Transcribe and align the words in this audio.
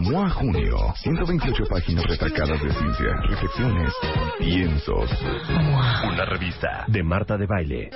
MOA 0.00 0.30
Junio, 0.30 0.94
128 0.96 1.64
páginas 1.68 2.04
retracadas 2.06 2.62
de 2.62 2.72
ciencia, 2.72 3.20
reflexiones, 3.28 3.92
piensos. 4.38 5.10
Una 6.04 6.24
revista 6.24 6.84
de 6.86 7.02
Marta 7.02 7.36
de 7.36 7.46
Baile. 7.46 7.90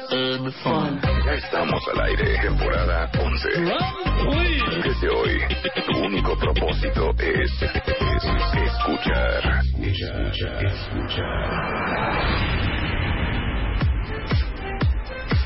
Ya 1.25 1.33
estamos 1.33 1.83
al 1.95 2.01
aire, 2.03 2.39
temporada 2.43 3.11
11. 3.19 3.49
Desde 4.83 5.09
hoy, 5.09 5.41
tu 5.87 5.99
único 5.99 6.37
propósito 6.37 7.15
es, 7.19 7.51
es 7.63 8.25
escuchar. 8.55 9.63
Escuchar, 9.81 10.67
escuchar. 10.67 12.44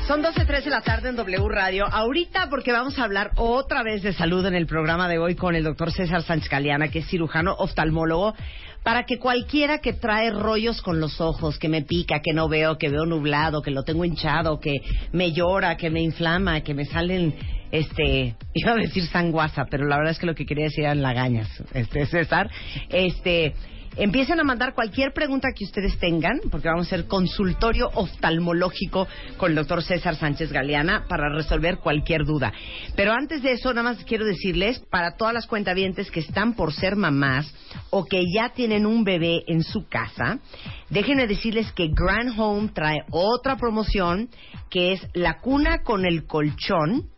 Son 0.09 0.23
12.13 0.23 0.63
de 0.63 0.69
la 0.71 0.81
tarde 0.81 1.09
en 1.09 1.15
W 1.15 1.49
Radio. 1.49 1.85
Ahorita 1.85 2.47
porque 2.49 2.71
vamos 2.71 2.97
a 2.97 3.03
hablar 3.03 3.29
otra 3.35 3.83
vez 3.83 4.01
de 4.01 4.11
salud 4.11 4.43
en 4.43 4.55
el 4.55 4.65
programa 4.65 5.07
de 5.07 5.19
hoy 5.19 5.35
con 5.35 5.53
el 5.53 5.63
doctor 5.63 5.91
César 5.91 6.23
Sánchez 6.23 6.49
Galeana, 6.49 6.87
que 6.87 6.97
es 6.97 7.07
cirujano 7.07 7.53
oftalmólogo, 7.53 8.33
para 8.81 9.03
que 9.03 9.19
cualquiera 9.19 9.77
que 9.77 9.93
trae 9.93 10.31
rollos 10.31 10.81
con 10.81 10.99
los 10.99 11.21
ojos, 11.21 11.59
que 11.59 11.69
me 11.69 11.83
pica, 11.83 12.21
que 12.23 12.33
no 12.33 12.49
veo, 12.49 12.79
que 12.79 12.89
veo 12.89 13.05
nublado, 13.05 13.61
que 13.61 13.69
lo 13.69 13.83
tengo 13.83 14.03
hinchado, 14.03 14.59
que 14.59 14.81
me 15.11 15.31
llora, 15.31 15.77
que 15.77 15.91
me 15.91 16.01
inflama, 16.01 16.61
que 16.61 16.73
me 16.73 16.85
salen, 16.85 17.35
este, 17.71 18.35
iba 18.55 18.71
a 18.71 18.77
decir 18.77 19.05
sanguasa, 19.05 19.67
pero 19.69 19.85
la 19.85 19.97
verdad 19.97 20.13
es 20.13 20.17
que 20.17 20.25
lo 20.25 20.33
que 20.33 20.47
quería 20.47 20.65
decir 20.65 20.85
eran 20.85 21.03
lagañas, 21.03 21.47
este, 21.71 22.07
César, 22.07 22.49
este, 22.89 23.53
Empiecen 23.95 24.39
a 24.39 24.43
mandar 24.43 24.73
cualquier 24.73 25.13
pregunta 25.13 25.49
que 25.55 25.65
ustedes 25.65 25.97
tengan, 25.99 26.39
porque 26.49 26.67
vamos 26.69 26.85
a 26.85 26.95
hacer 26.95 27.07
consultorio 27.07 27.89
oftalmológico 27.93 29.07
con 29.37 29.51
el 29.51 29.55
doctor 29.55 29.83
César 29.83 30.15
Sánchez 30.15 30.51
Galeana 30.51 31.05
para 31.07 31.29
resolver 31.29 31.77
cualquier 31.77 32.25
duda. 32.25 32.53
Pero 32.95 33.11
antes 33.11 33.41
de 33.41 33.53
eso, 33.53 33.73
nada 33.73 33.91
más 33.91 34.03
quiero 34.05 34.25
decirles, 34.25 34.79
para 34.89 35.15
todas 35.17 35.33
las 35.33 35.47
cuentavientes 35.47 36.11
que 36.11 36.21
están 36.21 36.53
por 36.53 36.73
ser 36.73 36.95
mamás 36.95 37.53
o 37.89 38.05
que 38.05 38.23
ya 38.33 38.49
tienen 38.49 38.85
un 38.85 39.03
bebé 39.03 39.43
en 39.47 39.63
su 39.63 39.87
casa, 39.87 40.39
déjenme 40.89 41.27
decirles 41.27 41.71
que 41.73 41.89
Grand 41.89 42.39
Home 42.39 42.69
trae 42.73 43.03
otra 43.11 43.57
promoción 43.57 44.29
que 44.69 44.93
es 44.93 45.07
la 45.13 45.39
cuna 45.39 45.83
con 45.83 46.05
el 46.05 46.25
colchón 46.25 47.09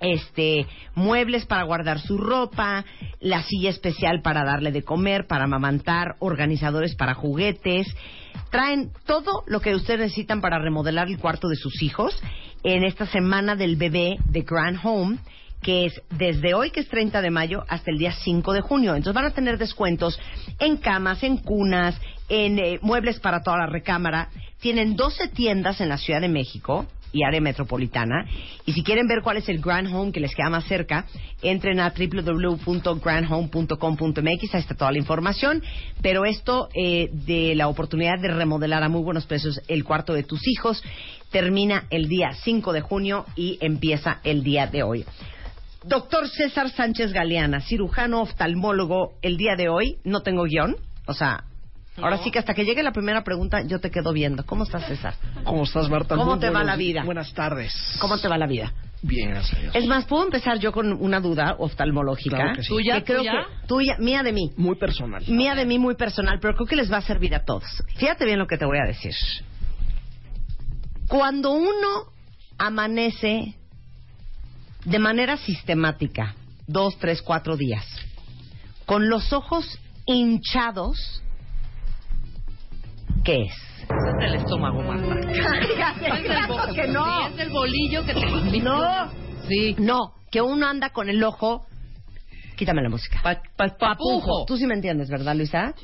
este 0.00 0.66
muebles 0.94 1.46
para 1.46 1.64
guardar 1.64 2.00
su 2.00 2.18
ropa, 2.18 2.84
la 3.20 3.42
silla 3.42 3.70
especial 3.70 4.20
para 4.22 4.44
darle 4.44 4.72
de 4.72 4.82
comer, 4.82 5.26
para 5.26 5.44
amamantar, 5.44 6.16
organizadores 6.18 6.94
para 6.94 7.14
juguetes. 7.14 7.86
Traen 8.50 8.90
todo 9.06 9.42
lo 9.46 9.60
que 9.60 9.74
ustedes 9.74 10.00
necesitan 10.00 10.40
para 10.40 10.58
remodelar 10.58 11.08
el 11.08 11.18
cuarto 11.18 11.48
de 11.48 11.56
sus 11.56 11.82
hijos 11.82 12.20
en 12.62 12.84
esta 12.84 13.06
semana 13.06 13.56
del 13.56 13.76
bebé 13.76 14.16
de 14.28 14.42
Grand 14.42 14.78
Home 14.82 15.18
que 15.62 15.86
es 15.86 16.00
desde 16.10 16.54
hoy, 16.54 16.70
que 16.70 16.80
es 16.80 16.88
30 16.88 17.20
de 17.22 17.30
mayo, 17.30 17.64
hasta 17.68 17.90
el 17.90 17.98
día 17.98 18.12
5 18.12 18.52
de 18.52 18.60
junio. 18.60 18.94
Entonces 18.94 19.14
van 19.14 19.24
a 19.24 19.34
tener 19.34 19.58
descuentos 19.58 20.16
en 20.60 20.76
camas, 20.76 21.22
en 21.22 21.38
cunas, 21.38 22.00
en 22.28 22.58
eh, 22.58 22.78
muebles 22.82 23.18
para 23.20 23.42
toda 23.42 23.58
la 23.58 23.66
recámara. 23.66 24.28
Tienen 24.60 24.94
12 24.94 25.28
tiendas 25.28 25.80
en 25.80 25.88
la 25.88 25.98
Ciudad 25.98 26.20
de 26.20 26.28
México 26.28 26.86
y 27.12 27.24
área 27.24 27.40
metropolitana. 27.40 28.26
Y 28.64 28.72
si 28.72 28.82
quieren 28.82 29.06
ver 29.06 29.22
cuál 29.22 29.36
es 29.38 29.48
el 29.48 29.60
Grand 29.60 29.94
Home 29.94 30.12
que 30.12 30.20
les 30.20 30.34
queda 30.34 30.50
más 30.50 30.64
cerca, 30.64 31.06
entren 31.42 31.80
a 31.80 31.92
www.grandhome.com.mx, 31.96 34.54
ahí 34.54 34.60
está 34.60 34.74
toda 34.74 34.92
la 34.92 34.98
información. 34.98 35.62
Pero 36.02 36.24
esto 36.24 36.68
eh, 36.74 37.08
de 37.12 37.54
la 37.54 37.68
oportunidad 37.68 38.18
de 38.20 38.28
remodelar 38.28 38.82
a 38.82 38.88
muy 38.88 39.02
buenos 39.02 39.26
precios 39.26 39.60
el 39.68 39.84
cuarto 39.84 40.12
de 40.12 40.22
tus 40.22 40.46
hijos 40.48 40.82
termina 41.30 41.84
el 41.90 42.08
día 42.08 42.32
5 42.44 42.72
de 42.72 42.80
junio 42.80 43.26
y 43.34 43.58
empieza 43.60 44.20
el 44.24 44.42
día 44.42 44.66
de 44.66 44.82
hoy. 44.82 45.04
Doctor 45.84 46.28
César 46.28 46.70
Sánchez 46.70 47.12
Galeana, 47.12 47.60
cirujano 47.60 48.22
oftalmólogo, 48.22 49.14
el 49.22 49.36
día 49.36 49.54
de 49.56 49.68
hoy 49.68 49.98
no 50.04 50.22
tengo 50.22 50.44
guion, 50.44 50.76
o 51.06 51.14
sea, 51.14 51.44
Ahora 51.98 52.18
sí 52.18 52.30
que 52.30 52.38
hasta 52.38 52.54
que 52.54 52.64
llegue 52.64 52.82
la 52.82 52.92
primera 52.92 53.24
pregunta 53.24 53.62
yo 53.62 53.80
te 53.80 53.90
quedo 53.90 54.12
viendo. 54.12 54.44
¿Cómo 54.44 54.64
estás, 54.64 54.86
César? 54.86 55.14
¿Cómo 55.44 55.64
estás, 55.64 55.88
Marta? 55.88 56.16
¿Cómo 56.16 56.32
Muy 56.32 56.40
te 56.40 56.50
va 56.50 56.62
la 56.62 56.76
vida? 56.76 57.04
Buenas 57.04 57.32
tardes. 57.32 57.72
¿Cómo 58.00 58.18
te 58.18 58.28
va 58.28 58.36
la 58.36 58.46
vida? 58.46 58.72
Bien, 59.02 59.30
gracias 59.30 59.58
a 59.58 59.62
Dios. 59.62 59.74
Es 59.74 59.86
más, 59.86 60.04
¿puedo 60.04 60.24
empezar 60.24 60.58
yo 60.58 60.72
con 60.72 60.92
una 60.92 61.20
duda 61.20 61.56
oftalmológica? 61.58 62.36
Claro 62.36 62.54
que 62.54 62.62
sí. 62.62 62.74
Que 62.82 63.04
creo 63.04 63.22
que 63.22 63.66
tuya, 63.66 63.96
mía 63.98 64.22
de 64.22 64.32
mí. 64.32 64.52
Muy 64.56 64.76
personal. 64.76 65.24
Mía 65.26 65.54
de 65.54 65.64
mí 65.64 65.78
muy 65.78 65.94
personal, 65.94 66.38
pero 66.40 66.54
creo 66.54 66.66
que 66.66 66.76
les 66.76 66.92
va 66.92 66.98
a 66.98 67.02
servir 67.02 67.34
a 67.34 67.44
todos. 67.44 67.64
Fíjate 67.96 68.24
bien 68.24 68.38
lo 68.38 68.46
que 68.46 68.58
te 68.58 68.64
voy 68.64 68.78
a 68.78 68.86
decir. 68.86 69.14
Cuando 71.08 71.52
uno 71.52 72.12
amanece 72.58 73.54
de 74.84 74.98
manera 74.98 75.36
sistemática, 75.36 76.34
dos, 76.66 76.98
tres, 76.98 77.22
cuatro 77.22 77.56
días, 77.56 77.84
con 78.86 79.08
los 79.08 79.32
ojos 79.32 79.78
hinchados, 80.06 81.22
¿qué 83.26 83.42
es? 83.42 83.52
el 84.20 84.34
estómago, 84.36 84.82
Marta. 84.82 85.14
Claro 86.24 86.72
que 86.74 86.86
no. 86.88 87.04
Sí, 87.04 87.34
es 87.34 87.40
el 87.40 87.50
bolillo 87.50 88.04
que 88.04 88.14
te. 88.14 88.60
No, 88.60 89.10
Sí. 89.48 89.76
no, 89.78 90.12
que 90.30 90.40
uno 90.40 90.66
anda 90.66 90.90
con 90.90 91.08
el 91.08 91.22
ojo. 91.22 91.66
Quítame 92.56 92.82
la 92.82 92.88
música. 92.88 93.20
Pa- 93.22 93.42
pa- 93.56 93.76
papujo. 93.76 94.44
Tú 94.46 94.56
sí 94.56 94.66
me 94.66 94.74
entiendes, 94.74 95.10
¿verdad, 95.10 95.36
Luisa? 95.36 95.74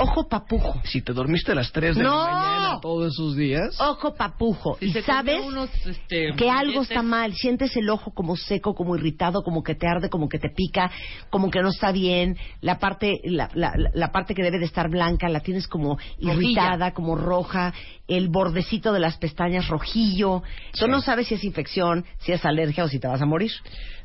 Ojo 0.00 0.28
papujo. 0.28 0.80
Si 0.84 1.02
te 1.02 1.12
dormiste 1.12 1.52
a 1.52 1.54
las 1.56 1.72
3 1.72 1.96
de 1.96 2.02
No. 2.04 2.24
la 2.24 2.32
mañana 2.32 2.80
todos 2.80 3.12
esos 3.12 3.36
días, 3.36 3.80
Ojo 3.80 4.14
papujo. 4.14 4.76
Si 4.78 4.86
y 4.86 4.92
sabes 5.02 5.44
unos, 5.44 5.70
este, 5.86 6.34
que 6.36 6.48
algo 6.48 6.82
está 6.82 7.02
mal. 7.02 7.34
Sientes 7.34 7.76
el 7.76 7.90
ojo 7.90 8.12
como 8.12 8.36
seco, 8.36 8.74
como 8.74 8.94
irritado, 8.96 9.42
como 9.42 9.62
que 9.64 9.74
te 9.74 9.88
arde, 9.88 10.08
como 10.08 10.28
que 10.28 10.38
te 10.38 10.50
pica, 10.50 10.90
como 11.30 11.50
que 11.50 11.60
no 11.62 11.70
está 11.70 11.90
bien. 11.90 12.36
La 12.60 12.78
parte, 12.78 13.20
la, 13.24 13.50
la, 13.54 13.72
la 13.92 14.12
parte 14.12 14.34
que 14.34 14.42
debe 14.42 14.58
de 14.60 14.66
estar 14.66 14.88
blanca 14.88 15.28
la 15.28 15.40
tienes 15.40 15.66
como 15.66 15.98
irritada, 16.18 16.92
como 16.92 17.16
roja. 17.16 17.74
El 18.06 18.28
bordecito 18.28 18.92
de 18.92 19.00
las 19.00 19.18
pestañas 19.18 19.68
rojillo. 19.68 20.42
Tú 20.78 20.86
no 20.86 21.00
sabes 21.00 21.26
si 21.26 21.34
es 21.34 21.44
infección, 21.44 22.04
si 22.20 22.32
es 22.32 22.44
alergia 22.44 22.84
o 22.84 22.88
si 22.88 22.98
te 23.00 23.08
vas 23.08 23.20
a 23.20 23.26
morir. 23.26 23.50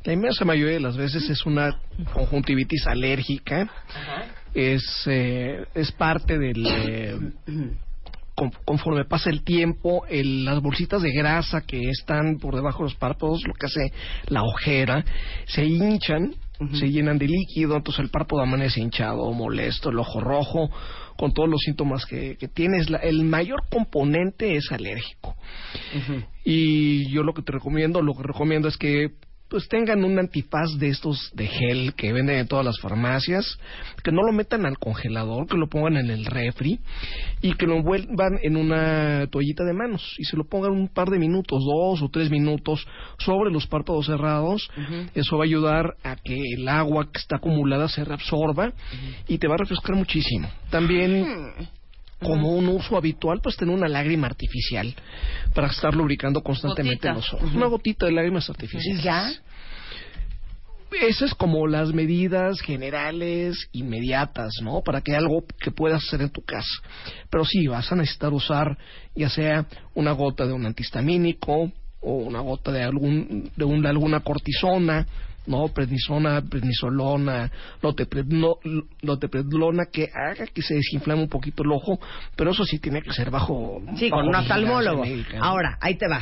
la 0.03 0.13
inmensa 0.13 0.43
mayoría 0.43 0.73
de 0.73 0.79
las 0.81 0.97
veces 0.97 1.29
es 1.29 1.45
una 1.45 1.77
conjuntivitis 2.13 2.87
alérgica. 2.87 3.69
Es, 4.53 4.83
eh, 5.07 5.65
es 5.75 5.91
parte 5.91 6.37
del... 6.37 6.65
eh, 6.67 7.17
con- 8.35 8.51
conforme 8.65 9.05
pasa 9.05 9.29
el 9.29 9.43
tiempo, 9.43 10.05
el- 10.09 10.45
las 10.45 10.59
bolsitas 10.61 11.01
de 11.01 11.11
grasa 11.11 11.61
que 11.61 11.79
están 11.89 12.37
por 12.39 12.55
debajo 12.55 12.79
de 12.79 12.83
los 12.85 12.95
párpados, 12.95 13.43
lo 13.47 13.53
que 13.53 13.67
hace 13.67 13.91
la 14.27 14.41
ojera, 14.43 15.05
se 15.45 15.65
hinchan, 15.65 16.33
se 16.73 16.89
llenan 16.89 17.17
de 17.17 17.27
líquido, 17.27 17.75
entonces 17.75 18.03
el 18.05 18.09
párpado 18.09 18.41
amanece 18.41 18.79
hinchado, 18.79 19.31
molesto, 19.33 19.89
el 19.89 19.99
ojo 19.99 20.21
rojo, 20.21 20.69
con 21.17 21.33
todos 21.33 21.49
los 21.49 21.59
síntomas 21.61 22.05
que, 22.05 22.37
que 22.37 22.47
tienes. 22.47 22.89
La- 22.89 22.99
el 22.99 23.23
mayor 23.23 23.63
componente 23.69 24.55
es 24.55 24.71
alérgico. 24.71 25.35
Y 26.45 27.09
yo 27.11 27.23
lo 27.23 27.33
que 27.33 27.41
te 27.41 27.51
recomiendo, 27.51 28.01
lo 28.01 28.13
que 28.15 28.23
recomiendo 28.23 28.67
es 28.67 28.77
que 28.77 29.09
pues 29.53 29.67
tengan 29.67 30.03
un 30.03 30.17
antifaz 30.17 30.79
de 30.79 30.89
estos 30.89 31.29
de 31.35 31.45
gel 31.45 31.93
que 31.93 32.11
venden 32.11 32.39
en 32.39 32.47
todas 32.47 32.65
las 32.65 32.79
farmacias, 32.79 33.59
que 34.03 34.11
no 34.11 34.23
lo 34.23 34.33
metan 34.33 34.65
al 34.65 34.79
congelador, 34.79 35.45
que 35.45 35.57
lo 35.57 35.67
pongan 35.67 35.97
en 35.97 36.09
el 36.09 36.25
refri 36.25 36.79
y 37.39 37.53
que 37.53 37.67
lo 37.67 37.75
envuelvan 37.75 38.39
en 38.41 38.57
una 38.57 39.27
toallita 39.27 39.63
de 39.63 39.73
manos 39.73 40.15
y 40.17 40.23
se 40.23 40.37
lo 40.37 40.45
pongan 40.45 40.71
un 40.71 40.87
par 40.87 41.11
de 41.11 41.19
minutos, 41.19 41.63
dos 41.63 42.01
o 42.01 42.09
tres 42.09 42.31
minutos 42.31 42.83
sobre 43.19 43.51
los 43.51 43.67
párpados 43.67 44.07
cerrados. 44.07 44.71
Eso 45.13 45.37
va 45.37 45.43
a 45.43 45.45
ayudar 45.45 45.97
a 46.03 46.15
que 46.15 46.35
el 46.57 46.67
agua 46.67 47.11
que 47.11 47.19
está 47.19 47.35
acumulada 47.35 47.87
se 47.89 48.03
reabsorba 48.03 48.73
y 49.27 49.37
te 49.37 49.47
va 49.47 49.53
a 49.53 49.59
refrescar 49.59 49.95
muchísimo. 49.95 50.49
También 50.71 51.27
como 52.23 52.49
un 52.55 52.67
uso 52.69 52.97
habitual, 52.97 53.39
pues 53.41 53.55
tener 53.57 53.75
una 53.75 53.87
lágrima 53.87 54.27
artificial 54.27 54.93
para 55.53 55.67
estar 55.67 55.93
lubricando 55.95 56.41
constantemente 56.41 57.07
Gotita. 57.09 57.13
los 57.13 57.33
ojos. 57.33 57.53
Una 57.53 57.67
gotita 57.67 58.05
de 58.05 58.13
lágrimas 58.13 58.49
artificiales. 58.49 59.03
¿Ya? 59.03 59.31
Esas 61.01 61.29
es 61.29 61.33
como 61.35 61.65
las 61.67 61.91
medidas 61.91 62.61
generales 62.61 63.67
inmediatas, 63.71 64.53
¿no? 64.61 64.81
Para 64.81 65.01
que 65.01 65.15
algo 65.15 65.43
que 65.59 65.71
puedas 65.71 66.03
hacer 66.05 66.21
en 66.21 66.29
tu 66.29 66.43
casa. 66.43 66.69
Pero 67.31 67.43
sí, 67.45 67.65
vas 67.67 67.91
a 67.91 67.95
necesitar 67.95 68.31
usar 68.31 68.77
ya 69.15 69.27
sea 69.29 69.65
una 69.95 70.11
gota 70.11 70.45
de 70.45 70.53
un 70.53 70.65
antihistamínico 70.67 71.71
o 71.99 72.13
una 72.17 72.41
gota 72.41 72.71
de 72.71 72.83
algún 72.83 73.49
de 73.55 73.65
un- 73.65 73.85
alguna 73.87 74.19
cortisona, 74.19 75.07
¿no? 75.45 75.67
Prednisona, 75.69 76.41
prednisolona, 76.41 77.51
lotepredno- 77.81 78.59
lotepredlona 79.01 79.85
que 79.91 80.09
haga 80.13 80.47
que 80.47 80.61
se 80.61 80.75
desinflame 80.75 81.21
un 81.23 81.29
poquito 81.29 81.63
el 81.63 81.71
ojo, 81.71 81.99
pero 82.35 82.51
eso 82.51 82.63
sí 82.65 82.79
tiene 82.79 83.01
que 83.01 83.11
ser 83.13 83.29
bajo 83.29 83.81
Sí, 83.97 84.09
bajo 84.09 84.21
con 84.21 84.29
un 84.29 84.35
oftalmólogo. 84.35 85.03
Ahora, 85.39 85.77
ahí 85.81 85.95
te 85.95 86.07
va. 86.07 86.21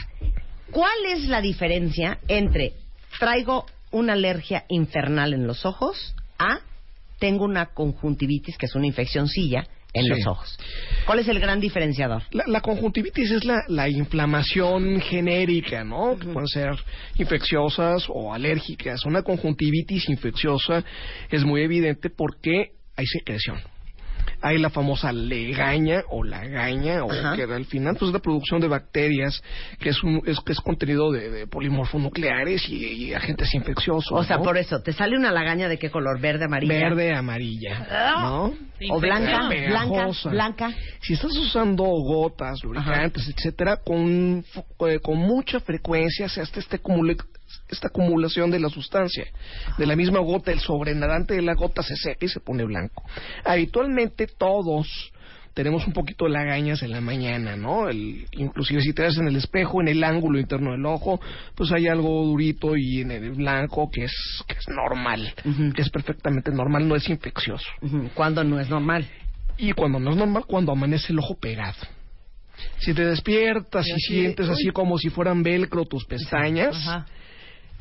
¿Cuál 0.72 1.06
es 1.14 1.28
la 1.28 1.42
diferencia 1.42 2.18
entre 2.28 2.74
traigo 3.20 3.66
una 3.92 4.14
alergia 4.14 4.64
infernal 4.70 5.34
en 5.34 5.46
los 5.46 5.66
ojos 5.66 6.16
a 6.40 6.60
tengo 7.20 7.46
una 7.46 7.68
conjuntivitis, 7.68 8.58
que 8.58 8.66
es 8.66 8.74
una 8.76 8.88
infeccioncilla, 8.88 9.68
en 9.94 10.04
Sí. 10.04 10.10
los 10.10 10.28
ojos? 10.28 10.58
¿Cuál 11.06 11.20
es 11.20 11.28
el 11.28 11.40
gran 11.40 11.60
diferenciador? 11.60 12.24
La, 12.32 12.44
la 12.48 12.62
conjuntivitis 12.62 13.32
es 13.32 13.44
la, 13.46 13.62
la 13.68 13.90
inflamación 13.90 15.02
genérica, 15.02 15.84
¿no? 15.84 16.18
Que 16.18 16.28
pueden 16.28 16.48
ser 16.48 16.70
infecciosas 17.18 18.06
o 18.10 18.34
alérgicas. 18.34 19.06
Una 19.06 19.22
conjuntivitis 19.24 20.08
infecciosa 20.10 20.84
es 21.30 21.44
muy 21.44 21.62
evidente 21.64 22.10
porque 22.10 22.72
hay 22.96 23.06
secreción. 23.06 23.58
Hay 24.42 24.58
la 24.58 24.70
famosa 24.70 25.12
legaña 25.12 26.04
o 26.10 26.24
lagaña, 26.24 27.04
o 27.04 27.12
Ajá. 27.12 27.36
que 27.36 27.44
al 27.44 27.66
final 27.66 27.96
pues, 27.98 28.10
es 28.10 28.14
la 28.14 28.20
producción 28.20 28.62
de 28.62 28.68
bacterias, 28.68 29.42
que 29.80 29.90
es, 29.90 30.04
un, 30.04 30.22
es, 30.26 30.40
que 30.40 30.54
es 30.54 30.60
contenido 30.60 31.12
de, 31.12 31.30
de 31.30 31.48
polimorfonucleares 31.48 32.68
y, 32.70 32.86
y 32.86 33.14
agentes 33.14 33.54
infecciosos. 33.54 34.12
O 34.12 34.24
sea, 34.24 34.38
¿no? 34.38 34.44
por 34.44 34.58
eso, 34.58 34.82
¿te 34.82 34.94
sale 34.94 35.16
una 35.16 35.32
lagaña 35.32 35.68
de 35.68 35.78
qué 35.78 35.90
color? 35.90 36.20
¿Verde, 36.20 36.46
amarilla? 36.46 36.74
Verde, 36.74 37.14
amarilla, 37.14 38.20
¿no? 38.22 38.54
¿O 38.90 39.00
blanca? 39.00 39.50
¿Blanca? 40.26 40.72
Si 41.02 41.14
estás 41.14 41.38
usando 41.38 41.84
gotas, 41.84 42.64
lubricantes, 42.64 43.28
etcétera, 43.28 43.78
con, 43.78 44.44
eh, 44.88 45.00
con 45.02 45.18
mucha 45.18 45.60
frecuencia 45.60 46.28
se 46.30 46.42
hace 46.42 46.60
este 46.60 46.80
esta 47.70 47.88
acumulación 47.88 48.52
de 48.52 48.60
la 48.60 48.70
sustancia. 48.70 49.26
De 49.78 49.86
la 49.86 49.96
misma 49.96 50.20
gota, 50.20 50.52
el 50.52 50.60
sobrenadante 50.60 51.36
de 51.36 51.42
la 51.42 51.54
gota 51.54 51.84
se 51.84 51.96
seca 51.96 52.26
y 52.26 52.30
se 52.30 52.40
pone 52.40 52.64
blanco. 52.64 53.04
Habitualmente 53.46 54.28
todos 54.28 55.12
tenemos 55.54 55.86
un 55.86 55.94
poquito 55.94 56.26
de 56.26 56.32
lagañas 56.32 56.82
en 56.82 56.92
la 56.92 57.02
mañana, 57.02 57.56
¿no? 57.56 57.90
El, 57.90 58.26
inclusive 58.32 58.82
si 58.82 58.94
te 58.94 59.04
ves 59.04 59.18
en 59.18 59.28
el 59.28 59.36
espejo, 59.36 59.82
en 59.82 59.90
el 59.90 60.04
ángulo 60.04 60.40
interno 60.40 60.72
del 60.72 60.86
ojo, 60.86 61.20
pues 61.56 61.72
hay 61.72 61.88
algo 61.88 62.26
durito 62.26 62.76
y 62.78 63.02
en 63.02 63.12
el 63.12 63.32
blanco 63.32 63.90
que 63.92 64.06
es, 64.06 64.44
que 64.48 64.56
es 64.56 64.68
normal, 64.70 65.34
que 65.76 65.82
es 65.82 65.90
perfectamente 65.90 66.52
normal, 66.52 66.88
no 66.88 66.96
es 66.96 67.08
infeccioso. 67.10 67.68
Ujú, 67.82 68.10
Cuando 68.14 68.44
no 68.44 68.60
es 68.60 68.70
normal. 68.70 69.08
Y 69.58 69.74
cuando 69.74 70.00
no 70.00 70.12
es 70.12 70.18
normal, 70.18 70.46
cuando 70.48 70.72
amanece 70.72 71.12
el 71.12 71.20
ojo 71.20 71.36
pegado. 71.36 71.78
Si 72.80 72.94
te 72.94 73.06
despiertas 73.06 73.88
y, 73.88 74.00
sientes 74.00 74.48
así 74.48 74.70
como 74.70 74.98
si 74.98 75.10
fueran 75.10 75.42
velcro 75.42 75.86
tus 75.86 76.06
pestañas 76.06 76.76
Ajá. 76.76 77.06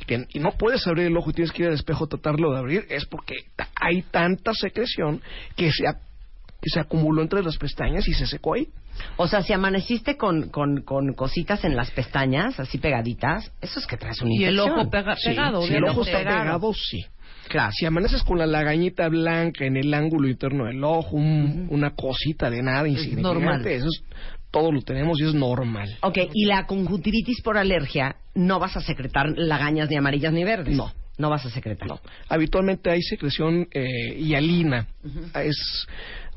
Que- 0.06 0.26
y 0.32 0.38
no 0.41 0.52
puedes 0.52 0.87
abrir 0.87 1.06
el 1.06 1.17
ojo 1.17 1.31
y 1.31 1.32
tienes 1.35 1.52
que 1.52 1.62
ir 1.62 1.69
al 1.69 1.75
espejo 1.75 2.05
a 2.05 2.08
tratarlo 2.08 2.52
de 2.52 2.58
abrir, 2.58 2.87
es 2.88 3.05
porque 3.06 3.35
hay 3.81 4.02
tanta 4.02 4.52
secreción 4.55 5.20
que 5.56 5.70
se, 5.73 5.85
que 5.85 6.70
se 6.73 6.81
acumuló 6.81 7.23
entre 7.23 7.43
las 7.43 7.56
pestañas 7.56 8.06
y 8.08 8.12
se 8.14 8.26
secó 8.26 8.55
ahí. 8.55 8.69
O 9.17 9.26
sea, 9.29 9.43
si 9.43 9.52
amaneciste 9.55 10.17
con, 10.19 10.50
con, 10.50 10.82
con 10.82 11.14
cositas 11.14 11.64
en 11.64 11.75
las 11.75 11.91
pestañas, 11.91 12.61
así 12.61 12.76
pegaditas, 12.79 13.50
eso 13.62 13.79
es 13.81 13.87
que 13.87 13.97
traes 13.97 14.20
una 14.20 14.35
Y 14.35 14.44
el 14.44 14.58
ojo 14.61 14.91
pega- 14.91 15.17
Sí, 15.17 15.31
pegado. 15.31 15.62
si 15.62 15.75
el 15.75 15.85
ojo 15.85 16.03
está 16.03 16.19
pegado, 16.19 16.73
sí. 16.75 17.05
Claro. 17.49 17.73
Si 17.73 17.85
amaneces 17.87 18.23
con 18.23 18.38
la 18.38 18.46
lagañita 18.46 19.08
blanca 19.08 19.64
en 19.64 19.76
el 19.76 19.93
ángulo 19.94 20.29
interno 20.29 20.67
del 20.67 20.85
ojo, 20.85 21.17
un- 21.17 21.67
una 21.70 21.94
cosita 21.94 22.49
de 22.50 22.62
nada 22.62 22.87
insignificante, 22.87 23.23
normal. 23.35 23.67
eso 23.67 23.87
es, 23.87 24.05
todo 24.50 24.73
lo 24.73 24.82
tenemos 24.82 25.20
y 25.20 25.25
es 25.25 25.35
normal. 25.35 25.88
Ok, 26.02 26.19
y 26.35 26.47
la 26.47 26.67
conjuntivitis 26.67 27.41
por 27.43 27.56
alergia, 27.56 28.17
no 28.35 28.58
vas 28.58 28.76
a 28.76 28.81
secretar 28.81 29.26
lagañas 29.37 29.88
ni 29.91 29.97
amarillas 29.97 30.32
ni 30.32 30.44
verdes. 30.44 30.76
No. 30.76 30.93
No 31.19 31.29
vas 31.29 31.44
a 31.44 31.50
secretar. 31.50 31.87
No. 31.87 32.00
Habitualmente 32.31 32.88
hay 32.91 33.02
secreción 33.02 33.69
eh, 33.73 34.14
hialina. 34.19 34.87
Es 35.35 35.87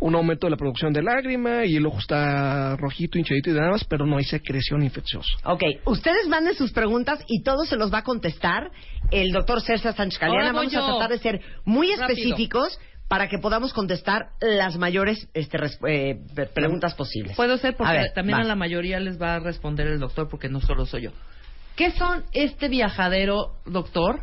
un 0.02 0.14
aumento 0.16 0.46
de 0.48 0.52
la 0.52 0.58
producción 0.58 0.92
de 0.92 1.02
lágrima 1.02 1.64
y 1.66 1.78
el 1.78 1.86
ojo 1.86 2.00
está 2.00 2.76
rojito, 2.76 3.18
hinchadito 3.18 3.52
y 3.52 3.54
demás, 3.54 3.86
pero 3.86 4.06
no 4.06 4.18
hay 4.18 4.26
secreción 4.26 4.84
infecciosa. 4.84 5.30
Ok, 5.46 5.64
ustedes 5.86 6.28
manden 6.28 6.56
sus 6.56 6.74
preguntas 6.74 7.24
y 7.30 7.44
todo 7.44 7.64
se 7.64 7.78
los 7.78 7.94
va 7.94 8.00
a 8.00 8.04
contestar 8.04 8.72
el 9.10 9.32
doctor 9.32 9.62
César 9.62 9.96
Sánchez 9.96 10.20
Caliana. 10.20 10.52
Vamos 10.52 10.76
a 10.76 10.80
yo. 10.80 10.86
tratar 10.86 11.12
de 11.12 11.20
ser 11.20 11.42
muy 11.64 11.88
Rápido. 11.96 12.08
específicos 12.10 12.78
para 13.14 13.30
que 13.30 13.38
podamos 13.38 13.74
contestar 13.74 14.30
las 14.42 14.76
mayores 14.76 15.28
este, 15.36 15.60
eh, 15.88 16.20
pre- 16.34 16.48
preguntas 16.48 16.96
posibles. 16.96 17.36
Puedo 17.36 17.60
ser 17.60 17.76
porque 17.78 17.92
A 17.92 18.02
ver, 18.02 18.12
también 18.16 18.40
vas. 18.40 18.46
a 18.46 18.48
la 18.50 18.56
mayoría 18.56 19.00
les 19.00 19.22
va 19.22 19.36
a 19.36 19.40
responder 19.40 19.86
el 19.86 20.00
doctor 20.00 20.28
porque 20.30 20.50
no 20.50 20.60
solo 20.62 20.88
soy 20.88 21.04
yo. 21.04 21.12
¿Qué 21.76 21.92
son 21.92 22.24
este 22.32 22.70
viajadero, 22.70 23.52
doctor, 23.68 24.22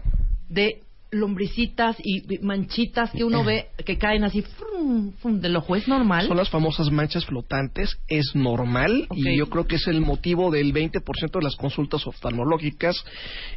de 0.48 0.80
lombricitas 1.12 1.96
y 2.02 2.38
manchitas 2.42 3.12
que 3.12 3.22
uno 3.22 3.44
ve 3.44 3.68
que 3.86 3.96
caen 3.96 4.24
así 4.24 4.42
frum, 4.42 5.12
frum, 5.20 5.38
del 5.40 5.54
ojo? 5.54 5.76
¿Es 5.76 5.86
normal? 5.86 6.26
Son 6.26 6.36
las 6.36 6.50
famosas 6.50 6.90
manchas 6.90 7.24
flotantes, 7.26 7.96
es 8.08 8.32
normal 8.34 9.06
Ok. 9.08 9.18
y 9.18 9.36
yo 9.38 9.46
creo 9.50 9.68
que 9.68 9.76
es 9.76 9.86
el 9.86 10.00
motivo 10.00 10.50
del 10.50 10.74
20% 10.74 11.30
de 11.38 11.44
las 11.44 11.54
consultas 11.54 12.04
oftalmológicas 12.08 12.96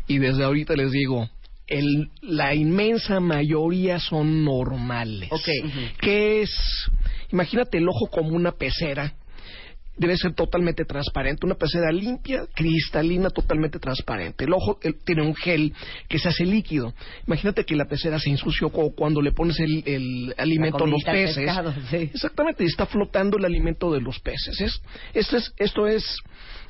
y 0.07 0.19
desde 0.19 0.44
ahorita 0.44 0.75
les 0.75 0.91
digo, 0.91 1.27
el, 1.68 2.10
la 2.21 2.54
inmensa 2.54 3.19
mayoría 3.19 4.00
son 4.00 4.44
normales. 4.44 5.31
Ok. 5.31 5.48
¿Qué 6.00 6.42
es? 6.42 6.51
Imagínate 7.31 7.77
el 7.77 7.88
ojo 7.88 8.07
como 8.07 8.30
una 8.30 8.51
pecera. 8.51 9.13
Debe 9.95 10.17
ser 10.17 10.33
totalmente 10.33 10.85
transparente, 10.85 11.45
una 11.45 11.53
pecera 11.55 11.91
limpia, 11.91 12.45
cristalina, 12.55 13.29
totalmente 13.29 13.77
transparente. 13.77 14.45
El 14.45 14.53
ojo 14.53 14.79
tiene 15.05 15.21
un 15.21 15.35
gel 15.35 15.71
que 16.09 16.17
se 16.17 16.29
hace 16.29 16.45
líquido. 16.45 16.93
Imagínate 17.27 17.63
que 17.63 17.75
la 17.75 17.85
pecera 17.85 18.17
se 18.17 18.31
ensució 18.31 18.69
cu- 18.69 18.95
cuando 18.95 19.21
le 19.21 19.31
pones 19.31 19.59
el, 19.59 19.83
el 19.85 20.33
alimento 20.38 20.83
a 20.83 20.88
los 20.88 21.03
peces. 21.03 21.35
pescado, 21.35 21.73
sí. 21.91 22.09
Exactamente, 22.13 22.65
está 22.65 22.88
flotando 22.88 23.38
el 23.38 23.45
alimento 23.45 23.91
de 23.93 24.01
los 24.01 24.19
peces. 24.19 24.59
Es, 24.62 24.81
esto, 25.13 25.38
es, 25.38 25.53
esto 25.57 25.85
es 25.88 26.17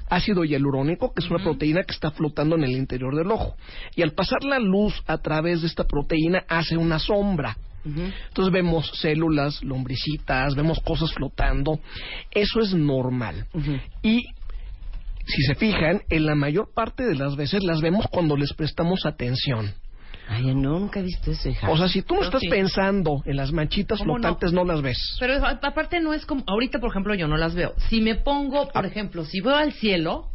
ácido 0.10 0.44
hialurónico, 0.44 1.14
que 1.14 1.24
es 1.24 1.30
una 1.32 1.42
proteína 1.42 1.84
que 1.84 1.94
está 1.94 2.12
flotando 2.12 2.58
en 2.58 2.66
el 2.66 2.72
interior 2.72 3.16
del 3.16 3.32
ojo. 3.32 3.56
Y 3.96 4.02
al 4.02 4.12
pasar 4.12 4.44
la 4.44 4.60
luz 4.60 5.02
a 5.08 5.18
través 5.20 5.62
de 5.62 5.68
esta 5.68 5.86
proteína 5.86 6.44
hace 6.50 6.76
una 6.76 7.00
sombra. 7.00 7.56
Entonces 7.86 8.54
vemos 8.54 8.90
células, 8.96 9.62
lombricitas, 9.64 10.56
vemos 10.56 10.80
cosas 10.80 11.12
flotando. 11.14 11.80
Eso 12.32 12.62
es 12.62 12.74
normal. 12.74 13.48
Y 14.02 14.24
si 15.26 15.42
se 15.44 15.56
fijan, 15.56 16.02
en 16.10 16.26
la 16.26 16.36
mayor 16.36 16.70
parte 16.74 17.04
de 17.04 17.16
las 17.16 17.36
veces 17.36 17.64
las 17.64 17.82
vemos 17.82 18.08
cuando 18.12 18.36
les 18.36 18.54
prestamos 18.54 19.06
atención. 19.06 19.74
Ay, 20.28 20.56
nunca 20.56 21.02
he 21.02 21.04
visto 21.04 21.32
eso, 21.32 21.50
hija. 21.50 21.70
O 21.70 21.78
sea, 21.78 21.90
si 21.90 22.02
tú 22.02 22.16
no 22.16 22.22
estás 22.22 22.42
sí. 22.42 22.48
pensando 22.50 23.22
en 23.26 23.36
las 23.36 23.52
manchitas 23.52 24.02
flotantes, 24.02 24.54
no? 24.54 24.64
las 24.64 24.82
ves. 24.82 24.98
Pero 25.20 25.46
aparte 25.46 26.00
no 26.00 26.14
es 26.14 26.26
como... 26.26 26.44
Ahorita, 26.48 26.80
por 26.80 26.92
ejemplo, 26.92 27.14
yo 27.14 27.28
no 27.28 27.38
las 27.38 27.56
veo. 27.56 27.74
Si 27.90 28.00
me 28.00 28.16
pongo, 28.16 28.70
por 28.70 28.86
ejemplo, 28.86 29.26
si 29.26 29.42
veo 29.42 29.56
al 29.56 29.74
cielo 29.74 30.30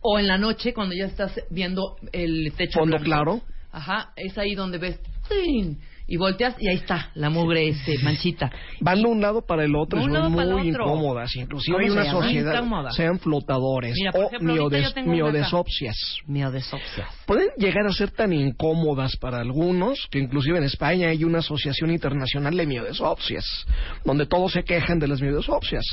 o 0.00 0.18
en 0.18 0.28
la 0.28 0.38
noche 0.38 0.72
cuando 0.72 0.94
ya 0.94 1.06
estás 1.06 1.40
viendo 1.50 1.96
el 2.12 2.52
techo 2.56 2.80
Fondo 2.80 2.98
claro. 2.98 3.40
Ajá, 3.72 4.12
es 4.16 4.38
ahí 4.38 4.54
donde 4.54 4.78
ves... 4.78 5.00
¡tin! 5.28 5.78
Y 6.10 6.16
volteas 6.16 6.56
y 6.58 6.68
ahí 6.68 6.74
está 6.74 7.10
la 7.14 7.30
mugre 7.30 7.68
este, 7.68 7.96
manchita. 8.02 8.50
Van 8.80 9.00
de 9.00 9.08
un 9.08 9.20
lado 9.20 9.42
para 9.46 9.64
el 9.64 9.74
otro 9.76 10.00
y 10.00 10.02
son 10.04 10.32
muy 10.32 10.42
otro. 10.44 10.58
incómodas. 10.64 11.34
Inclusive 11.36 11.76
¿Cómo 11.76 11.86
hay 11.86 11.90
una 11.90 12.10
sociedad, 12.10 12.54
Incómoda. 12.56 12.90
sean 12.90 13.18
flotadores 13.20 13.94
Mira, 13.96 14.10
por 14.12 14.24
o 14.24 14.26
ejemplo, 14.26 14.54
miodes- 14.54 15.06
miodesopsias. 15.06 15.94
Miodesopsias. 16.26 17.08
Pueden 17.26 17.48
llegar 17.56 17.86
a 17.86 17.92
ser 17.92 18.10
tan 18.10 18.32
incómodas 18.32 19.16
para 19.16 19.38
algunos 19.38 20.08
que 20.10 20.18
inclusive 20.18 20.58
en 20.58 20.64
España 20.64 21.08
hay 21.10 21.22
una 21.22 21.38
asociación 21.38 21.90
internacional 21.92 22.56
de 22.56 22.66
miodesopsias, 22.66 23.44
donde 24.04 24.26
todos 24.26 24.52
se 24.52 24.64
quejan 24.64 24.98
de 24.98 25.06
las 25.06 25.20
miodesopsias. 25.20 25.84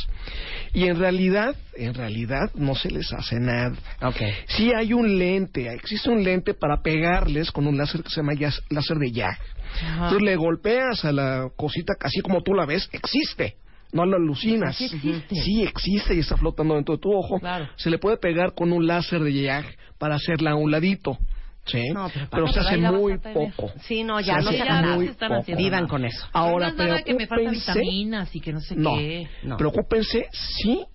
Y 0.74 0.86
en 0.88 0.98
realidad, 0.98 1.56
en 1.76 1.94
realidad 1.94 2.52
no 2.56 2.74
se 2.74 2.90
les 2.90 3.14
hace 3.14 3.36
nada. 3.40 3.76
Ok. 4.02 4.22
Sí 4.48 4.72
hay 4.76 4.94
un 4.94 5.20
lente, 5.20 5.72
existe 5.74 6.10
un 6.10 6.24
lente 6.24 6.56
para 6.56 6.82
pegarles 6.82 7.52
con 7.52 7.68
un 7.68 7.78
láser 7.78 8.02
que 8.02 8.10
se 8.10 8.18
llama 8.22 8.34
láser 8.70 8.98
de 8.98 9.12
YAG. 9.12 9.38
Ajá. 9.82 10.06
Entonces 10.06 10.22
le 10.24 10.36
golpeas 10.36 11.06
a 11.06 11.12
la 11.12 11.50
cosita 11.56 11.94
así 12.02 12.22
como 12.22 12.42
tú 12.42 12.54
la 12.54 12.66
ves, 12.66 12.90
existe. 12.92 13.56
No 13.94 14.06
lo 14.06 14.18
alucinas. 14.18 14.76
Sí 14.76 14.86
existe. 14.86 15.36
Sí 15.36 15.64
existe 15.64 16.14
y 16.16 16.20
está 16.20 16.36
flotando 16.38 16.76
dentro 16.76 16.96
de 16.96 17.02
tu 17.02 17.12
ojo. 17.14 17.40
Claro. 17.40 17.70
Se 17.78 17.90
le 17.90 17.98
puede 17.98 18.18
pegar 18.18 18.54
con 18.54 18.74
un 18.74 18.86
láser 18.86 19.22
de 19.22 19.32
YAG 19.34 19.66
para 19.98 20.16
hacerla 20.16 20.52
a 20.52 20.56
un 20.56 20.70
ladito. 20.72 21.18
Sí. 21.66 21.90
No, 21.94 22.10
pero 22.14 22.28
pero 22.32 22.48
se 22.48 22.60
hace 22.62 22.78
muy 22.78 23.18
poco. 23.18 23.72
Sí, 23.82 24.04
no, 24.04 24.20
ya 24.22 24.40
Se 24.40 24.44
no 24.46 24.52
se 24.52 24.60
nada. 24.66 25.04
están 25.04 25.30
poco. 25.30 25.42
haciendo 25.42 25.64
Vivan 25.64 25.88
con 25.88 26.06
eso. 26.06 26.26
Ahora, 26.32 26.68
no 26.68 26.72
es 26.72 26.78
nada 26.90 27.02
que 27.04 27.14
me 27.14 27.28
faltan 27.28 27.54
preocúpense- 27.56 27.74
vitaminas 27.74 28.36
y 28.36 28.40
que 28.42 28.54
no 28.54 28.60
sé 28.62 28.76
No, 28.76 28.96
qué. 28.96 29.28
No. 29.44 29.58
preocúpense 29.58 30.28
si 30.32 30.86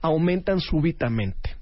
aumentan 0.00 0.60
súbitamente. 0.60 1.53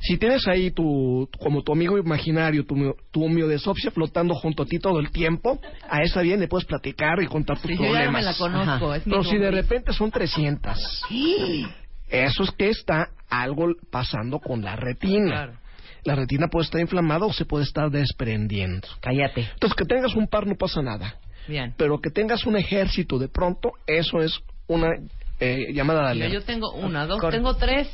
Si 0.00 0.16
tienes 0.18 0.46
ahí 0.48 0.70
tu, 0.70 1.28
como 1.38 1.62
tu 1.62 1.72
amigo 1.72 1.96
imaginario, 1.98 2.64
tu, 2.66 2.74
mio- 2.76 2.96
tu 3.10 3.28
miodesopsia 3.28 3.90
flotando 3.90 4.34
junto 4.34 4.62
a 4.64 4.66
ti 4.66 4.78
todo 4.78 4.98
el 5.00 5.10
tiempo, 5.10 5.60
a 5.88 6.02
esa 6.02 6.22
bien 6.22 6.40
le 6.40 6.48
puedes 6.48 6.66
platicar 6.66 7.22
y 7.22 7.26
contar 7.26 7.58
tus 7.60 7.70
Sí, 7.70 7.76
yo 7.76 7.84
ya 7.84 7.90
problemas. 7.90 8.12
me 8.12 8.22
la 8.22 8.34
conozco. 8.34 8.86
Ajá. 8.86 8.96
Es 8.96 9.06
mi 9.06 9.10
Pero 9.12 9.24
si 9.24 9.36
de 9.38 9.50
repente 9.50 9.92
son 9.92 10.10
300, 10.10 11.02
eso 12.08 12.42
es 12.42 12.50
que 12.52 12.68
está 12.70 13.08
algo 13.28 13.68
pasando 13.90 14.38
con 14.40 14.62
la 14.62 14.76
retina. 14.76 15.26
Claro. 15.30 15.52
La 16.04 16.14
retina 16.14 16.48
puede 16.48 16.64
estar 16.64 16.80
inflamada 16.80 17.26
o 17.26 17.32
se 17.32 17.44
puede 17.44 17.64
estar 17.64 17.90
desprendiendo. 17.90 18.88
Cállate. 19.00 19.42
Entonces, 19.52 19.76
que 19.76 19.84
tengas 19.84 20.14
un 20.16 20.26
par 20.26 20.46
no 20.46 20.54
pasa 20.56 20.80
nada. 20.80 21.16
Bien. 21.46 21.74
Pero 21.76 22.00
que 22.00 22.10
tengas 22.10 22.46
un 22.46 22.56
ejército 22.56 23.18
de 23.18 23.28
pronto, 23.28 23.72
eso 23.86 24.18
es 24.20 24.40
una 24.66 24.88
eh, 25.40 25.72
llamada 25.72 26.04
de 26.06 26.10
alerta. 26.10 26.34
yo 26.34 26.42
tengo 26.42 26.72
una, 26.72 27.06
dos, 27.06 27.20
Cor- 27.20 27.32
tengo 27.32 27.54
tres. 27.56 27.88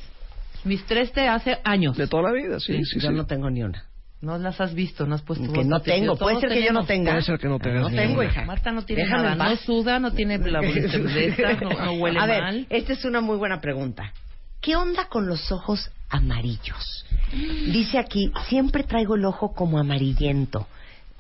Mis 0.66 0.84
tres 0.84 1.12
de 1.14 1.28
hace 1.28 1.58
años. 1.64 1.96
De 1.96 2.06
toda 2.06 2.24
la 2.24 2.32
vida, 2.32 2.58
sí, 2.60 2.84
sí, 2.84 3.00
yo 3.00 3.08
sí. 3.08 3.14
no 3.14 3.26
tengo 3.26 3.48
ni 3.50 3.62
una. 3.62 3.84
No 4.20 4.38
las 4.38 4.60
has 4.60 4.74
visto, 4.74 5.06
no 5.06 5.14
has 5.14 5.22
puesto 5.22 5.52
Que 5.52 5.62
no 5.64 5.80
tengo. 5.80 6.16
Puede 6.16 6.36
Todos 6.36 6.40
ser 6.40 6.58
que 6.58 6.64
yo 6.64 6.72
no 6.72 6.84
tenga. 6.84 7.12
Puede 7.12 7.22
ser 7.22 7.38
que 7.38 7.48
no 7.48 7.58
tengas 7.58 7.82
No 7.82 7.90
tengo, 7.90 8.22
hija. 8.22 8.44
Marta 8.44 8.72
no 8.72 8.82
tiene 8.82 9.04
Déjame 9.04 9.22
nada, 9.22 9.50
no 9.50 9.56
suda, 9.56 9.98
no 9.98 10.12
tiene 10.12 10.38
la 10.50 10.60
bolita 10.60 11.54
no, 11.60 11.84
no 11.84 11.92
huele 11.92 12.18
A 12.18 12.26
ver, 12.26 12.42
mal. 12.42 12.66
esta 12.70 12.94
es 12.94 13.04
una 13.04 13.20
muy 13.20 13.36
buena 13.36 13.60
pregunta. 13.60 14.12
¿Qué 14.60 14.74
onda 14.74 15.08
con 15.08 15.26
los 15.28 15.52
ojos 15.52 15.90
amarillos? 16.08 17.06
Dice 17.32 17.98
aquí, 17.98 18.32
siempre 18.48 18.82
traigo 18.82 19.14
el 19.14 19.24
ojo 19.24 19.52
como 19.54 19.78
amarillento. 19.78 20.66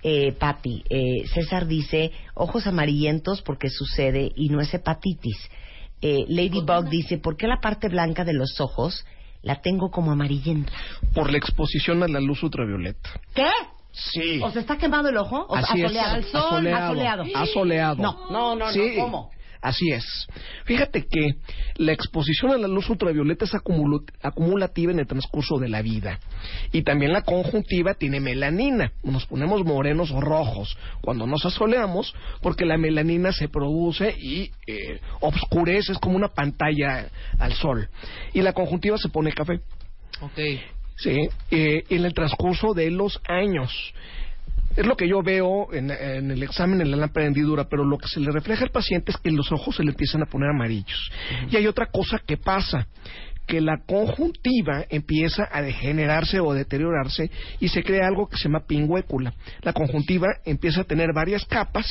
Eh, 0.02 0.32
Patti, 0.32 0.84
eh, 0.88 1.26
César 1.34 1.66
dice, 1.66 2.12
ojos 2.34 2.66
amarillentos 2.66 3.42
porque 3.42 3.70
sucede 3.70 4.30
y 4.36 4.48
no 4.48 4.60
es 4.60 4.72
hepatitis. 4.72 5.36
Eh, 6.00 6.24
Ladybug 6.28 6.88
dice, 6.88 7.18
¿por 7.18 7.36
qué 7.36 7.46
la 7.46 7.60
parte 7.60 7.88
blanca 7.88 8.24
de 8.24 8.34
los 8.34 8.60
ojos 8.60 9.04
la 9.46 9.60
tengo 9.62 9.90
como 9.92 10.10
amarillenta? 10.10 10.72
Por 11.14 11.30
la 11.30 11.38
exposición 11.38 12.02
a 12.02 12.08
la 12.08 12.18
luz 12.20 12.42
ultravioleta. 12.42 13.10
¿Qué? 13.32 13.48
Sí. 13.92 14.40
¿O 14.42 14.50
se 14.50 14.58
está 14.60 14.76
quemando 14.76 15.08
el 15.08 15.16
ojo? 15.16 15.46
¿O 15.48 15.54
Así 15.54 15.78
es. 15.78 15.84
asoleado? 15.84 16.14
Al 16.16 16.24
sol, 16.24 16.42
asoleado. 16.42 16.84
asoleado. 16.84 17.24
Asoleado. 17.34 18.02
No, 18.02 18.12
no, 18.30 18.56
no, 18.56 18.66
no, 18.66 18.72
Sí, 18.72 18.96
¿cómo? 18.98 19.30
Así 19.60 19.90
es. 19.90 20.26
Fíjate 20.64 21.06
que 21.06 21.36
la 21.76 21.92
exposición 21.92 22.52
a 22.52 22.58
la 22.58 22.68
luz 22.68 22.88
ultravioleta 22.88 23.44
es 23.44 23.54
acumulativa 23.54 24.92
en 24.92 24.98
el 24.98 25.06
transcurso 25.06 25.58
de 25.58 25.68
la 25.68 25.82
vida. 25.82 26.18
Y 26.72 26.82
también 26.82 27.12
la 27.12 27.22
conjuntiva 27.22 27.94
tiene 27.94 28.20
melanina. 28.20 28.92
Nos 29.02 29.26
ponemos 29.26 29.64
morenos 29.64 30.10
o 30.10 30.20
rojos 30.20 30.76
cuando 31.00 31.26
nos 31.26 31.44
asoleamos 31.44 32.14
porque 32.42 32.64
la 32.64 32.76
melanina 32.76 33.32
se 33.32 33.48
produce 33.48 34.14
y 34.18 34.50
eh, 34.66 35.00
obscurece, 35.20 35.92
es 35.92 35.98
como 35.98 36.16
una 36.16 36.28
pantalla 36.28 37.08
al 37.38 37.52
sol. 37.54 37.88
Y 38.32 38.42
la 38.42 38.52
conjuntiva 38.52 38.98
se 38.98 39.08
pone 39.08 39.32
café. 39.32 39.60
Ok. 40.20 40.38
Sí, 40.96 41.28
eh, 41.50 41.84
en 41.90 42.04
el 42.04 42.14
transcurso 42.14 42.72
de 42.72 42.90
los 42.90 43.20
años. 43.28 43.92
Es 44.76 44.86
lo 44.86 44.96
que 44.96 45.08
yo 45.08 45.22
veo 45.22 45.72
en, 45.72 45.90
en 45.90 46.30
el 46.30 46.42
examen 46.42 46.80
en 46.80 46.90
la 46.90 46.96
lámpara 46.96 47.24
de 47.24 47.28
hendidura, 47.28 47.64
pero 47.68 47.84
lo 47.84 47.98
que 47.98 48.08
se 48.08 48.20
le 48.20 48.30
refleja 48.30 48.64
al 48.64 48.70
paciente 48.70 49.12
es 49.12 49.16
que 49.18 49.30
los 49.30 49.50
ojos 49.52 49.76
se 49.76 49.82
le 49.82 49.90
empiezan 49.90 50.22
a 50.22 50.26
poner 50.26 50.50
amarillos. 50.50 51.10
Y 51.50 51.56
hay 51.56 51.66
otra 51.66 51.86
cosa 51.86 52.18
que 52.18 52.36
pasa, 52.36 52.86
que 53.46 53.60
la 53.60 53.78
conjuntiva 53.86 54.84
empieza 54.90 55.48
a 55.50 55.62
degenerarse 55.62 56.40
o 56.40 56.52
deteriorarse 56.52 57.30
y 57.60 57.68
se 57.68 57.82
crea 57.82 58.06
algo 58.06 58.28
que 58.28 58.36
se 58.36 58.44
llama 58.44 58.66
pingüécula. 58.66 59.32
La 59.62 59.72
conjuntiva 59.72 60.26
empieza 60.44 60.80
a 60.82 60.84
tener 60.84 61.12
varias 61.14 61.44
capas. 61.46 61.86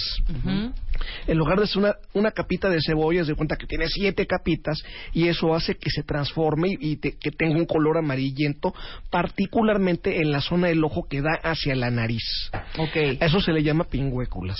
En 1.28 1.38
lugar 1.38 1.60
de 1.60 1.68
ser 1.68 1.80
una, 1.80 1.96
una 2.14 2.32
capita 2.32 2.70
de 2.70 2.80
cebolla, 2.86 3.24
se 3.24 3.32
de 3.32 3.36
cuenta 3.36 3.56
que 3.58 3.68
tiene 3.68 3.88
siete 3.88 4.26
capitas 4.26 4.82
y 5.14 5.28
eso 5.28 5.54
hace 5.56 5.76
que 5.76 5.90
se 5.90 6.04
transforme 6.04 6.70
y, 6.70 6.92
y 6.92 6.96
te- 6.98 7.18
que 7.20 7.32
tenga 7.32 7.56
un 7.58 7.66
color 7.66 7.98
amarillento, 7.98 8.74
particularmente 9.10 10.22
en 10.22 10.32
la 10.32 10.42
zona 10.42 10.68
del 10.68 10.84
ojo 10.84 11.08
que 11.10 11.22
da 11.22 11.34
hacia 11.44 11.76
la 11.76 11.90
nariz. 11.92 12.24
Ok. 12.78 12.96
Eso 13.20 13.42
se 13.42 13.52
le 13.52 13.64
llama 13.64 13.84
pingüéculas. 13.86 14.58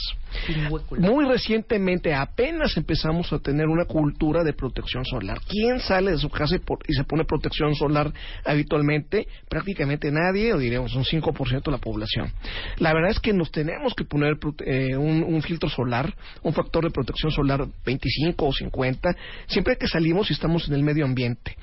Pingüécula. 0.48 1.02
Muy 1.08 1.26
recientemente 1.26 2.14
apenas 2.14 2.76
empezamos 2.78 3.32
a 3.32 3.40
tener 3.40 3.68
una 3.68 3.86
cultura 3.86 4.44
de 4.44 4.54
protección 4.54 5.06
solar. 5.06 5.40
¿Quién 5.48 5.80
sale 5.80 6.12
de 6.12 6.18
su 6.18 6.30
casa 6.30 6.56
y, 6.56 6.60
por- 6.60 6.80
y 6.88 6.94
se 6.94 7.04
pone 7.04 7.24
protección 7.26 7.76
solar 7.76 8.12
habitualmente? 8.44 9.28
Prácticamente 9.50 10.12
nadie, 10.12 10.54
o 10.54 10.58
diríamos 10.58 10.94
un 10.96 11.04
5% 11.06 11.64
de 11.64 11.72
la 11.72 11.78
población. 11.78 12.32
La 12.78 12.94
verdad 12.94 13.12
es 13.12 13.20
que 13.20 13.34
nos 13.34 13.52
tenemos 13.52 13.94
que 13.94 14.04
poner 14.06 14.38
eh, 14.66 14.96
un, 14.98 15.24
un 15.24 15.42
filtro 15.42 15.70
solar, 15.70 16.14
un 16.44 16.54
factor 16.54 16.84
de 16.84 16.92
protección 16.92 17.32
solar 17.32 17.66
25 17.86 18.46
o 18.46 18.54
50, 18.54 19.16
siempre 19.48 19.78
que 19.78 19.88
salimos 19.88 20.30
y 20.30 20.34
estamos 20.34 20.68
en 20.68 20.74
el 20.76 20.84
medio 20.84 21.06
ambiente. 21.06 21.56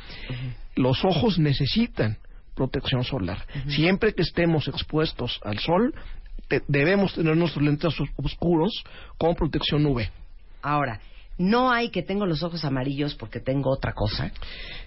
Los 0.77 1.05
ojos 1.05 1.39
necesitan 1.39 2.17
protección 2.55 3.05
solar. 3.05 3.47
Siempre 3.69 4.13
que 4.15 4.23
estemos 4.23 4.69
expuestos 4.69 5.41
al 5.45 5.59
sol, 5.59 5.95
te- 6.49 6.63
debemos 6.69 7.15
tener 7.15 7.37
nuestros 7.37 7.65
lentes 7.65 7.99
os- 8.01 8.09
oscuros 8.17 8.85
con 9.19 9.35
protección 9.35 9.85
UV. 9.87 10.09
Ahora, 10.63 11.01
no 11.39 11.71
hay 11.73 11.89
que 11.89 12.03
tengo 12.03 12.27
los 12.27 12.43
ojos 12.43 12.65
amarillos 12.65 13.15
porque 13.15 13.41
tengo 13.41 13.71
otra 13.71 13.95
cosa. 13.95 14.31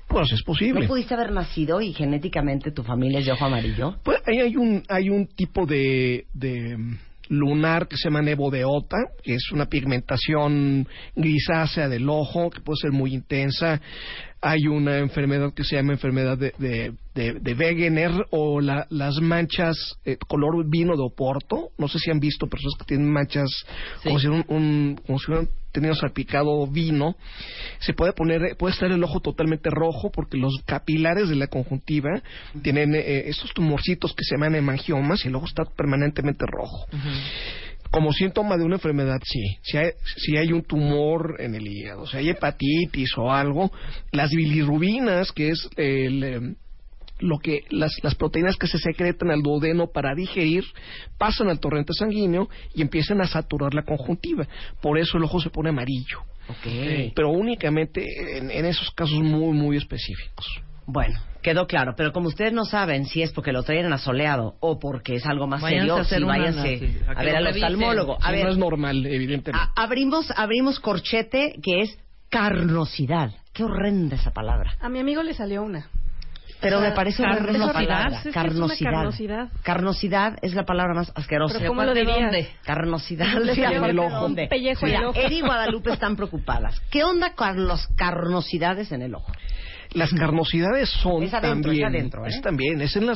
Pues 0.07 0.31
es 0.31 0.43
posible. 0.43 0.81
¿No 0.81 0.87
pudiste 0.87 1.15
haber 1.15 1.31
nacido 1.31 1.81
y 1.81 1.91
genéticamente 1.91 2.71
tu 2.71 2.83
familia 2.83 3.19
es 3.19 3.25
de 3.25 3.31
ojo 3.31 3.45
amarillo? 3.45 3.95
Pues 4.03 4.21
ahí 4.27 4.39
hay 4.39 4.55
un, 4.55 4.83
hay 4.87 5.09
un 5.09 5.25
tipo 5.27 5.65
de, 5.65 6.27
de 6.33 6.77
lunar 7.29 7.87
que 7.87 7.97
se 7.97 8.05
llama 8.09 8.21
nevodeota, 8.21 8.97
que 9.23 9.35
es 9.35 9.51
una 9.51 9.65
pigmentación 9.67 10.87
grisácea 11.15 11.89
del 11.89 12.09
ojo, 12.09 12.49
que 12.49 12.61
puede 12.61 12.77
ser 12.81 12.91
muy 12.91 13.13
intensa. 13.13 13.81
Hay 14.47 14.67
una 14.67 14.99
enfermedad 14.99 15.53
que 15.55 15.63
se 15.63 15.75
llama 15.75 15.93
enfermedad 15.93 16.37
de, 16.37 16.53
de, 16.59 16.93
de, 17.15 17.33
de 17.39 17.53
Wegener 17.55 18.11
o 18.29 18.61
la- 18.61 18.85
las 18.91 19.19
manchas 19.19 19.75
eh, 20.05 20.17
color 20.27 20.63
vino 20.69 20.95
de 20.95 21.01
Oporto. 21.01 21.69
No 21.79 21.87
sé 21.87 21.97
si 21.97 22.11
han 22.11 22.19
visto 22.19 22.45
personas 22.45 22.75
que 22.77 22.85
tienen 22.85 23.09
manchas 23.11 23.49
Sí. 24.03 24.03
como 24.03 24.19
si, 24.19 24.27
un, 24.27 24.45
un- 24.47 25.01
como 25.03 25.17
si 25.17 25.31
hubieran 25.31 25.49
tenido 25.71 25.95
salpicado 25.95 26.67
vino. 26.67 27.15
Se 27.79 27.93
puede 27.93 28.13
poner, 28.13 28.55
puede 28.57 28.73
estar 28.75 28.91
el 28.91 29.03
ojo 29.03 29.19
totalmente 29.19 29.69
rojo 29.71 30.11
porque 30.11 30.37
los 30.37 30.53
capilares 30.65 31.27
de 31.27 31.35
la 31.35 31.47
conjuntiva 31.47 32.21
tienen 32.61 32.93
eh, 32.93 33.23
estos 33.27 33.51
tumorcitos 33.51 34.13
que 34.13 34.23
se 34.23 34.35
llaman 34.35 34.53
hemangiomas 34.55 35.25
y 35.25 35.29
el 35.29 35.35
ojo 35.35 35.47
está 35.47 35.63
permanentemente 35.65 36.45
rojo. 36.47 36.85
Como 37.91 38.11
síntoma 38.11 38.57
de 38.57 38.63
una 38.63 38.75
enfermedad, 38.75 39.19
sí. 39.23 39.57
Si 39.61 39.77
hay, 39.77 39.91
si 40.17 40.37
hay 40.37 40.51
un 40.51 40.63
tumor 40.63 41.35
en 41.39 41.55
el 41.55 41.67
hígado, 41.67 42.05
si 42.05 42.17
hay 42.17 42.29
hepatitis 42.29 43.17
o 43.17 43.31
algo, 43.31 43.71
las 44.11 44.31
bilirrubinas, 44.31 45.31
que 45.31 45.49
es 45.49 45.69
el, 45.77 46.23
eh, 46.23 46.55
lo 47.19 47.39
que 47.39 47.61
las, 47.69 47.93
las 48.03 48.15
proteínas 48.15 48.57
que 48.57 48.67
se 48.67 48.77
secretan 48.77 49.31
al 49.31 49.41
duodeno 49.41 49.87
para 49.87 50.13
digerir, 50.15 50.65
pasan 51.17 51.49
al 51.49 51.59
torrente 51.59 51.93
sanguíneo 51.93 52.49
y 52.73 52.81
empiezan 52.81 53.21
a 53.21 53.27
saturar 53.27 53.73
la 53.73 53.83
conjuntiva. 53.83 54.47
Por 54.81 54.97
eso 54.97 55.17
el 55.17 55.23
ojo 55.23 55.39
se 55.39 55.49
pone 55.49 55.69
amarillo. 55.69 56.19
Ok. 56.49 57.13
Pero 57.15 57.29
únicamente 57.29 58.05
en, 58.37 58.51
en 58.51 58.65
esos 58.65 58.91
casos 58.91 59.19
muy, 59.21 59.53
muy 59.53 59.77
específicos. 59.77 60.45
Bueno, 60.87 61.19
quedó 61.41 61.65
claro. 61.67 61.93
Pero 61.97 62.11
como 62.13 62.27
ustedes 62.27 62.53
no 62.53 62.65
saben 62.65 63.05
si 63.05 63.21
es 63.23 63.31
porque 63.31 63.51
lo 63.51 63.63
traen 63.63 63.91
asoleado 63.91 64.55
o 64.59 64.79
porque 64.79 65.15
es 65.15 65.25
algo 65.25 65.47
más 65.47 65.61
Váyanse 65.61 65.81
serio, 65.81 65.95
a 65.97 66.01
hacer 66.01 66.17
sí, 66.19 66.23
una- 66.23 66.37
váyanse 66.37 66.77
sí, 66.79 66.99
a 67.07 67.11
a, 67.11 67.23
ver 67.23 67.35
al 67.35 67.47
oftalmólogo. 67.47 68.17
A 68.21 68.27
Sí, 68.29 68.31
ver, 68.35 68.45
no 68.45 68.51
es 68.51 68.57
normal, 68.57 69.05
evidentemente. 69.05 69.51
a- 69.75 69.81
abrimos, 69.81 70.31
abrimos 70.35 70.79
corchete, 70.79 71.55
que 71.63 71.81
es 71.81 71.97
carnosidad. 72.29 73.31
Qué 73.53 73.63
horrenda 73.63 74.15
esa 74.15 74.31
palabra. 74.31 74.75
A 74.79 74.89
mi 74.89 74.99
amigo 74.99 75.23
le 75.23 75.33
salió 75.33 75.63
una. 75.63 75.87
Pero 76.61 76.77
O 76.77 76.81
sea, 76.81 76.89
me 76.89 76.95
parece 76.95 77.21
carnosidad, 77.21 77.73
palabra. 77.73 78.17
es 78.17 78.23
que 78.23 78.29
es 78.29 78.35
una 78.35 78.43
Carnosidad. 78.43 78.91
carnosidad. 78.91 79.49
Carnosidad 79.63 80.37
es 80.41 80.53
la 80.55 80.63
palabra 80.63 80.93
más 80.95 81.11
asquerosa. 81.15 81.57
Pero 81.59 81.69
¿cómo 81.69 81.83
lo 81.83 81.93
¿De 81.93 81.99
dirías? 82.01 82.17
dónde? 82.21 82.49
Carnosidad. 82.65 83.27
Aparte 83.29 83.63
en 83.63 83.83
el 83.83 83.95
de 83.95 83.99
ojo. 84.01 84.15
dónde. 84.21 84.43
Un 84.43 84.49
pellejo 84.49 84.85
en 84.85 84.91
Mira, 84.91 84.99
el 85.01 85.05
ojo. 85.07 85.19
Eri 85.19 85.37
y 85.37 85.41
Guadalupe 85.41 85.91
están 85.91 86.15
preocupadas. 86.15 86.79
¿Qué 86.89 87.03
onda 87.03 87.33
con 87.35 87.67
las 87.67 87.87
carnosidades 87.95 88.91
en 88.93 89.01
el 89.01 89.15
ojo? 89.15 89.31
Las 89.95 90.11
carnosidades 90.11 90.89
son 90.89 91.23
Es 91.23 91.33
adentro, 91.33 91.71
es 91.71 91.79
también, 91.79 91.85
adentro, 91.87 92.25
¿eh? 92.25 92.29
es 92.29 92.41
también, 92.41 92.81
es 92.81 92.95
en, 92.97 93.05
la, 93.05 93.13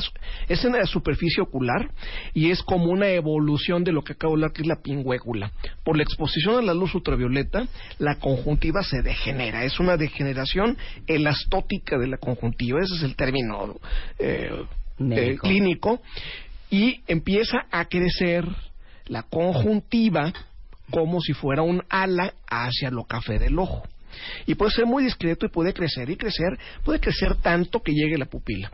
es 0.48 0.64
en 0.64 0.72
la 0.72 0.86
superficie 0.86 1.42
ocular 1.42 1.90
y 2.32 2.50
es 2.50 2.62
como 2.62 2.86
una 2.86 3.08
evolución 3.08 3.84
de 3.84 3.92
lo 3.92 4.02
que 4.02 4.14
acabo 4.14 4.32
de 4.32 4.38
hablar 4.38 4.52
que 4.52 4.62
es 4.62 4.68
la 4.68 4.80
pingüécula. 4.82 5.52
Por 5.84 5.96
la 5.96 6.02
exposición 6.02 6.56
a 6.56 6.62
la 6.62 6.72
luz 6.72 6.94
ultravioleta, 6.94 7.68
la 7.98 8.16
conjuntiva 8.16 8.82
se 8.82 9.02
degenera, 9.02 9.64
es 9.64 9.78
una 9.78 9.98
degeneración 9.98 10.78
elastótica 11.06 11.98
de 11.98 12.06
la 12.06 12.16
conjuntiva, 12.16 12.80
ese 12.82 12.94
es 12.96 13.02
el 13.02 13.14
término 13.14 13.76
eh, 14.18 14.50
eh, 14.98 15.36
clínico, 15.38 16.00
y 16.70 17.02
empieza 17.06 17.58
a 17.70 17.84
crecer 17.86 18.46
la 19.06 19.24
conjuntiva 19.24 20.32
como 20.90 21.20
si 21.20 21.34
fuera 21.34 21.62
un 21.62 21.82
ala 21.88 22.32
hacia 22.48 22.90
lo 22.90 23.04
café 23.04 23.38
del 23.38 23.58
ojo. 23.58 23.82
Y 24.46 24.54
puede 24.54 24.70
ser 24.72 24.86
muy 24.86 25.04
discreto 25.04 25.46
y 25.46 25.50
puede 25.50 25.72
crecer 25.72 26.10
y 26.10 26.16
crecer, 26.16 26.58
puede 26.84 27.00
crecer 27.00 27.36
tanto 27.36 27.80
que 27.82 27.92
llegue 27.92 28.18
la 28.18 28.26
pupila. 28.26 28.70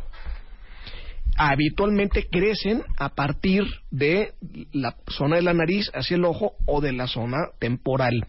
Habitualmente 1.38 2.26
crecen 2.30 2.82
a 2.96 3.10
partir 3.10 3.64
de 3.90 4.32
la 4.72 4.96
zona 5.08 5.36
de 5.36 5.42
la 5.42 5.52
nariz 5.52 5.90
hacia 5.94 6.16
el 6.16 6.24
ojo 6.24 6.52
o 6.66 6.80
de 6.80 6.92
la 6.92 7.06
zona 7.06 7.36
temporal. 7.58 8.26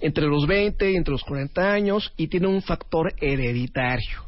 Entre 0.00 0.26
los 0.26 0.48
20 0.48 0.90
y 0.90 0.96
entre 0.96 1.12
los 1.12 1.22
40 1.22 1.72
años 1.72 2.12
y 2.16 2.26
tiene 2.26 2.48
un 2.48 2.60
factor 2.60 3.14
hereditario. 3.20 4.24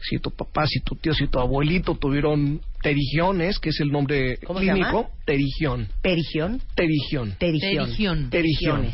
Si 0.00 0.18
tu 0.18 0.30
papá, 0.30 0.66
si 0.66 0.80
tu 0.80 0.94
tío, 0.94 1.12
si 1.12 1.26
tu 1.26 1.38
abuelito 1.38 1.96
tuvieron 1.96 2.60
terigiones, 2.82 3.58
que 3.58 3.70
es 3.70 3.80
el 3.80 3.88
nombre 3.90 4.38
¿Cómo 4.38 4.58
se 4.60 4.66
clínico, 4.66 5.02
llama? 5.02 5.14
terigión, 5.26 5.88
Perigión. 6.00 6.60
terigión. 6.74 7.36
Terigión. 7.38 8.30
Terigión. 8.30 8.92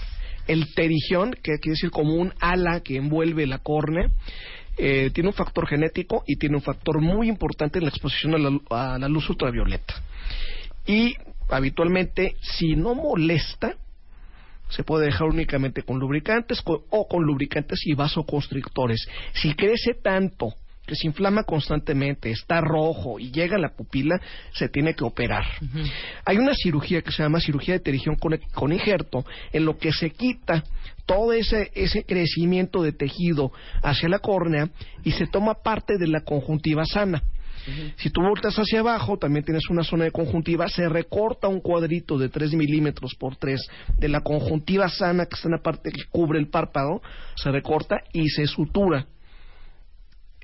El 0.52 0.75
terigión, 0.75 1.32
que 1.32 1.52
quiere 1.59 1.76
decir 1.76 1.90
como 1.90 2.14
un 2.14 2.35
ala 2.38 2.80
que 2.80 2.97
envuelve 2.97 3.47
la 3.47 3.56
córnea, 3.56 4.11
eh, 4.76 5.09
tiene 5.14 5.30
un 5.30 5.35
factor 5.35 5.66
genético 5.66 6.25
y 6.26 6.37
tiene 6.37 6.56
un 6.56 6.62
factor 6.62 7.00
muy 7.00 7.30
importante 7.30 7.78
en 7.78 7.85
la 7.85 7.88
exposición 7.88 8.35
a 8.71 8.99
la, 8.99 9.09
luz 9.09 9.30
ultravioleta. 9.30 9.94
Y 10.87 11.14
habitualmente, 11.49 12.37
si 12.42 12.76
no 12.76 12.94
molesta, 12.94 13.76
se 14.68 14.85
puede 14.85 15.06
dejar 15.06 15.28
únicamente 15.28 15.85
con 15.85 15.99
lubricantes 15.99 16.62
o 16.66 17.09
con 17.09 17.23
lubricantes 17.25 17.80
y 17.87 17.94
vasoconstrictores. 17.94 19.09
Si 19.32 19.54
crece 19.54 19.94
tanto 20.02 20.52
que 20.87 20.97
se 20.97 21.07
inflama 21.07 21.45
constantemente, 21.45 22.31
está 22.31 22.61
rojo 22.61 23.19
y 23.19 23.31
llega 23.31 23.57
a 23.57 23.61
la 23.61 23.71
pupila, 23.71 24.21
se 24.53 24.69
tiene 24.69 24.95
que 24.95 25.05
operar. 25.05 25.45
Hay 26.25 26.39
una 26.39 26.55
cirugía 26.55 27.03
que 27.03 27.12
se 27.12 27.23
llama 27.23 27.41
cirugía 27.41 27.75
de 27.75 27.81
terigión 27.81 28.17
con, 28.17 28.39
con 28.55 28.73
injerto, 28.73 29.25
en 29.53 29.65
lo 29.65 29.79
que 29.79 29.93
se 29.93 30.11
quita 30.11 30.65
todo 31.07 31.33
ese, 31.33 31.71
ese 31.75 32.05
crecimiento 32.05 32.83
de 32.83 32.93
tejido 32.93 33.53
hacia 33.83 34.09
la 34.09 34.19
córnea 34.19 34.69
y 35.05 35.12
se 35.12 35.27
toma 35.27 35.55
parte 35.62 35.99
de 35.99 36.09
la 36.09 36.23
conjuntiva 36.23 36.85
sana. 36.85 37.23
Si 37.97 38.11
tú 38.11 38.23
volteas 38.23 38.57
hacia 38.57 38.81
abajo, 38.81 39.19
también 39.19 39.45
tienes 39.45 39.71
una 39.71 39.85
zona 39.85 40.05
de 40.05 40.11
conjuntiva, 40.11 40.69
se 40.69 40.89
recorta 40.89 41.47
un 41.47 41.61
cuadrito 41.61 42.19
de 42.19 42.29
3 42.29 42.55
milímetros 42.55 43.15
por 43.15 43.37
3 43.37 43.61
de 43.99 44.09
la 44.09 44.21
conjuntiva 44.21 44.89
sana, 44.89 45.27
que 45.27 45.37
está 45.37 45.47
en 45.47 45.53
la 45.53 45.62
parte 45.62 45.93
que 45.93 46.05
cubre 46.11 46.41
el 46.41 46.49
párpado, 46.49 47.01
se 47.37 47.53
recorta 47.53 48.03
y 48.12 48.29
se 48.31 48.47
sutura 48.47 49.07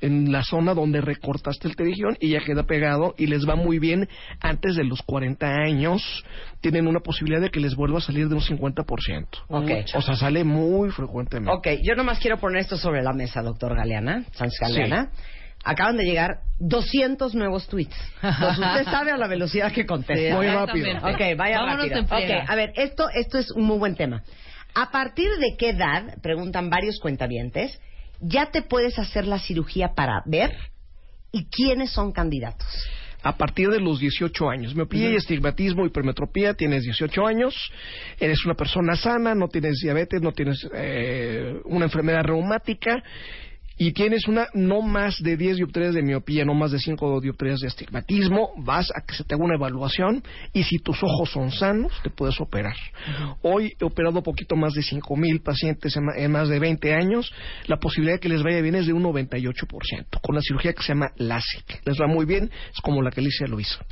en 0.00 0.32
la 0.32 0.42
zona 0.42 0.74
donde 0.74 1.00
recortaste 1.00 1.68
el 1.68 1.76
terigión 1.76 2.16
y 2.20 2.30
ya 2.30 2.40
queda 2.40 2.64
pegado 2.64 3.14
y 3.18 3.26
les 3.26 3.48
va 3.48 3.56
muy 3.56 3.78
bien 3.78 4.08
antes 4.40 4.76
de 4.76 4.84
los 4.84 5.02
40 5.02 5.46
años. 5.46 6.24
Tienen 6.60 6.86
una 6.86 7.00
posibilidad 7.00 7.40
de 7.40 7.50
que 7.50 7.60
les 7.60 7.74
vuelva 7.74 7.98
a 7.98 8.00
salir 8.00 8.28
de 8.28 8.34
un 8.34 8.40
50%. 8.40 9.26
Ok. 9.48 9.70
O 9.94 10.02
sea, 10.02 10.16
sale 10.16 10.44
muy 10.44 10.90
frecuentemente. 10.90 11.52
Ok, 11.52 11.80
yo 11.82 11.94
nomás 11.94 12.18
quiero 12.18 12.38
poner 12.38 12.60
esto 12.60 12.76
sobre 12.76 13.02
la 13.02 13.12
mesa, 13.12 13.42
doctor 13.42 13.76
Galeana, 13.76 14.24
Sánchez 14.32 14.58
Galeana. 14.60 15.10
Acaban 15.64 15.96
de 15.96 16.04
llegar 16.04 16.38
200 16.60 17.34
nuevos 17.34 17.66
tweets. 17.66 17.96
Entonces 18.22 18.58
usted 18.64 18.84
sabe 18.84 19.10
a 19.10 19.16
la 19.16 19.26
velocidad 19.26 19.72
que 19.72 19.84
contesta. 19.86 20.36
Muy 20.36 20.46
rápido. 20.46 20.88
Ok, 20.98 21.36
vaya 21.36 21.58
Vámonos 21.58 21.78
rápido. 21.78 21.98
en 21.98 22.08
friega. 22.08 22.42
Ok, 22.44 22.50
a 22.50 22.54
ver, 22.54 22.72
esto, 22.76 23.08
esto 23.12 23.38
es 23.38 23.50
un 23.50 23.64
muy 23.64 23.78
buen 23.78 23.96
tema. 23.96 24.22
¿A 24.74 24.90
partir 24.90 25.28
de 25.40 25.56
qué 25.58 25.70
edad, 25.70 26.18
preguntan 26.22 26.70
varios 26.70 27.00
cuentavientes, 27.00 27.80
ya 28.20 28.50
te 28.50 28.62
puedes 28.62 28.98
hacer 28.98 29.26
la 29.26 29.38
cirugía 29.38 29.94
para 29.94 30.22
ver 30.26 30.56
y 31.32 31.46
quiénes 31.46 31.90
son 31.90 32.12
candidatos? 32.12 32.66
a 33.22 33.36
partir 33.36 33.68
de 33.68 33.80
los 33.80 33.98
18 33.98 34.48
años. 34.48 34.74
Miopía 34.74 35.10
y 35.10 35.16
estigmatismo, 35.16 35.84
hipermetropía, 35.84 36.54
tienes 36.54 36.84
18 36.84 37.26
años, 37.26 37.54
eres 38.18 38.44
una 38.44 38.54
persona 38.54 38.94
sana, 38.96 39.34
no 39.34 39.48
tienes 39.48 39.80
diabetes, 39.82 40.22
no 40.22 40.32
tienes 40.32 40.66
eh, 40.72 41.60
una 41.64 41.86
enfermedad 41.86 42.22
reumática 42.22 43.02
y 43.78 43.92
tienes 43.92 44.26
una 44.26 44.48
no 44.54 44.82
más 44.82 45.22
de 45.22 45.36
10 45.36 45.56
dioptrías 45.56 45.94
de 45.94 46.02
miopía, 46.02 46.44
no 46.44 46.54
más 46.54 46.72
de 46.72 46.78
5 46.78 47.20
dioptrías 47.20 47.60
de 47.60 47.68
astigmatismo, 47.68 48.50
vas 48.58 48.90
a 48.94 49.00
que 49.00 49.14
se 49.14 49.24
te 49.24 49.34
haga 49.34 49.44
una 49.44 49.54
evaluación 49.54 50.22
y 50.52 50.64
si 50.64 50.78
tus 50.78 51.02
ojos 51.02 51.30
son 51.30 51.50
sanos, 51.50 51.92
te 52.02 52.10
puedes 52.10 52.40
operar. 52.40 52.76
Hoy 53.42 53.72
he 53.80 53.84
operado 53.84 54.22
poquito 54.22 54.56
más 54.56 54.74
de 54.74 54.82
5 54.82 55.16
mil 55.16 55.40
pacientes 55.40 55.96
en, 55.96 56.30
más 56.30 56.48
de 56.48 56.58
20 56.58 56.94
años. 56.94 57.32
La 57.66 57.78
posibilidad 57.78 58.16
de 58.16 58.20
que 58.20 58.28
les 58.28 58.42
vaya 58.42 58.60
bien 58.60 58.74
es 58.74 58.86
de 58.86 58.92
un 58.92 59.02
98%, 59.04 60.20
con 60.20 60.34
la 60.34 60.42
cirugía 60.42 60.72
que 60.72 60.82
se 60.82 60.88
llama 60.88 61.10
LASIK. 61.16 61.86
Les 61.86 62.00
va 62.00 62.06
muy 62.06 62.26
bien, 62.26 62.50
es 62.72 62.80
como 62.82 63.02
la 63.02 63.10
que 63.10 63.20
le 63.20 63.28
hice 63.28 63.44
a 63.44 63.48
Luisa. 63.48 63.84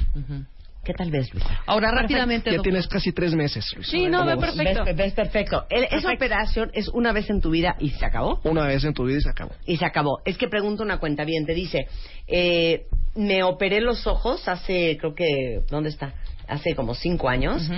¿Qué 0.87 0.95
tal 0.95 1.11
ves, 1.11 1.35
Luisa? 1.35 1.61
Ahora, 1.67 1.91
rápidamente, 1.91 2.53
Ya 2.53 2.63
tienes 2.63 2.87
casi 2.87 3.11
tres 3.13 3.35
meses, 3.35 3.67
Luisa. 3.75 3.91
Sí, 3.91 4.07
no, 4.07 4.19
¿Cómo 4.19 4.31
ve 4.31 4.37
ves? 4.37 4.55
perfecto. 4.55 4.85
Ves, 4.85 4.97
ves 4.97 5.13
perfecto. 5.15 5.67
El- 5.69 5.85
esa 5.91 6.13
operación 6.13 6.71
es 6.75 6.89
una 6.91 7.13
vez 7.13 7.29
en 7.29 7.41
tu 7.41 7.51
vida 7.51 7.75
y 7.81 7.91
se 7.91 8.07
acabó. 8.07 8.41
Una 8.45 8.67
vez 8.69 8.85
en 8.85 8.95
tu 8.95 9.05
vida 9.05 9.19
y 9.19 9.21
se 9.23 9.31
acabó. 9.31 9.51
Y 9.67 9.77
se 9.79 9.85
acabó. 9.85 10.21
Es 10.25 10.39
que 10.39 10.47
pregunta 10.47 10.85
una 10.85 10.99
cuenta 10.99 11.25
bien, 11.25 11.45
te 11.45 11.55
dice, 11.55 11.89
eh, 12.29 12.87
me 13.17 13.43
operé 13.43 13.81
los 13.81 14.07
ojos 14.07 14.47
hace, 14.47 14.97
creo 15.01 15.13
que, 15.15 15.63
¿dónde 15.69 15.89
está? 15.89 16.15
Hace 16.47 16.77
como 16.77 16.95
cinco 16.95 17.29
años. 17.29 17.69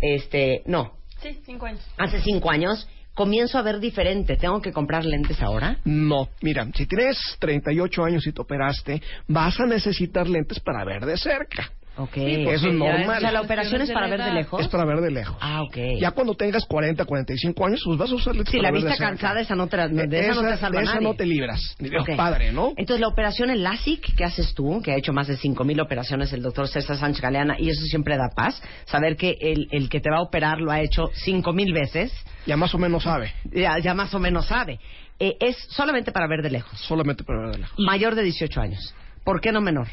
Este, 0.00 0.62
no, 0.66 0.94
Sí, 1.22 1.40
cinco 1.46 1.66
años. 1.66 1.80
hace 1.96 2.20
cinco 2.22 2.50
años. 2.50 2.88
Comienzo 3.14 3.58
a 3.58 3.62
ver 3.62 3.80
diferente. 3.80 4.36
¿Tengo 4.36 4.60
que 4.62 4.72
comprar 4.72 5.04
lentes 5.04 5.40
ahora? 5.42 5.78
No, 5.84 6.28
mira, 6.40 6.66
si 6.74 6.86
tienes 6.86 7.18
38 7.40 8.04
años 8.04 8.24
y 8.28 8.32
te 8.32 8.40
operaste, 8.40 9.02
vas 9.26 9.58
a 9.58 9.66
necesitar 9.66 10.28
lentes 10.28 10.60
para 10.60 10.84
ver 10.84 11.04
de 11.04 11.16
cerca. 11.16 11.70
Ok. 11.98 12.16
Eso 12.16 12.50
es 12.50 12.62
ya 12.62 12.68
normal. 12.72 13.16
O 13.18 13.20
sea, 13.20 13.32
la 13.32 13.40
operación 13.40 13.82
es 13.82 13.90
para 13.90 14.06
ver 14.08 14.22
de 14.22 14.32
lejos. 14.32 14.60
Es 14.60 14.68
para 14.68 14.84
ver 14.84 15.00
de 15.00 15.10
lejos. 15.10 15.36
Ah, 15.40 15.62
ok. 15.62 15.76
Ya 16.00 16.12
cuando 16.12 16.34
tengas 16.34 16.64
40, 16.66 17.04
45 17.04 17.66
años, 17.66 17.80
pues 17.84 17.98
vas 17.98 18.10
a 18.10 18.14
usar 18.14 18.34
lentes 18.36 18.52
Sí, 18.52 18.58
para 18.58 18.68
la 18.68 18.72
ver 18.72 18.82
de 18.82 18.86
vista 18.88 18.96
cerca. 18.98 19.10
cansada, 19.10 19.40
esa 19.40 19.54
no 19.56 19.66
te, 19.66 19.76
la- 19.76 19.88
de 19.88 20.20
esa, 20.20 20.40
no 20.42 20.48
te 20.48 20.56
salva 20.56 20.78
de 20.78 20.84
esa 20.84 20.94
nadie. 20.94 21.06
no 21.08 21.14
te 21.14 21.26
libras. 21.26 21.76
Ni 21.80 21.88
Dios 21.90 22.02
Ok. 22.08 22.16
padre, 22.16 22.52
¿no? 22.52 22.72
Entonces, 22.76 23.00
la 23.00 23.08
operación 23.08 23.50
en 23.50 23.62
LASIK 23.62 24.14
que 24.16 24.24
haces 24.24 24.54
tú, 24.54 24.80
que 24.82 24.92
ha 24.92 24.96
hecho 24.96 25.12
más 25.12 25.26
de 25.26 25.36
5.000 25.36 25.80
operaciones 25.80 26.32
el 26.32 26.42
doctor 26.42 26.68
César 26.68 26.96
Sánchez 26.96 27.20
Galeana, 27.20 27.56
y 27.58 27.68
eso 27.68 27.82
siempre 27.86 28.16
da 28.16 28.28
paz, 28.34 28.62
saber 28.86 29.16
que 29.16 29.36
el, 29.40 29.66
el 29.72 29.88
que 29.88 30.00
te 30.00 30.08
va 30.10 30.18
a 30.18 30.22
operar 30.22 30.60
lo 30.60 30.70
ha 30.70 30.80
hecho 30.80 31.10
5.000 31.26 31.72
veces, 31.74 32.12
Ya 32.46 32.56
más 32.56 32.72
o 32.74 32.78
menos 32.78 33.02
sabe. 33.02 33.32
ya, 33.52 33.78
ya 33.80 33.92
más 33.94 34.14
o 34.14 34.18
menos 34.20 34.46
sabe. 34.46 34.78
Eh, 35.18 35.36
es 35.40 35.56
solamente 35.70 36.12
para 36.12 36.28
ver 36.28 36.42
de 36.42 36.50
lejos. 36.50 36.78
Solamente 36.80 37.24
para 37.24 37.40
ver 37.40 37.50
de 37.54 37.58
lejos. 37.58 37.74
Mayor 37.78 38.14
de 38.14 38.22
18 38.22 38.60
años. 38.60 38.94
¿Por 39.24 39.40
qué 39.40 39.50
no 39.50 39.60
menor? 39.60 39.88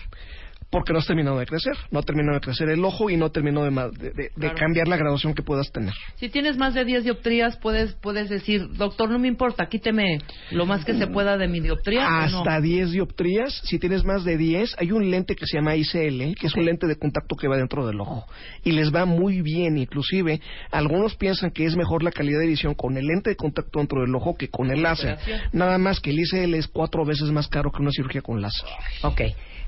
Porque 0.75 0.91
no 0.91 0.99
has 0.99 1.07
terminado 1.07 1.39
de 1.39 1.45
crecer. 1.45 1.73
No 1.89 1.99
ha 1.99 2.03
terminado 2.03 2.35
de 2.35 2.41
crecer 2.41 2.67
el 2.69 2.83
ojo 2.83 3.09
y 3.09 3.15
no 3.15 3.29
terminó 3.31 3.63
de, 3.63 3.71
de- 3.71 4.31
de- 4.35 4.53
cambiar 4.55 4.89
la 4.89 4.97
graduación 4.97 5.33
que 5.33 5.41
puedas 5.41 5.71
tener. 5.71 5.93
Si 6.17 6.27
tienes 6.27 6.57
más 6.57 6.73
de 6.73 6.83
10 6.83 7.05
dioptrías, 7.05 7.55
puedes 7.57 7.93
puedes 7.93 8.27
decir, 8.29 8.67
doctor, 8.73 9.09
no 9.09 9.17
me 9.17 9.29
importa, 9.29 9.67
quíteme 9.67 10.19
lo 10.51 10.65
más 10.65 10.83
que 10.83 10.93
se 10.95 11.07
pueda 11.07 11.37
de 11.37 11.47
mi 11.47 11.61
dioptría. 11.61 12.05
Hasta 12.41 12.59
10 12.59 12.91
dioptrías. 12.91 13.61
Si 13.63 13.79
tienes 13.79 14.03
más 14.03 14.25
de 14.25 14.35
10, 14.37 14.75
hay 14.77 14.91
un 14.91 15.09
lente 15.09 15.35
que 15.35 15.45
se 15.45 15.57
llama 15.57 15.75
ICL, 15.77 16.35
que 16.39 16.47
es 16.47 16.55
un 16.55 16.65
lente 16.65 16.87
de 16.87 16.97
contacto 16.97 17.37
que 17.37 17.47
va 17.47 17.55
dentro 17.55 17.87
del 17.87 17.99
ojo. 18.01 18.25
Y 18.65 18.71
les 18.73 18.93
va 18.93 19.05
muy 19.05 19.41
bien. 19.41 19.77
Inclusive, 19.77 20.41
algunos 20.71 21.15
piensan 21.15 21.51
que 21.51 21.63
es 21.65 21.77
mejor 21.77 22.03
la 22.03 22.11
calidad 22.11 22.39
de 22.41 22.47
visión 22.47 22.73
con 22.73 22.97
el 22.97 23.05
lente 23.05 23.29
de 23.29 23.35
contacto 23.37 23.79
dentro 23.79 24.01
del 24.01 24.13
ojo 24.13 24.35
que 24.35 24.49
con 24.49 24.71
el 24.71 24.83
láser. 24.83 25.17
Nada 25.53 25.77
más 25.77 26.01
que 26.01 26.09
el 26.09 26.19
ICL 26.19 26.55
es 26.55 26.67
cuatro 26.67 27.05
veces 27.05 27.31
más 27.31 27.47
caro 27.47 27.71
que 27.71 27.81
una 27.81 27.91
cirugía 27.91 28.21
con 28.21 28.41
láser. 28.41 28.69
Ok. 29.03 29.21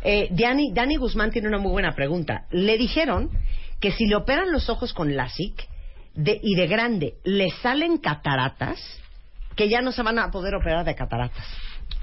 Eh, 0.04 0.30
Dani, 0.32 0.72
Dani 0.74 0.98
Guzmán 0.98 1.32
tiene 1.32 1.48
una 1.48 1.58
muy 1.58 1.72
buena 1.72 1.94
pregunta. 1.96 2.46
Le 2.52 2.78
dijeron 2.78 3.30
que 3.80 3.92
si 3.92 4.06
le 4.06 4.16
operan 4.16 4.52
los 4.52 4.70
ojos 4.70 4.94
con 4.94 5.16
LASIK 5.16 5.68
de, 6.16 6.40
y 6.42 6.56
de 6.56 6.68
grande 6.68 7.16
le 7.24 7.50
salen 7.62 7.98
cataratas, 7.98 8.80
que 9.56 9.70
ya 9.70 9.82
no 9.82 9.92
se 9.92 10.04
van 10.04 10.20
a 10.20 10.32
poder 10.32 10.56
operar 10.56 10.86
de 10.86 10.96
cataratas. 10.96 11.46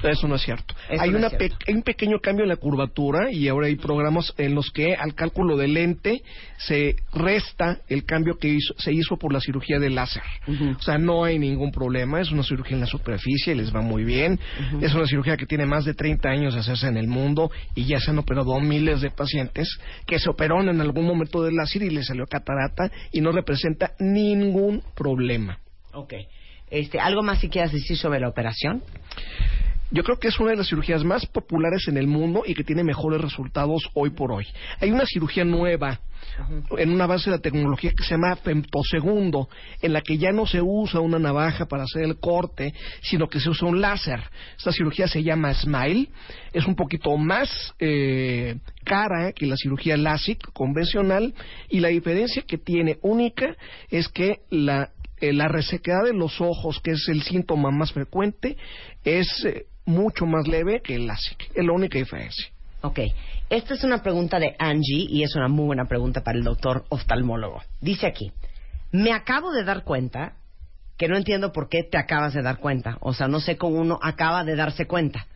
Eso 0.03 0.29
no 0.29 0.35
es 0.35 0.43
cierto. 0.43 0.75
Eso 0.91 1.03
hay, 1.03 1.11
no 1.11 1.19
una 1.19 1.27
es 1.29 1.37
cierto. 1.39 1.57
pe- 1.59 1.65
hay 1.71 1.75
un 1.77 1.83
pequeño 1.83 2.19
cambio 2.21 2.43
en 2.45 2.49
la 2.51 2.57
curvatura 2.57 3.31
y 3.31 3.49
ahora 3.49 3.69
hay 3.69 3.77
programas 3.77 4.35
en 4.37 4.55
los 4.55 4.71
que 4.71 4.95
al 4.95 5.15
cálculo 5.15 5.57
del 5.57 5.75
lente 5.75 6.23
se 6.59 6.97
resta 7.13 7.79
el 7.89 8.05
cambio 8.05 8.37
que 8.39 8.49
hizo- 8.49 8.75
se 8.79 8.93
hizo 8.93 9.17
por 9.17 9.33
la 9.33 9.41
cirugía 9.41 9.79
de 9.79 9.91
láser. 9.91 10.23
O 10.79 10.83
sea, 10.83 10.99
no 10.99 11.25
hay 11.25 11.39
ningún 11.39 11.71
problema. 11.73 12.21
Es 12.21 12.31
una 12.31 12.43
cirugía 12.43 12.75
en 12.75 12.81
la 12.81 12.87
superficie, 12.87 13.55
les 13.55 13.75
va 13.75 13.81
muy 13.81 14.05
bien. 14.05 14.39
Es 14.83 14.95
una 14.95 15.07
cirugía 15.07 15.37
que 15.37 15.47
tiene 15.47 15.65
más 15.67 15.85
de 15.85 15.95
30 15.95 16.29
años 16.29 16.55
de 16.55 16.61
hacerse 16.61 16.87
en 16.89 16.97
el 16.97 17.07
mundo 17.09 17.51
y 17.75 17.85
ya 17.87 17.99
se 18.01 18.11
han 18.11 18.19
operado 18.19 18.59
miles 18.61 19.01
de 19.01 19.11
pacientes 19.11 19.69
que 20.07 20.19
se 20.19 20.29
operaron 20.29 20.69
en 20.69 20.81
algún 20.81 21.07
momento 21.07 21.43
del 21.43 21.57
láser 21.57 21.83
y 21.83 21.91
les 21.91 22.07
salió 22.07 22.27
catarata 22.27 22.91
y 23.13 23.21
no 23.21 23.33
representa 23.33 23.93
ningún 23.99 24.83
problema. 24.95 25.59
Ok. 25.93 26.15
Este, 26.71 26.99
¿Algo 26.99 27.23
más 27.23 27.39
si 27.41 27.49
quieras 27.49 27.73
decir 27.73 27.97
sobre 27.97 28.19
la 28.21 28.29
operación? 28.29 28.83
Yo 29.95 30.03
creo 30.03 30.19
que 30.19 30.27
es 30.27 30.41
una 30.41 30.51
de 30.51 30.57
las 30.57 30.69
cirugías 30.69 31.05
más 31.05 31.25
populares 31.25 31.87
en 31.87 31.97
el 31.97 32.09
mundo 32.09 32.43
y 32.45 32.55
que 32.55 32.65
tiene 32.65 32.83
mejores 32.83 33.21
resultados 33.21 33.89
hoy 33.95 34.11
por 34.11 34.33
hoy. 34.33 34.45
Hay 34.81 34.91
una 34.91 35.07
cirugía 35.07 35.45
nueva 35.45 36.01
en 36.79 36.91
una 36.91 37.07
base 37.07 37.31
de 37.31 37.37
la 37.37 37.43
tecnología 37.43 37.93
que 37.97 38.03
se 38.03 38.11
llama 38.11 38.35
femtosegundo, 38.35 39.49
en 39.81 39.93
la 39.93 40.01
que 40.01 40.19
ya 40.19 40.33
no 40.33 40.47
se 40.47 40.61
usa 40.61 40.99
una 40.99 41.21
navaja 41.21 41.67
para 41.67 41.85
hacer 41.85 42.03
el 42.03 42.19
corte, 42.19 42.75
sino 43.03 43.29
que 43.29 43.39
se 43.39 43.51
usa 43.51 43.69
un 43.69 43.81
láser. 43.81 44.21
Esta 44.59 44.73
cirugía 44.73 45.07
se 45.07 45.23
llama 45.23 45.55
SMILE, 45.55 46.09
es 46.53 46.67
un 46.67 46.75
poquito 46.75 47.17
más 47.17 47.73
eh, 47.79 48.57
cara 48.83 49.31
que 49.31 49.47
la 49.47 49.57
cirugía 49.57 49.97
LASIK 49.97 50.53
convencional 50.53 51.35
y 51.69 51.79
la 51.79 51.89
diferencia 51.89 52.43
que 52.43 52.59
tiene 52.59 52.99
única 53.03 53.57
es 53.91 54.09
que 54.09 54.41
la 54.51 54.91
eh, 55.21 55.33
la 55.33 55.47
resequedad 55.47 56.03
de 56.03 56.13
los 56.13 56.41
ojos, 56.41 56.81
que 56.83 56.91
es 56.91 57.09
el 57.09 57.23
síntoma 57.23 57.71
más 57.71 57.93
frecuente, 57.93 58.57
es 59.05 59.45
eh, 59.45 59.67
mucho 59.87 60.27
más 60.27 60.47
leve 60.49 60.81
que 60.83 60.95
el 60.97 61.07
LASIK. 61.07 61.51
Es 61.55 61.65
la 61.65 61.73
única 61.73 61.99
diferencia. 61.99 62.47
Ok. 62.83 63.01
Esta 63.51 63.75
es 63.75 63.85
una 63.85 64.03
pregunta 64.03 64.39
de 64.39 64.55
Angie 64.59 65.07
y 65.09 65.23
es 65.23 65.35
una 65.37 65.49
muy 65.49 65.67
buena 65.67 65.85
pregunta 65.87 66.23
para 66.23 66.39
el 66.39 66.45
doctor 66.45 66.85
oftalmólogo. 66.89 67.63
Dice 67.81 68.07
aquí, 68.07 68.33
me 68.93 69.13
acabo 69.13 69.53
de 69.53 69.65
dar 69.65 69.85
cuenta, 69.85 70.35
que 70.97 71.09
no 71.09 71.17
entiendo 71.17 71.53
por 71.53 71.69
qué 71.69 71.83
te 71.83 71.99
acabas 71.99 72.35
de 72.35 72.43
dar 72.43 72.59
cuenta, 72.59 72.99
o 73.01 73.13
sea, 73.13 73.27
no 73.29 73.41
sé 73.41 73.57
cómo 73.57 73.81
uno 73.81 73.99
acaba 74.03 74.45
de 74.45 74.55
darse 74.57 74.87
cuenta, 74.87 75.27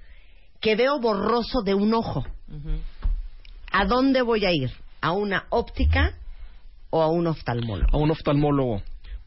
que 0.61 0.77
veo 0.77 1.01
borroso 1.01 1.63
de 1.65 1.75
un 1.75 1.95
ojo. 1.95 2.25
¿A 3.71 3.85
dónde 3.85 4.23
voy 4.23 4.45
a 4.45 4.53
ir? 4.53 4.71
¿A 5.01 5.13
una 5.13 5.47
óptica 5.51 6.15
o 6.91 7.03
a 7.03 7.09
un 7.09 7.27
oftalmólogo? 7.27 7.89
A 7.93 8.01
un 8.01 8.11
oftalmólogo. 8.11 8.83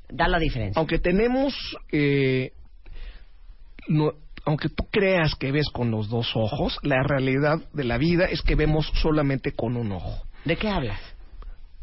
Da 0.10 0.28
la 0.28 0.40
diferencia. 0.40 0.80
Aunque 0.80 1.00
tenemos, 1.00 1.54
eh, 1.92 2.52
no- 3.88 4.14
aunque 4.45 4.69
tú 4.69 4.86
creas 4.91 5.36
que 5.36 5.51
ves 5.51 5.69
con 5.69 5.91
los 5.91 6.10
dos 6.10 6.36
ojos, 6.36 6.77
la 6.84 7.04
realidad 7.04 7.60
de 7.73 7.84
la 7.84 7.97
vida 7.97 8.25
es 8.25 8.41
que 8.41 8.56
vemos 8.56 8.91
solamente 8.95 9.54
con 9.54 9.77
un 9.77 9.91
ojo. 9.91 10.23
¿De 10.45 10.58
qué 10.58 10.69
hablas? 10.69 10.99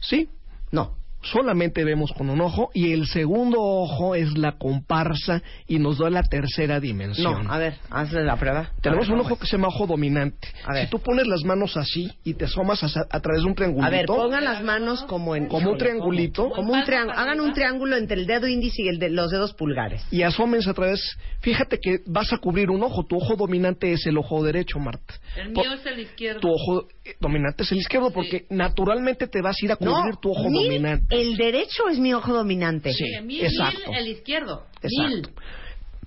¿Sí? 0.01 0.29
No. 0.71 0.98
Solamente 1.23 1.85
vemos 1.85 2.13
con 2.13 2.31
un 2.31 2.41
ojo 2.41 2.71
y 2.75 2.93
el 2.93 3.07
segundo 3.07 3.61
ojo 3.61 4.15
es 4.15 4.37
la 4.39 4.53
comparsa 4.59 5.43
y 5.67 5.79
nos 5.79 5.99
da 5.99 6.11
la 6.11 6.23
tercera 6.23 6.77
No, 6.77 6.81
dimensión. 6.81 7.51
a 7.51 7.59
ver, 7.59 7.75
hazle 7.91 8.25
la 8.25 8.37
prueba. 8.37 8.71
Tenemos 8.81 9.07
ver, 9.07 9.15
un 9.15 9.19
¿cómo 9.23 9.33
ojo 9.33 9.41
que 9.41 9.47
se 9.47 9.57
llama 9.57 9.69
ojo 9.69 9.87
dominante. 9.87 10.49
A 10.65 10.73
ver. 10.75 10.85
Si 10.85 10.91
tú 10.91 11.01
pones 11.01 11.27
las 11.27 11.43
manos 11.45 11.77
así 11.77 12.11
y 12.25 12.35
te 12.35 12.45
asomas 12.45 12.83
a, 12.85 13.07
a 13.11 13.21
través 13.21 13.43
de 13.43 13.49
un 13.49 13.55
triangulito, 13.55 13.87
A 13.87 13.91
ver, 13.91 14.07
pongan 14.07 14.45
las 14.45 14.63
manos 14.63 15.03
como 15.05 15.35
en... 15.37 15.47
como 15.49 15.71
un 15.73 15.79
triangulito, 15.79 16.51
Como 16.51 16.73
un 16.73 16.85
triángulo. 16.85 17.19
Hagan 17.19 17.41
un 17.41 17.53
triángulo 17.53 17.97
entre 17.97 18.17
el 18.21 18.27
dedo 18.27 18.47
índice 18.47 18.83
y 18.83 18.89
el 18.89 18.99
de 18.99 19.11
los 19.11 19.31
dedos 19.31 19.55
pulgares. 19.55 20.05
y 20.11 20.23
asómense 20.23 20.71
a 20.71 20.75
través. 20.75 21.01
Fíjate 21.41 21.79
que 21.81 22.01
vas 22.07 22.33
a 22.33 22.39
cubrir 22.39 22.71
un 22.71 22.83
ojo. 22.83 23.05
Tu 23.05 23.17
ojo 23.17 23.37
dominante 23.37 23.93
es 23.93 24.07
el 24.07 24.19
ojo 24.19 24.43
derecho, 24.43 24.79
Marta. 24.79 25.15
El 25.37 25.53
Po- 25.53 25.63
mío 25.63 25.73
es 25.73 25.87
el 25.87 25.99
izquierdo. 26.01 26.41
Tu 26.41 26.49
ojo 26.49 26.89
eh, 27.05 27.15
dominante 27.21 27.63
es 27.63 27.73
el 27.73 27.79
izquierdo 27.79 28.11
porque 28.11 28.47
naturalmente 28.51 29.27
te 29.27 29.41
vas 29.43 29.57
a 29.61 29.65
ir 29.65 29.73
a 29.73 29.77
cubrir 29.77 30.17
tu 30.21 30.31
ojo 30.31 30.45
dominante. 30.45 31.08
El 31.11 31.37
derecho 31.37 31.89
es 31.91 31.99
mi 31.99 32.13
ojo 32.15 32.33
dominante. 32.33 32.93
Sí. 32.93 33.05
Mil, 33.23 33.45
exacto. 33.45 33.91
mil, 33.91 33.99
el 33.99 34.09
izquierdo. 34.09 34.67
Exacto. 34.83 35.09
Mil. 35.09 35.29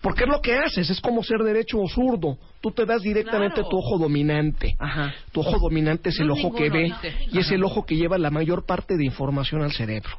Porque 0.02 0.24
es 0.24 0.30
lo 0.30 0.42
que 0.42 0.56
haces, 0.56 0.90
es 0.90 1.00
como 1.00 1.22
ser 1.24 1.40
derecho 1.44 1.78
o 1.80 1.88
zurdo. 1.88 2.38
Tú 2.60 2.72
te 2.72 2.86
das 2.86 3.04
directamente 3.04 3.56
Claro. 3.56 3.70
tu 3.70 3.78
ojo 3.78 4.00
dominante. 4.00 4.76
Ajá. 4.80 5.14
Tu 5.32 5.42
ojo 5.42 5.60
dominante 5.60 6.10
es 6.10 6.20
el 6.20 6.28
No, 6.28 6.34
ojo 6.34 6.54
que 6.56 6.70
ve 6.72 6.92
y 7.32 7.38
es 7.38 7.52
el 7.52 7.64
ojo 7.64 7.86
que 7.86 7.96
lleva 7.96 8.18
la 8.18 8.32
mayor 8.32 8.66
parte 8.66 8.98
de 8.98 9.06
información 9.06 9.62
al 9.62 9.72
cerebro. 9.72 10.10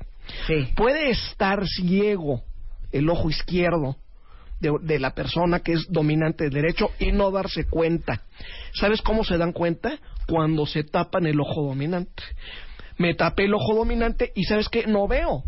Sí. 0.46 0.68
Puede 0.76 1.10
estar 1.10 1.66
ciego 1.66 2.42
el 2.92 3.08
ojo 3.10 3.28
izquierdo 3.28 3.96
de, 4.60 4.70
de 4.82 5.00
la 5.00 5.14
persona 5.14 5.58
que 5.60 5.72
es 5.72 5.86
dominante 5.88 6.44
del 6.44 6.52
derecho 6.52 6.90
y 7.00 7.10
no 7.10 7.32
darse 7.32 7.64
cuenta. 7.68 8.22
¿Sabes 8.74 9.02
cómo 9.02 9.24
se 9.24 9.36
dan 9.36 9.50
cuenta? 9.52 9.98
Cuando 10.28 10.64
se 10.66 10.84
tapan 10.84 11.26
el 11.26 11.40
ojo 11.40 11.62
dominante. 11.66 12.22
Me 13.02 13.14
tapé 13.14 13.44
el 13.46 13.54
ojo 13.54 13.74
dominante 13.74 14.30
y 14.34 14.44
¿sabes 14.44 14.68
qué? 14.68 14.86
No 14.86 15.08
veo. 15.08 15.42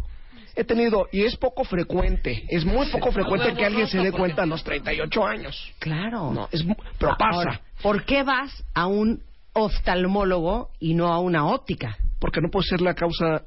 He 0.56 0.64
tenido, 0.64 1.06
y 1.12 1.22
es 1.22 1.36
poco 1.36 1.64
frecuente, 1.64 2.44
es 2.48 2.64
muy 2.64 2.86
poco 2.88 3.10
frecuente 3.12 3.54
que 3.54 3.64
alguien 3.64 3.86
se 3.88 3.98
dé 3.98 4.12
cuenta 4.12 4.42
a 4.42 4.46
los 4.46 4.62
38 4.64 5.24
años. 5.26 5.72
Claro. 5.78 6.32
No, 6.32 6.48
es, 6.52 6.64
mu- 6.64 6.76
pero 6.98 7.16
pasa. 7.18 7.36
Ahora, 7.36 7.60
¿por 7.82 8.04
qué 8.04 8.22
vas 8.22 8.64
a 8.74 8.86
un 8.86 9.20
oftalmólogo 9.52 10.70
y 10.80 10.94
no 10.94 11.12
a 11.12 11.18
una 11.20 11.46
óptica? 11.46 11.96
porque 12.20 12.40
no 12.40 12.48
puede 12.50 12.66
ser 12.66 12.80
la 12.80 12.94
causa, 12.94 13.42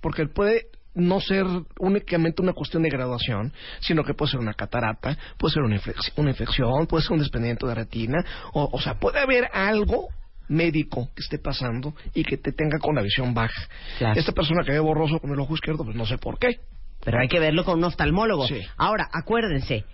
porque 0.00 0.26
puede 0.26 0.68
no 0.94 1.20
ser 1.20 1.44
únicamente 1.78 2.40
una 2.40 2.54
cuestión 2.54 2.82
de 2.82 2.88
graduación, 2.88 3.52
sino 3.80 4.04
que 4.04 4.14
puede 4.14 4.30
ser 4.30 4.40
una 4.40 4.54
catarata, 4.54 5.18
puede 5.36 5.52
ser 5.52 5.62
una 6.16 6.30
infección, 6.30 6.86
puede 6.86 7.02
ser 7.02 7.12
un 7.12 7.18
desprendimiento 7.18 7.66
de 7.66 7.74
retina, 7.74 8.24
o, 8.54 8.70
o 8.72 8.80
sea, 8.80 8.94
puede 8.94 9.18
haber 9.20 9.50
algo 9.52 10.08
médico 10.48 11.10
que 11.14 11.22
esté 11.22 11.38
pasando 11.38 11.94
y 12.14 12.24
que 12.24 12.36
te 12.36 12.52
tenga 12.52 12.78
con 12.78 12.94
la 12.94 13.02
visión 13.02 13.34
baja. 13.34 13.68
Claro. 13.98 14.18
Esta 14.18 14.32
persona 14.32 14.64
que 14.64 14.72
ve 14.72 14.80
borroso 14.80 15.18
con 15.18 15.30
el 15.30 15.40
ojo 15.40 15.54
izquierdo, 15.54 15.84
pues 15.84 15.96
no 15.96 16.06
sé 16.06 16.18
por 16.18 16.38
qué. 16.38 16.60
Pero 17.04 17.18
hay 17.20 17.28
que 17.28 17.40
verlo 17.40 17.64
con 17.64 17.78
un 17.78 17.84
oftalmólogo. 17.84 18.46
Sí. 18.46 18.60
Ahora, 18.76 19.08
acuérdense, 19.12 19.84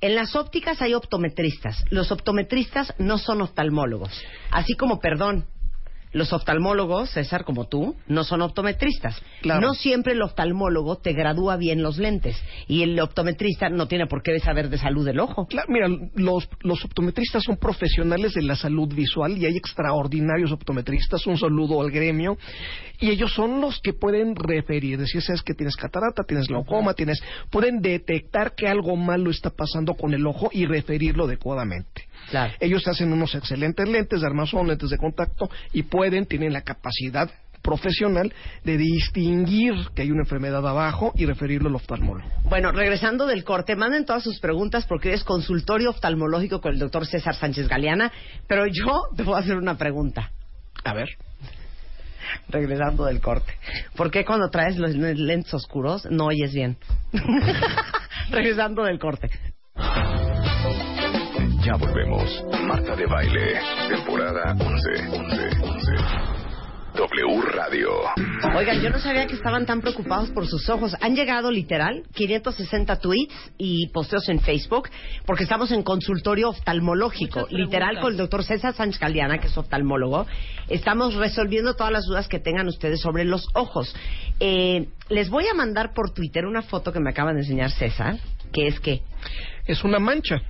en 0.00 0.14
las 0.14 0.34
ópticas 0.36 0.80
hay 0.82 0.94
optometristas. 0.94 1.84
Los 1.90 2.10
optometristas 2.10 2.94
no 2.98 3.18
son 3.18 3.42
oftalmólogos. 3.42 4.22
Así 4.50 4.74
como, 4.74 4.98
perdón, 4.98 5.46
los 6.14 6.32
oftalmólogos, 6.32 7.10
César, 7.10 7.44
como 7.44 7.66
tú, 7.66 7.96
no 8.06 8.22
son 8.24 8.40
optometristas. 8.40 9.20
Claro. 9.42 9.60
No 9.60 9.74
siempre 9.74 10.12
el 10.12 10.22
oftalmólogo 10.22 10.96
te 10.96 11.12
gradúa 11.12 11.56
bien 11.56 11.82
los 11.82 11.98
lentes. 11.98 12.40
Y 12.68 12.82
el 12.82 12.98
optometrista 13.00 13.68
no 13.68 13.88
tiene 13.88 14.06
por 14.06 14.22
qué 14.22 14.38
saber 14.38 14.70
de 14.70 14.78
salud 14.78 15.04
del 15.04 15.18
ojo. 15.18 15.46
Claro, 15.46 15.66
mira, 15.70 15.88
los, 16.14 16.48
los 16.60 16.84
optometristas 16.84 17.42
son 17.42 17.56
profesionales 17.56 18.34
de 18.34 18.42
la 18.42 18.54
salud 18.54 18.94
visual 18.94 19.36
y 19.36 19.44
hay 19.44 19.56
extraordinarios 19.56 20.52
optometristas. 20.52 21.26
Un 21.26 21.36
saludo 21.36 21.82
al 21.82 21.90
gremio. 21.90 22.38
Y 23.00 23.10
ellos 23.10 23.34
son 23.34 23.60
los 23.60 23.80
que 23.80 23.92
pueden 23.92 24.36
referir, 24.36 24.98
decir, 24.98 25.20
sabes 25.20 25.42
que 25.42 25.54
tienes 25.54 25.74
catarata, 25.74 26.22
tienes 26.22 26.46
glaucoma, 26.46 26.94
tienes, 26.94 27.20
pueden 27.50 27.80
detectar 27.80 28.54
que 28.54 28.68
algo 28.68 28.94
malo 28.94 29.30
está 29.30 29.50
pasando 29.50 29.94
con 29.94 30.14
el 30.14 30.24
ojo 30.26 30.48
y 30.52 30.64
referirlo 30.66 31.24
adecuadamente. 31.24 32.06
Claro. 32.30 32.52
Ellos 32.60 32.86
hacen 32.88 33.12
unos 33.12 33.34
excelentes 33.34 33.88
lentes 33.88 34.20
de 34.20 34.26
armazón, 34.26 34.66
lentes 34.66 34.90
de 34.90 34.98
contacto 34.98 35.48
y 35.72 35.82
pueden, 35.84 36.26
tienen 36.26 36.52
la 36.52 36.62
capacidad 36.62 37.30
profesional 37.64 38.32
de 38.62 38.76
distinguir 38.76 39.72
que 39.94 40.02
hay 40.02 40.10
una 40.10 40.22
enfermedad 40.22 40.64
abajo 40.66 41.12
y 41.16 41.24
referirlo 41.24 41.70
al 41.70 41.76
oftalmólogo. 41.76 42.28
Bueno, 42.44 42.70
regresando 42.70 43.26
del 43.26 43.42
corte, 43.42 43.74
manden 43.74 44.04
todas 44.04 44.22
sus 44.22 44.38
preguntas 44.38 44.84
porque 44.86 45.14
es 45.14 45.24
consultorio 45.24 45.90
oftalmológico 45.90 46.60
con 46.60 46.74
el 46.74 46.78
doctor 46.78 47.06
César 47.06 47.34
Sánchez 47.34 47.66
Galeana. 47.66 48.12
Pero 48.46 48.66
yo 48.66 49.08
te 49.16 49.22
voy 49.22 49.34
a 49.34 49.38
hacer 49.38 49.56
una 49.56 49.76
pregunta. 49.76 50.30
A 50.84 50.92
ver. 50.92 51.08
regresando 52.48 53.06
del 53.06 53.20
corte. 53.20 53.54
¿Por 53.96 54.10
qué 54.10 54.24
cuando 54.24 54.50
traes 54.50 54.76
los 54.76 54.94
lentes 54.94 55.54
oscuros 55.54 56.06
no 56.10 56.26
oyes 56.26 56.52
bien? 56.52 56.76
regresando 58.30 58.84
del 58.84 58.98
corte. 58.98 59.30
Ya 61.64 61.76
volvemos. 61.76 62.44
Marta 62.66 62.94
de 62.94 63.06
Baile, 63.06 63.58
temporada 63.88 64.54
11, 64.60 65.08
11, 65.08 65.42
11. 65.62 65.92
W 66.94 67.40
Radio. 67.40 67.88
Oigan, 68.54 68.82
yo 68.82 68.90
no 68.90 68.98
sabía 68.98 69.26
que 69.26 69.32
estaban 69.32 69.64
tan 69.64 69.80
preocupados 69.80 70.30
por 70.30 70.46
sus 70.46 70.68
ojos. 70.68 70.94
Han 71.00 71.16
llegado 71.16 71.50
literal 71.50 72.02
560 72.12 72.96
tweets 72.96 73.34
y 73.56 73.88
posteos 73.88 74.28
en 74.28 74.40
Facebook 74.40 74.90
porque 75.24 75.44
estamos 75.44 75.72
en 75.72 75.82
consultorio 75.82 76.50
oftalmológico. 76.50 77.46
Literal 77.48 77.98
con 77.98 78.12
el 78.12 78.18
doctor 78.18 78.44
César 78.44 78.74
Sánchez 78.74 79.00
Caldiana, 79.00 79.38
que 79.38 79.46
es 79.46 79.56
oftalmólogo. 79.56 80.26
Estamos 80.68 81.14
resolviendo 81.14 81.74
todas 81.76 81.92
las 81.94 82.04
dudas 82.04 82.28
que 82.28 82.40
tengan 82.40 82.68
ustedes 82.68 83.00
sobre 83.00 83.24
los 83.24 83.48
ojos. 83.54 83.96
Eh, 84.38 84.88
les 85.08 85.30
voy 85.30 85.46
a 85.48 85.54
mandar 85.54 85.94
por 85.94 86.12
Twitter 86.12 86.44
una 86.44 86.60
foto 86.60 86.92
que 86.92 87.00
me 87.00 87.08
acaba 87.08 87.32
de 87.32 87.40
enseñar 87.40 87.70
César, 87.70 88.18
que 88.52 88.66
es 88.66 88.78
que 88.80 89.00
es 89.66 89.82
una 89.82 89.98
mancha. 89.98 90.42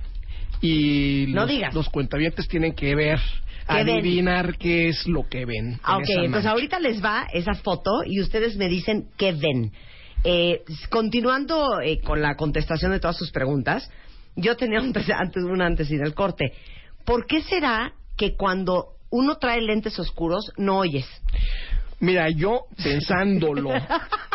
Y 0.65 1.25
No 1.33 1.41
los, 1.41 1.49
digas. 1.49 1.73
los 1.73 1.89
cuentavientes 1.89 2.47
tienen 2.47 2.73
que 2.73 2.95
ver, 2.95 3.19
adivinar 3.67 4.57
qué 4.57 4.89
es 4.89 5.07
lo 5.07 5.27
que 5.27 5.45
ven. 5.45 5.79
Ah, 5.83 5.97
en 5.97 6.03
ok, 6.03 6.09
entonces 6.25 6.49
ahorita 6.51 6.79
les 6.79 7.03
va 7.03 7.27
esa 7.33 7.53
foto 7.55 7.91
y 8.05 8.19
ustedes 8.21 8.55
me 8.57 8.67
dicen 8.69 9.07
qué 9.17 9.31
ven. 9.33 9.71
Eh, 10.23 10.61
continuando 10.89 11.79
eh, 11.81 11.99
con 12.01 12.21
la 12.21 12.35
contestación 12.35 12.91
de 12.91 12.99
todas 12.99 13.17
sus 13.17 13.31
preguntas, 13.31 13.89
yo 14.35 14.55
tenía 14.57 14.81
un, 14.81 14.93
antes, 15.17 15.43
una 15.43 15.65
antes 15.67 15.89
y 15.91 15.97
del 15.97 16.13
corte. 16.13 16.51
¿por 17.05 17.27
qué 17.27 17.41
será 17.43 17.93
que 18.17 18.35
cuando 18.35 18.87
uno 19.11 19.35
trae 19.37 19.61
lentes 19.61 19.99
oscuros 19.99 20.51
no 20.57 20.79
oyes? 20.79 21.05
Mira, 21.99 22.29
yo 22.31 22.61
pensándolo 22.83 23.69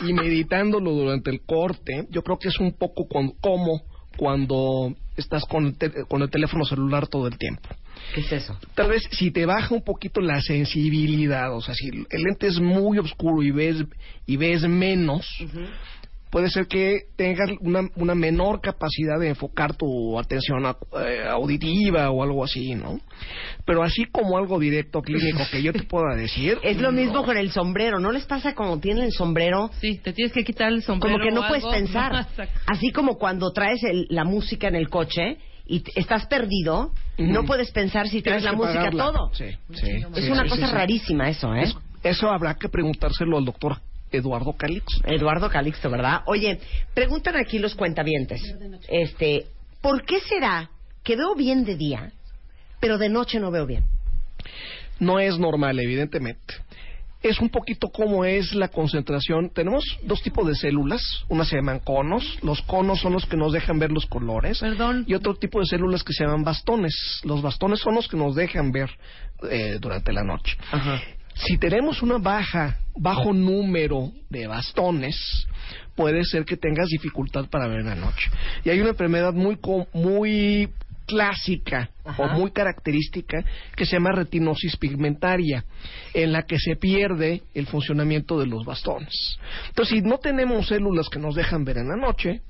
y 0.07 0.12
meditándolo 0.12 0.93
durante 0.93 1.31
el 1.31 1.40
corte, 1.45 2.07
yo 2.11 2.23
creo 2.23 2.38
que 2.38 2.49
es 2.49 2.59
un 2.61 2.73
poco 2.79 3.07
con- 3.09 3.33
como 3.40 3.83
cuando 4.16 4.95
estás 5.20 5.44
con 5.44 5.66
el, 5.66 5.76
te- 5.78 6.04
con 6.09 6.22
el 6.22 6.30
teléfono 6.30 6.64
celular 6.64 7.06
todo 7.06 7.26
el 7.28 7.38
tiempo. 7.38 7.68
¿Qué 8.14 8.20
es 8.22 8.33
eso? 8.33 8.59
Tal 8.74 8.88
vez 8.88 9.02
si 9.12 9.30
te 9.30 9.46
baja 9.46 9.74
un 9.74 9.83
poquito 9.85 10.20
la 10.20 10.40
sensibilidad, 10.40 11.54
o 11.54 11.61
sea, 11.61 11.74
si 11.74 11.88
el 11.88 12.22
lente 12.22 12.46
es 12.48 12.59
muy 12.59 12.98
oscuro 12.98 13.42
y 13.42 13.50
ves 13.50 13.85
y 14.26 14.37
ves 14.37 14.62
menos, 14.62 15.26
puede 16.31 16.49
ser 16.51 16.66
que 16.66 17.01
tengas 17.16 17.51
una, 17.61 17.88
una 17.97 18.14
menor 18.14 18.61
capacidad 18.61 19.19
de 19.19 19.29
enfocar 19.29 19.75
tu 19.77 20.19
atención 20.19 20.64
a- 20.64 20.77
eh, 21.05 21.25
auditiva 21.29 22.11
o 22.11 22.23
algo 22.23 22.45
así, 22.45 22.75
¿no? 22.75 23.01
Pero 23.64 23.83
así 23.83 24.05
como 24.07 24.38
algo 24.38 24.59
directo 24.59 25.03
clínico 25.03 25.40
que 25.51 25.62
yo 25.62 25.73
te 25.73 25.83
pueda 25.88 26.14
decir, 26.14 26.59
Es 26.62 26.79
lo 26.81 26.93
mismo 26.93 27.25
con 27.25 27.37
el 27.37 27.51
sombrero. 27.51 27.99
¿No 27.99 28.12
les 28.12 28.25
pasa 28.27 28.55
como 28.55 28.79
tienen 28.81 29.05
el 29.05 29.12
sombrero? 29.12 29.71
Sí, 29.81 29.99
te 29.99 30.12
tienes 30.12 30.33
que 30.33 30.45
quitar 30.45 30.73
el 30.73 30.83
sombrero. 30.83 31.14
Como 31.16 31.25
que 31.25 31.33
no 31.33 31.40
o 31.40 31.49
puedes 31.49 31.64
algo. 31.64 31.77
pensar. 31.77 32.27
Así 32.66 32.90
como 32.93 33.16
cuando 33.19 33.53
traes 33.53 33.83
el- 33.85 34.07
la 34.11 34.25
música 34.25 34.69
en 34.69 34.77
el 34.77 34.88
coche 34.88 35.38
y 35.66 35.83
estás 35.95 36.27
perdido, 36.27 36.93
no 37.19 37.45
puedes 37.45 37.71
pensar 37.71 38.09
si 38.09 38.23
traes 38.23 38.43
tienes 38.43 38.45
la 38.45 38.53
música 38.53 38.79
pagarla. 38.90 39.05
todo. 39.05 39.31
Sí, 39.35 39.45
sí, 39.75 39.87
Es 40.16 40.25
sí, 40.25 40.31
una 40.31 40.45
sí, 40.45 40.49
cosa 40.49 40.62
sí, 40.62 40.69
sí. 40.71 40.73
rarísima 40.75 41.29
eso, 41.29 41.55
¿eh? 41.55 41.62
Es- 41.64 41.77
Eso 42.03 42.31
habrá 42.31 42.55
que 42.55 42.69
preguntárselo 42.71 43.37
al 43.37 43.45
doctor 43.45 43.77
Eduardo 44.12 44.55
Calix. 44.57 44.85
Eduardo 45.05 45.49
Calixto, 45.49 45.90
¿verdad? 45.90 46.23
Oye, 46.27 46.59
preguntan 46.94 47.37
aquí 47.37 47.59
los 47.59 47.75
cuentavientes. 47.75 48.42
Este, 48.88 49.46
¿por 49.81 50.05
qué 50.05 50.20
será 50.20 50.70
que 51.03 51.16
veo 51.16 51.35
bien 51.35 51.64
de 51.64 51.77
día, 51.77 52.12
pero 52.81 52.99
de 52.99 53.09
noche 53.09 53.40
no 53.40 53.51
veo 53.51 53.66
bien? 53.66 53.85
No 54.99 55.18
es 55.18 55.38
normal, 55.38 55.79
evidentemente. 55.81 56.55
Es 57.23 57.38
un 57.38 57.51
poquito 57.51 57.88
como 57.88 58.25
es 58.25 58.55
la 58.55 58.68
concentración. 58.68 59.51
Tenemos 59.51 59.85
dos 60.03 60.23
tipos 60.23 60.46
de 60.46 60.55
células. 60.55 61.03
Unas 61.29 61.49
se 61.49 61.57
llaman 61.57 61.81
conos. 61.81 62.38
Los 62.42 62.62
conos 62.62 63.01
son 63.01 63.12
los 63.12 63.27
que 63.27 63.37
nos 63.37 63.53
dejan 63.53 63.79
ver 63.79 63.92
los 63.92 64.07
colores. 64.07 64.61
Perdón. 64.61 65.05
Y 65.07 65.12
otro 65.12 65.35
tipo 65.35 65.61
de 65.61 65.66
células 65.66 66.03
que 66.03 66.14
se 66.14 66.25
llaman 66.25 66.44
bastones. 66.44 67.20
Los 67.25 67.42
bastones 67.42 67.81
son 67.81 67.94
los 67.96 68.09
que 68.09 68.16
nos 68.16 68.35
dejan 68.35 68.73
ver 68.73 68.90
eh, 69.51 69.77
durante 69.79 70.14
la 70.14 70.25
noche. 70.25 70.57
Ajá. 70.70 70.99
Si 71.46 71.59
tenemos 71.59 72.03
una 72.03 72.18
baja, 72.18 72.79
bajo 72.96 73.33
número 73.33 74.12
de 74.29 74.46
bastones, 74.46 75.46
puede 75.94 76.24
ser 76.24 76.44
que 76.44 76.57
tengas 76.57 76.88
dificultad 76.88 77.48
para 77.48 77.66
ver 77.66 77.81
en 77.81 77.87
la 77.87 77.94
noche. 77.94 78.31
Y 78.64 78.70
hay 78.70 78.81
una 78.81 78.90
enfermedad 78.90 79.33
muy 79.33 79.59
muy 79.92 80.68
clásica 81.07 81.90
Ajá. 82.05 82.22
o 82.22 82.29
muy 82.38 82.53
característica 82.53 83.44
que 83.74 83.85
se 83.85 83.96
llama 83.96 84.12
retinosis 84.12 84.76
pigmentaria, 84.76 85.64
en 86.14 86.33
la 86.33 86.42
que 86.42 86.59
se 86.59 86.76
pierde 86.76 87.42
el 87.53 87.66
funcionamiento 87.66 88.38
de 88.38 88.46
los 88.46 88.64
bastones. 88.64 89.38
Entonces, 89.68 89.98
si 89.98 90.03
no 90.03 90.18
tenemos 90.18 90.68
células 90.68 91.09
que 91.09 91.18
nos 91.18 91.35
dejan 91.35 91.64
ver 91.64 91.79
en 91.79 91.88
la 91.88 91.96
noche, 91.96 92.42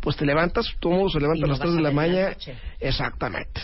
pues 0.00 0.16
te 0.16 0.26
levantas, 0.26 0.66
todo 0.78 0.92
mundo 0.92 1.08
se 1.08 1.18
levanta 1.18 1.46
a 1.46 1.48
las 1.48 1.58
vas 1.58 1.66
3 1.66 1.76
de 1.76 1.82
la 1.82 1.90
mañana. 1.90 2.36
Exactamente. 2.78 3.60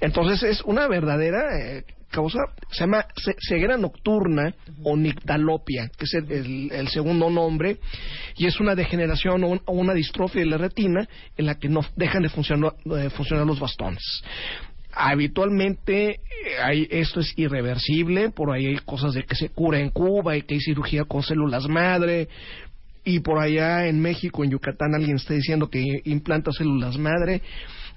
Entonces 0.00 0.42
es 0.42 0.60
una 0.62 0.88
verdadera 0.88 1.58
eh, 1.58 1.84
causa, 2.16 2.38
se 2.72 2.80
llama 2.80 3.04
ce- 3.22 3.36
ceguera 3.48 3.76
nocturna 3.76 4.54
o 4.82 4.96
nictalopia, 4.96 5.90
que 5.96 6.04
es 6.04 6.14
el, 6.14 6.88
segundo 6.88 7.28
nombre, 7.30 7.76
y 8.36 8.46
es 8.46 8.58
una 8.60 8.74
degeneración 8.74 9.44
o, 9.44 9.48
un- 9.48 9.60
o 9.66 9.72
una 9.72 9.92
distrofia 9.94 10.40
de 10.40 10.46
la 10.50 10.58
retina 10.58 11.06
en 11.36 11.46
la 11.46 11.54
que 11.56 11.68
no 11.68 11.80
dejan 11.96 12.22
de 12.22 12.28
funcionar, 12.30 12.72
de 12.84 13.10
funcionar 13.10 13.46
los 13.46 13.60
bastones. 13.60 14.02
Habitualmente 14.98 16.08
eh, 16.10 16.18
hay, 16.62 16.88
esto 16.90 17.20
es 17.20 17.32
irreversible, 17.36 18.30
por 18.30 18.50
ahí 18.52 18.66
hay 18.66 18.78
cosas 18.78 19.12
de 19.14 19.24
que 19.24 19.34
se 19.36 19.50
cura 19.50 19.78
en 19.78 19.90
Cuba 19.90 20.36
y 20.36 20.42
que 20.42 20.54
hay 20.54 20.60
cirugía 20.60 21.04
con 21.04 21.22
células 21.22 21.68
madre, 21.68 22.28
y 23.04 23.20
por 23.20 23.38
allá 23.38 23.86
en 23.86 24.00
México, 24.00 24.42
en 24.42 24.50
Yucatán, 24.50 24.94
alguien 24.94 25.16
está 25.16 25.34
diciendo 25.34 25.68
que 25.68 25.84
implanta 26.06 26.50
células 26.50 26.96
madre, 26.98 27.40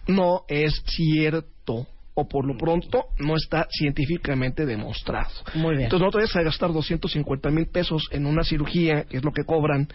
no 0.08 0.43
es 0.47 0.84
cierto. 0.86 1.88
O 2.19 2.27
por 2.27 2.45
lo 2.45 2.58
pronto 2.58 3.05
no 3.17 3.38
está 3.38 3.65
científicamente 3.71 4.65
demostrado. 4.65 5.32
Muy 5.55 5.75
bien. 5.75 5.84
Entonces 5.84 6.05
no 6.05 6.12
te 6.12 6.17
vayas 6.17 6.36
a 6.36 6.41
gastar 6.41 6.73
250 6.73 7.49
mil 7.49 7.67
pesos 7.67 8.10
en 8.12 8.25
una 8.25 8.43
cirugía, 8.43 9.05
que 9.05 9.17
es 9.17 9.23
lo 9.23 9.32
que 9.32 9.45
cobran, 9.45 9.88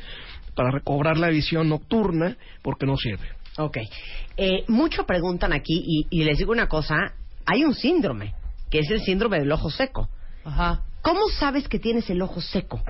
para 0.55 0.71
recobrar 0.71 1.19
la 1.19 1.29
visión 1.29 1.69
nocturna, 1.69 2.39
porque 2.63 2.87
no 2.87 2.97
sirve. 2.97 3.29
Ok. 3.59 3.77
Eh, 4.39 4.65
mucho 4.69 5.05
preguntan 5.05 5.53
aquí, 5.53 5.83
y, 5.87 6.07
y 6.09 6.25
les 6.25 6.39
digo 6.39 6.53
una 6.53 6.67
cosa, 6.67 7.13
hay 7.45 7.63
un 7.63 7.75
síndrome, 7.75 8.35
que 8.71 8.79
es 8.79 8.91
el 8.91 9.03
síndrome 9.03 9.39
del 9.39 9.53
ojo 9.53 9.69
seco. 9.69 10.09
Ajá. 10.45 10.83
¿Cómo 11.03 11.29
sabes 11.39 11.69
que 11.69 11.79
tienes 11.79 12.09
el 12.09 12.23
ojo 12.23 12.41
seco? 12.41 12.83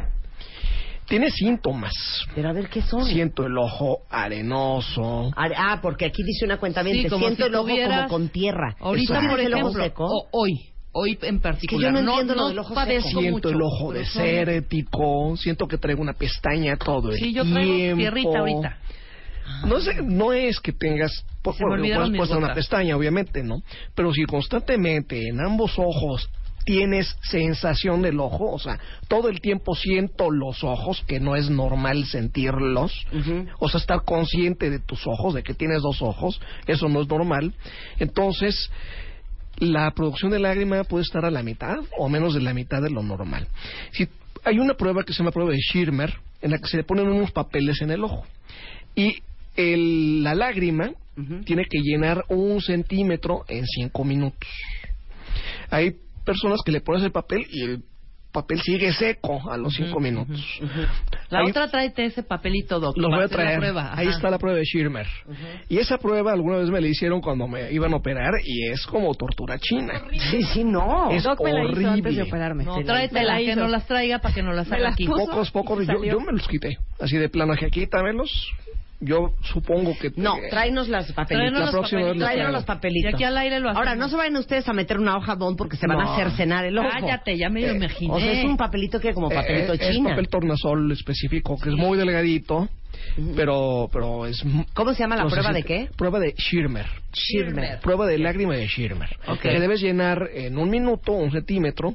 Tiene 1.07 1.31
síntomas. 1.31 1.93
Pero 2.35 2.49
a 2.49 2.53
ver, 2.53 2.69
¿qué 2.69 2.81
son? 2.83 3.05
Siento 3.05 3.45
el 3.47 3.57
ojo 3.59 3.99
arenoso. 4.11 5.31
Ah, 5.37 5.49
Ah, 5.57 5.79
porque 5.83 6.07
aquí 6.07 6.23
dice 6.23 6.45
una 6.45 6.57
cuenta 6.59 6.83
bien, 6.83 6.97
Sí, 6.97 7.09
siento 7.09 7.19
si 7.37 7.43
el 7.43 7.55
ojo 7.55 7.69
como 7.69 8.09
con 8.09 8.29
tierra. 8.29 8.75
Ahorita, 8.81 9.21
¿Tú 9.21 9.27
por 9.29 9.39
tienes 9.39 9.47
el 9.47 9.55
ojo 9.55 9.69
ejemplo, 9.69 9.85
seco? 9.85 10.05
o- 10.07 10.29
hoy, 10.33 10.53
hoy 10.93 11.19
en 11.23 11.41
particular. 11.41 11.93
no 11.93 11.99
entiendo 11.99 12.35
lo 12.35 12.49
del 12.49 12.59
ojo 12.59 12.75
padezco 12.75 13.09
seco. 13.09 13.21
Siento 13.21 13.37
mucho, 13.37 13.49
el 13.51 13.63
ojo 13.63 13.93
desértico, 13.93 15.37
siento 15.37 15.67
que 15.67 15.79
traigo 15.79 16.01
una 16.03 16.15
pestaña 16.15 16.77
todo 16.77 17.11
el 17.11 17.17
Sí, 17.19 17.33
yo 17.33 17.43
tiempo. 17.43 17.61
traigo 17.61 17.97
tierrita 17.97 18.39
ahorita. 18.39 18.79
No, 19.67 19.79
sé, 19.81 19.97
no 20.03 20.33
es 20.33 20.59
que 20.59 20.73
tengas, 20.73 21.13
por 21.43 21.55
por- 21.59 21.79
puedes 21.79 22.17
puesta 22.17 22.39
una 22.39 22.55
pestaña, 22.55 22.97
obviamente, 22.97 23.43
¿no? 23.43 23.57
Pero 23.95 24.11
si 24.13 24.25
constantemente 24.25 25.29
en 25.29 25.39
ambos 25.41 25.79
ojos 25.79 26.31
tienes 26.65 27.17
sensación 27.23 28.03
del 28.03 28.19
ojo, 28.21 28.51
o 28.51 28.59
sea, 28.59 28.79
todo 29.09 29.29
el 29.29 29.41
tiempo 29.41 29.75
siento 29.75 30.31
los 30.31 30.65
ojos, 30.65 31.03
que 31.07 31.21
no 31.21 31.37
es 31.37 31.51
normal 31.51 32.07
sentirlos, 32.07 33.07
o 33.59 33.69
sea, 33.69 33.79
estar 33.81 34.03
consciente 34.05 34.71
de 34.71 34.79
tus 34.79 35.07
ojos, 35.07 35.35
de 35.35 35.43
que 35.43 35.55
tienes 35.55 35.83
dos 35.83 36.01
ojos, 36.03 36.41
eso 36.67 36.89
no 36.89 37.03
es 37.03 37.09
normal. 37.09 37.55
Entonces, 37.99 38.71
la 39.59 39.91
producción 39.93 40.31
de 40.33 40.39
lágrima 40.39 40.85
puede 40.85 41.03
estar 41.03 41.25
a 41.25 41.31
la 41.31 41.43
mitad 41.43 41.79
o 41.99 42.09
menos 42.09 42.35
de 42.35 42.41
la 42.41 42.55
mitad 42.55 42.83
de 42.83 42.91
lo 42.91 43.03
normal. 43.03 43.47
Si 43.93 44.09
hay 44.45 44.59
una 44.59 44.75
prueba 44.75 45.05
que 45.05 45.13
se 45.13 45.19
llama 45.19 45.31
prueba 45.33 45.51
de 45.53 45.59
Schirmer, 45.59 46.15
en 46.43 46.51
la 46.51 46.59
que 46.59 46.67
se 46.67 46.77
le 46.79 46.85
ponen 46.85 47.09
unos 47.09 47.31
papeles 47.31 47.81
en 47.81 47.91
el 47.91 48.05
ojo 48.05 48.25
y 48.95 49.23
el- 49.57 50.23
la 50.23 50.35
lágrima 50.35 50.91
tiene 51.45 51.65
que 51.71 51.79
llenar 51.81 52.25
un 52.29 52.61
centímetro 52.61 53.45
en 53.49 53.65
cinco 53.67 54.03
minutos. 54.05 54.49
Hay 55.71 55.95
personas 56.25 56.61
que 56.65 56.73
le 56.73 56.81
pones 56.81 57.03
el 57.03 57.13
papel 57.13 57.47
y 57.51 57.63
el 57.63 57.83
papel 58.33 58.61
sigue 58.63 58.93
seco 58.93 59.49
a 59.49 59.57
los 59.57 59.73
cinco 59.75 60.01
minutos. 60.01 60.45
La 61.31 61.45
otra 61.45 61.69
tráete 61.69 62.05
ese 62.07 62.25
papelito, 62.25 62.81
doctor. 62.81 63.01
los 63.01 63.11
voy 63.13 63.25
a 63.25 63.29
para 63.29 63.29
hacer 63.29 63.39
la 63.39 63.45
traer. 63.45 63.59
prueba. 63.61 63.91
Ahí 63.97 64.09
está 64.09 64.29
la 64.29 64.39
prueba 64.39 64.59
de 64.59 64.65
Schirmer. 64.65 65.07
Y 65.69 65.79
esa 65.79 65.99
prueba 65.99 66.33
alguna 66.33 66.57
vez 66.57 66.69
me 66.69 66.81
la 66.81 66.89
hicieron 66.89 67.21
cuando 67.21 67.47
me 67.47 67.71
iban 67.71 67.93
a 67.93 67.97
operar 67.97 68.33
y 68.45 68.71
es 68.71 68.85
como 68.87 69.15
tortura 69.15 69.57
china. 69.61 70.03
Sí, 70.33 70.43
sí, 70.53 70.65
no. 70.65 71.13
Es 71.13 71.23
Doc 71.23 71.41
me 71.45 71.53
la 71.53 71.63
hizo 71.63 71.89
antes 71.89 72.03
de 72.03 72.09
horrible. 72.09 72.23
operarme. 72.23 72.65
No, 72.65 72.83
tráetela, 72.83 73.39
que 73.39 73.55
no 73.55 73.69
las 73.69 73.87
traiga 73.87 74.19
para 74.19 74.35
que 74.35 74.43
no 74.43 74.53
las 74.53 74.71
haga 74.73 74.89
aquí. 74.91 75.07
Pocos, 75.07 75.53
pocos, 75.53 75.87
yo, 75.87 76.05
yo 76.05 76.19
me 76.19 76.33
los 76.33 76.49
quité. 76.49 76.77
Así 77.01 77.17
de 77.17 77.29
plano, 77.29 77.53
dije, 77.53 77.71
quítamelos. 77.71 78.51
Yo 79.01 79.35
supongo 79.43 79.93
que... 80.01 80.13
No, 80.17 80.37
eh, 80.37 80.49
tráenos 80.51 80.89
las 80.89 81.13
papelitos. 81.13 81.27
Tráenos 81.29 81.59
la 81.61 81.67
los 81.67 81.71
próxima 81.73 82.01
vez 82.01 82.09
papelitos. 82.09 82.33
traigo. 82.33 82.53
los 82.53 82.65
papelitos. 82.65 83.13
Y 83.13 83.15
aquí 83.15 83.25
al 83.25 83.37
aire 83.37 83.61
lo 83.61 83.69
hacemos. 83.69 83.87
Ahora, 83.87 83.97
no 83.97 84.09
se 84.09 84.17
vayan 84.17 84.37
ustedes 84.37 84.69
a 84.69 84.73
meter 84.73 84.99
una 84.99 85.17
hoja 85.17 85.37
don 85.37 85.57
porque 85.57 85.77
se 85.77 85.87
van 85.87 86.01
a 86.01 86.17
cercenar 86.17 86.65
el 86.65 86.79
ojo. 86.79 86.89
Cállate, 86.91 87.37
ya 87.37 87.51
me 87.51 87.63
lo 87.63 87.75
imaginé. 87.75 88.15
O 88.15 88.19
sea, 88.19 88.33
es 88.33 88.45
un 88.45 88.57
papelito 88.57 89.01
que 89.01 89.13
como 89.13 89.29
papelito 89.29 89.73
eh, 89.75 89.79
es 89.81 89.91
china. 89.95 90.11
papel 90.11 90.29
tornasol 90.29 90.93
específico, 90.93 91.59
que 91.61 91.71
es 91.71 91.77
muy 91.77 91.99
delgadito, 91.99 92.69
pero, 93.37 93.89
pero 93.93 94.27
es... 94.27 94.43
¿Cómo 94.75 94.93
se 94.95 95.01
llama 95.03 95.17
la 95.17 95.25
no 95.25 95.31
prueba 95.31 95.49
si 95.51 95.55
de 95.55 95.63
qué? 95.63 95.89
Prueba 95.97 96.19
de 96.19 96.35
Schirmer. 96.37 96.87
Schirmer. 97.13 97.81
Prueba 97.81 98.07
de 98.07 98.19
lágrima 98.19 98.55
de 98.57 98.67
Schirmer. 98.67 99.17
Ok. 99.27 99.41
Que 99.41 99.61
debes 99.61 99.81
llenar 99.81 100.29
en 100.35 100.59
un 100.59 100.69
minuto, 100.71 101.13
un 101.13 101.31
centímetro, 101.31 101.95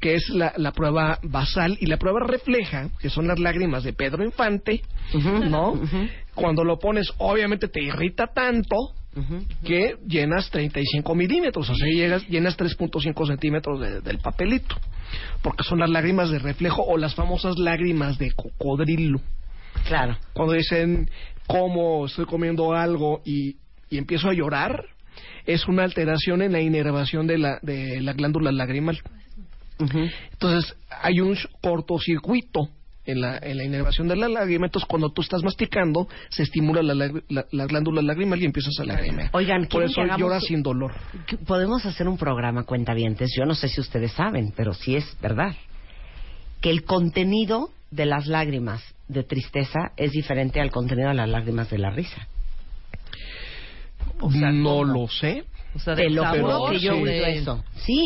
que 0.00 0.14
es 0.14 0.28
la, 0.30 0.52
la 0.56 0.72
prueba 0.72 1.18
basal. 1.22 1.76
Y 1.80 1.86
la 1.86 1.96
prueba 1.96 2.20
refleja, 2.26 2.88
que 3.00 3.10
son 3.10 3.26
las 3.26 3.38
lágrimas 3.38 3.82
de 3.84 3.92
Pedro 3.92 4.24
Infante, 4.24 4.82
¿no? 5.50 5.80
Cuando 6.34 6.64
lo 6.64 6.78
pones, 6.78 7.12
obviamente 7.18 7.68
te 7.68 7.82
irrita 7.82 8.26
tanto 8.28 8.76
que 9.62 9.96
llenas 10.08 10.48
35 10.50 11.14
milímetros, 11.14 11.68
o 11.68 11.74
sea, 11.74 11.86
llegas, 11.86 12.26
llenas 12.28 12.56
3.5 12.58 13.26
centímetros 13.26 13.78
de- 13.78 14.00
del 14.00 14.18
papelito. 14.18 14.74
Porque 15.42 15.64
son 15.64 15.80
las 15.80 15.90
lágrimas 15.90 16.30
de 16.30 16.38
reflejo 16.38 16.82
o 16.82 16.96
las 16.96 17.14
famosas 17.14 17.58
lágrimas 17.58 18.16
de 18.16 18.30
cocodrilo 18.32 19.20
Claro. 19.86 20.16
cuando 20.32 20.54
dicen 20.54 21.10
cómo 21.46 22.06
estoy 22.06 22.24
comiendo 22.24 22.72
algo 22.72 23.20
y, 23.24 23.56
y 23.90 23.98
empiezo 23.98 24.28
a 24.28 24.32
llorar, 24.34 24.84
es 25.44 25.66
una 25.68 25.82
alteración 25.84 26.40
en 26.42 26.52
la 26.52 26.60
inervación 26.60 27.26
de 27.26 27.38
la, 27.38 27.58
de 27.62 28.00
la 28.00 28.12
glándula 28.12 28.52
lagrimal. 28.52 29.00
Entonces 30.30 30.76
hay 31.02 31.20
un 31.20 31.36
cortocircuito 31.60 32.68
en 33.04 33.20
la, 33.20 33.36
en 33.38 33.56
la 33.58 33.64
inervación 33.64 34.06
de 34.06 34.14
la 34.14 34.28
lágrima. 34.28 34.66
Entonces, 34.66 34.86
cuando 34.88 35.10
tú 35.10 35.22
estás 35.22 35.42
masticando, 35.42 36.06
se 36.28 36.44
estimula 36.44 36.82
la, 36.84 36.94
la, 36.94 37.10
la, 37.28 37.44
la 37.50 37.66
glándula 37.66 38.00
lagrimal 38.00 38.40
y 38.40 38.44
empiezas 38.44 38.78
a 38.78 38.84
lagrimear. 38.84 39.30
Oigan, 39.32 39.62
Por 39.62 39.68
¿quieren 39.70 39.88
eso 39.90 39.94
que 39.96 40.02
hagamos- 40.02 40.20
llora 40.20 40.40
sin 40.40 40.62
dolor. 40.62 40.92
Podemos 41.46 41.84
hacer 41.84 42.06
un 42.06 42.16
programa 42.16 42.62
cuentavientes. 42.62 43.32
Yo 43.36 43.44
no 43.44 43.56
sé 43.56 43.68
si 43.68 43.80
ustedes 43.80 44.12
saben, 44.12 44.52
pero 44.56 44.72
sí 44.72 44.94
es 44.94 45.16
verdad. 45.20 45.56
Que 46.60 46.70
el 46.70 46.84
contenido 46.84 47.70
de 47.92 48.06
las 48.06 48.26
lágrimas 48.26 48.82
de 49.06 49.22
tristeza 49.22 49.92
es 49.96 50.10
diferente 50.10 50.60
al 50.60 50.70
contenido 50.72 51.08
de 51.10 51.14
las 51.14 51.28
lágrimas 51.28 51.70
de 51.70 51.78
la 51.78 51.90
risa. 51.90 52.26
O 54.20 54.30
sea, 54.30 54.50
no 54.50 54.70
¿cómo? 54.78 54.84
lo 54.84 55.08
sé. 55.08 55.44
O 55.74 55.78
sea, 55.78 55.94
Te 55.94 56.10
lo 56.10 56.24
juro 56.26 56.48
sabor, 56.50 56.72
que 56.72 56.80
yo 56.80 56.94
oído 56.94 57.26
eso. 57.26 57.64
Sí. 57.76 58.02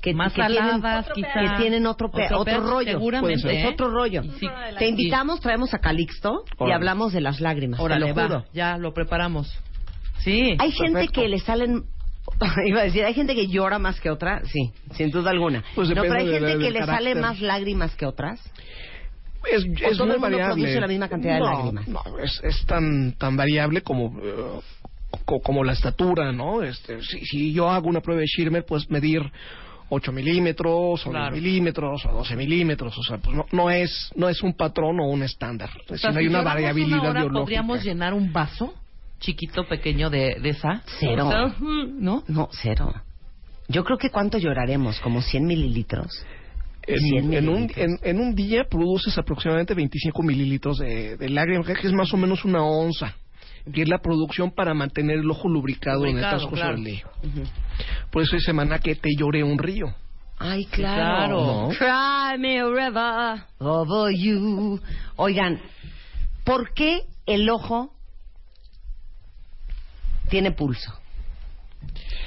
Que, 0.00 0.14
Más 0.14 0.32
que 0.32 0.40
tienen, 0.46 0.80
saladas, 0.80 1.08
quizá. 1.14 1.28
que 1.34 1.48
tienen 1.62 1.86
otro, 1.86 2.10
pe- 2.10 2.28
Otro 2.34 2.60
rollo. 2.60 2.92
seguramente, 2.92 3.42
Puede 3.42 3.54
ser. 3.56 3.64
¿eh? 3.64 3.68
Es 3.68 3.74
otro 3.74 3.90
rollo. 3.90 4.22
Sí. 4.38 4.48
Te 4.78 4.88
invitamos, 4.88 5.40
traemos 5.40 5.74
a 5.74 5.78
Calixto 5.78 6.44
y 6.66 6.70
hablamos 6.72 7.12
de 7.12 7.20
las 7.20 7.40
lágrimas. 7.40 7.78
Órale, 7.80 8.06
te 8.06 8.14
lo 8.14 8.22
juro. 8.22 8.34
va, 8.40 8.44
ya 8.54 8.78
lo 8.78 8.94
preparamos. 8.94 9.52
Sí. 10.20 10.54
Hay 10.58 10.72
gente 10.72 11.08
que 11.08 11.28
le 11.28 11.38
salen. 11.38 11.84
Iba 12.66 12.80
a 12.80 12.84
decir, 12.84 13.04
hay 13.04 13.12
gente 13.12 13.34
que 13.34 13.48
llora 13.48 13.78
más 13.78 14.00
que 14.00 14.10
otra, 14.10 14.42
sí, 14.46 14.72
sin 14.94 15.10
duda 15.10 15.30
alguna. 15.32 15.64
Pues 15.74 15.88
no, 15.90 16.00
pero 16.02 16.14
hay 16.14 16.30
gente 16.30 16.46
de- 16.56 16.58
que 16.64 16.70
le 16.70 16.78
sale 16.80 16.86
carácter. 17.12 17.16
más 17.20 17.40
lágrimas 17.40 17.94
que 17.96 18.06
otras. 18.06 18.40
Es, 19.50 19.64
¿O 19.64 19.68
es 19.90 19.96
todo 19.96 20.06
muy 20.06 20.14
el 20.16 20.20
mundo 20.20 20.36
variable. 20.36 20.54
produce 20.62 20.80
la 20.80 20.86
misma 20.88 21.08
cantidad 21.08 21.34
de 21.34 21.40
no, 21.40 21.46
lágrimas? 21.46 21.88
No, 21.88 22.02
es, 22.22 22.40
es 22.44 22.64
tan, 22.66 23.12
tan 23.12 23.36
variable 23.36 23.82
como, 23.82 24.18
eh, 24.22 24.60
co- 25.24 25.40
como 25.40 25.64
la 25.64 25.72
estatura, 25.72 26.32
¿no? 26.32 26.62
Este, 26.62 27.00
si, 27.02 27.24
si 27.24 27.52
yo 27.52 27.68
hago 27.70 27.88
una 27.88 28.00
prueba 28.00 28.20
de 28.20 28.26
Schirmer, 28.26 28.64
puedes 28.64 28.90
medir 28.90 29.22
8 29.88 30.12
milímetros, 30.12 31.04
o 31.06 31.10
Claro. 31.10 31.34
10 31.34 31.42
milímetros, 31.42 32.04
o 32.06 32.12
12 32.12 32.36
milímetros. 32.36 32.96
O 32.96 33.02
sea, 33.02 33.18
pues 33.18 33.34
no, 33.36 33.44
no, 33.52 33.70
es, 33.70 34.10
no 34.14 34.28
es 34.28 34.42
un 34.42 34.52
patrón 34.54 35.00
o 35.00 35.08
un 35.08 35.22
estándar. 35.22 35.70
O 35.88 35.94
Es 35.94 36.00
sea, 36.00 36.10
decir, 36.10 36.12
si 36.12 36.18
hay 36.18 36.26
una 36.28 36.42
variabilidad 36.42 37.00
una 37.00 37.10
hora, 37.10 37.20
biológica. 37.22 37.40
¿Podríamos 37.40 37.84
llenar 37.84 38.14
un 38.14 38.32
vaso 38.32 38.74
chiquito, 39.18 39.66
pequeño 39.66 40.08
de, 40.10 40.36
de 40.40 40.48
esa? 40.50 40.82
Cero. 41.00 41.26
O 41.26 41.30
sea, 41.30 41.54
¿No? 41.98 42.22
No, 42.28 42.48
cero. 42.52 42.94
Yo 43.68 43.84
creo 43.84 43.98
que 43.98 44.10
cuánto 44.10 44.38
lloraremos, 44.38 45.00
como 45.00 45.22
100 45.22 45.44
mililitros. 45.46 46.24
100 46.98 47.24
En, 47.24 47.34
en, 47.34 47.48
un, 47.48 47.70
en, 47.76 47.98
en 48.02 48.20
un 48.20 48.34
día 48.34 48.64
produces 48.64 49.16
aproximadamente 49.18 49.74
25 49.74 50.22
mililitros 50.22 50.78
de, 50.78 51.16
de 51.16 51.28
lágrimas, 51.28 51.66
que 51.66 51.86
es 51.86 51.92
más 51.92 52.12
o 52.12 52.16
menos 52.16 52.44
una 52.44 52.62
onza, 52.62 53.14
que 53.72 53.82
es 53.82 53.88
la 53.88 53.98
producción 53.98 54.50
para 54.50 54.74
mantener 54.74 55.18
el 55.18 55.30
ojo 55.30 55.48
lubricado, 55.48 56.06
en 56.06 56.16
el 56.16 56.22
transcurso 56.22 56.62
claro. 56.62 56.74
del 56.76 56.84
día. 56.84 57.04
Por 58.10 58.22
eso 58.22 58.36
hay 58.36 58.42
semana 58.42 58.78
que 58.78 58.94
te 58.94 59.10
lloré 59.16 59.42
un 59.42 59.58
río. 59.58 59.94
Ay, 60.38 60.64
claro. 60.66 60.96
claro. 60.96 61.44
¿No? 61.44 61.68
Cry 61.68 62.38
me 62.38 62.60
a 62.60 62.66
river 62.66 63.44
over 63.58 64.14
you. 64.14 64.80
Oigan, 65.16 65.60
¿por 66.44 66.72
qué 66.72 67.02
el 67.26 67.48
ojo 67.50 67.92
tiene 70.30 70.52
pulso? 70.52 70.99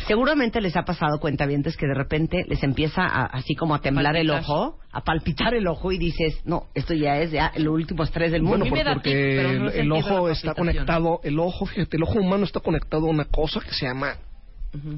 Seguramente 0.07 0.59
les 0.61 0.75
ha 0.75 0.83
pasado 0.83 1.19
cuentavientes 1.19 1.77
que 1.77 1.85
de 1.87 1.93
repente 1.93 2.43
les 2.47 2.61
empieza 2.63 3.03
a- 3.03 3.25
así 3.25 3.55
como 3.55 3.75
a 3.75 3.79
temblar 3.81 4.15
el 4.15 4.29
ojo, 4.29 4.79
a 4.91 5.01
palpitar 5.03 5.53
el 5.53 5.67
ojo 5.67 5.91
y 5.91 5.97
dices, 5.97 6.41
no, 6.45 6.67
esto 6.73 6.93
ya 6.93 7.19
es 7.19 7.31
ya 7.31 7.51
el 7.55 7.67
último 7.67 8.03
estrés 8.03 8.31
del 8.31 8.41
mundo. 8.43 8.65
Bueno, 8.69 8.91
porque 8.95 9.09
tic, 9.09 9.59
no 9.59 9.69
el, 9.69 9.79
el 9.79 9.91
ojo 9.91 10.29
está 10.29 10.53
conectado, 10.55 11.19
el 11.23 11.39
ojo, 11.39 11.65
fíjate, 11.65 11.97
el 11.97 12.03
ojo 12.03 12.19
humano 12.19 12.43
está 12.43 12.59
conectado 12.59 13.07
a 13.07 13.09
una 13.09 13.25
cosa 13.25 13.59
que 13.61 13.71
se 13.73 13.85
llama 13.87 14.15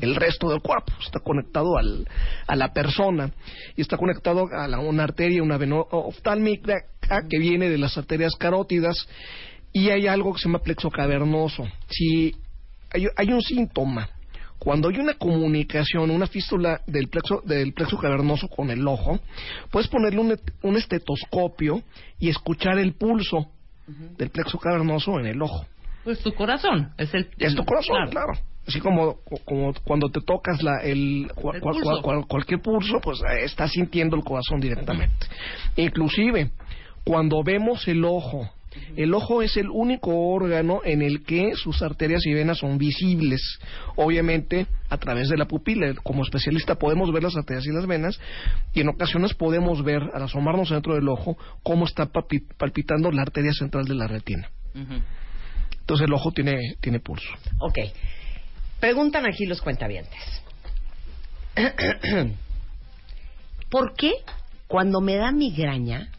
el 0.01 0.15
resto 0.15 0.49
del 0.49 0.61
cuerpo, 0.61 0.93
está 1.03 1.19
conectado 1.19 1.77
al, 1.77 2.07
a 2.47 2.55
la 2.55 2.71
persona 2.71 3.29
y 3.75 3.81
está 3.81 3.97
conectado 3.97 4.47
a 4.57 4.67
la- 4.69 4.79
una 4.79 5.03
arteria, 5.03 5.43
una 5.43 5.57
vena 5.57 5.75
oftálmica 5.91 6.75
que 7.29 7.39
viene 7.39 7.69
de 7.69 7.77
las 7.77 7.97
arterias 7.97 8.33
carótidas 8.39 8.95
y 9.73 9.89
hay 9.89 10.07
algo 10.07 10.33
que 10.33 10.39
se 10.39 10.47
llama 10.47 10.59
plexo 10.59 10.89
cavernoso. 10.89 11.67
Si 11.89 12.33
hay, 12.93 13.07
hay 13.17 13.27
un 13.33 13.41
síntoma 13.41 14.09
cuando 14.59 14.89
hay 14.89 14.97
una 14.97 15.13
comunicación, 15.15 16.09
una 16.11 16.27
fístula 16.27 16.81
del 16.87 17.07
plexo, 17.09 17.41
del 17.45 17.73
plexo 17.73 17.97
cavernoso 17.97 18.47
con 18.47 18.69
el 18.71 18.87
ojo, 18.87 19.19
puedes 19.71 19.87
ponerle 19.89 20.19
un, 20.19 20.35
un 20.63 20.75
estetoscopio 20.77 21.81
y 22.19 22.29
escuchar 22.29 22.77
el 22.79 22.93
pulso 22.93 23.47
del 24.17 24.29
plexo 24.31 24.57
cavernoso 24.57 25.19
en 25.19 25.27
el 25.27 25.41
ojo. 25.41 25.65
Pues 26.03 26.19
tu 26.19 26.33
corazón. 26.33 26.91
Es 26.97 27.13
el. 27.13 27.29
Es 27.37 27.53
tu 27.55 27.63
corazón, 27.65 28.09
claro. 28.09 28.33
Así 28.67 28.79
como, 28.79 29.17
como 29.45 29.73
cuando 29.83 30.09
te 30.09 30.21
tocas 30.21 30.63
la, 30.63 30.79
el, 30.81 31.27
cua- 31.35 31.53
El 31.55 31.61
pulso. 31.61 31.81
cua- 31.81 32.01
cua- 32.01 32.27
cualquier 32.27 32.61
pulso, 32.61 32.99
pues 32.99 33.19
eh, 33.21 33.43
estás 33.43 33.69
sintiendo 33.71 34.15
el 34.15 34.23
corazón 34.23 34.59
directamente. 34.59 35.27
Inclusive, 35.75 36.49
cuando 37.03 37.43
vemos 37.43 37.87
el 37.87 38.03
ojo, 38.03 38.49
el 38.95 39.13
ojo 39.13 39.41
es 39.41 39.57
el 39.57 39.69
único 39.69 40.11
órgano 40.33 40.81
en 40.83 41.01
el 41.01 41.23
que 41.23 41.53
sus 41.55 41.81
arterias 41.81 42.25
y 42.25 42.33
venas 42.33 42.59
son 42.59 42.77
visibles. 42.77 43.41
Obviamente, 43.95 44.67
a 44.89 44.97
través 44.97 45.29
de 45.29 45.37
la 45.37 45.45
pupila. 45.45 45.93
Como 46.03 46.23
especialista 46.23 46.75
podemos 46.75 47.11
ver 47.11 47.23
las 47.23 47.35
arterias 47.35 47.65
y 47.65 47.71
las 47.71 47.87
venas 47.87 48.19
y 48.73 48.81
en 48.81 48.89
ocasiones 48.89 49.33
podemos 49.33 49.83
ver, 49.83 50.01
al 50.13 50.23
asomarnos 50.23 50.69
dentro 50.69 50.95
del 50.95 51.07
ojo, 51.09 51.37
cómo 51.63 51.85
está 51.85 52.11
palpi- 52.11 52.45
palpitando 52.57 53.11
la 53.11 53.23
arteria 53.23 53.53
central 53.53 53.85
de 53.85 53.95
la 53.95 54.07
retina. 54.07 54.49
Entonces 55.79 56.07
el 56.07 56.13
ojo 56.13 56.31
tiene, 56.31 56.75
tiene 56.81 56.99
pulso. 56.99 57.29
Ok. 57.59 57.79
Preguntan 58.79 59.25
aquí 59.25 59.45
los 59.45 59.61
cuentavientes. 59.61 60.19
¿Por 63.69 63.93
qué 63.95 64.11
cuando 64.67 64.99
me 65.01 65.15
da 65.15 65.31
migraña, 65.31 66.09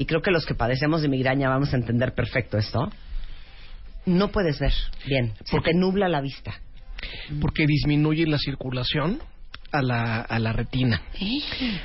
y 0.00 0.06
creo 0.06 0.22
que 0.22 0.30
los 0.30 0.46
que 0.46 0.54
padecemos 0.54 1.02
de 1.02 1.08
migraña 1.08 1.50
vamos 1.50 1.74
a 1.74 1.76
entender 1.76 2.14
perfecto 2.14 2.56
esto, 2.56 2.90
no 4.06 4.28
puedes 4.32 4.58
ver 4.58 4.72
bien, 5.06 5.34
se 5.44 5.60
te 5.60 5.74
nubla 5.74 6.08
la 6.08 6.22
vista? 6.22 6.58
porque 7.40 7.66
disminuye 7.66 8.26
la 8.26 8.38
circulación 8.38 9.20
a 9.72 9.82
la, 9.82 10.20
a 10.20 10.38
la 10.38 10.52
retina. 10.52 11.00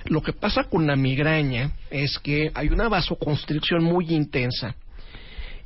Lo 0.06 0.22
que 0.22 0.34
pasa 0.34 0.66
con 0.66 0.88
la 0.88 0.96
migraña 0.96 1.72
es 1.90 2.20
que 2.20 2.52
hay 2.54 2.68
una 2.68 2.90
vasoconstricción 2.90 3.84
muy 3.84 4.14
intensa 4.14 4.76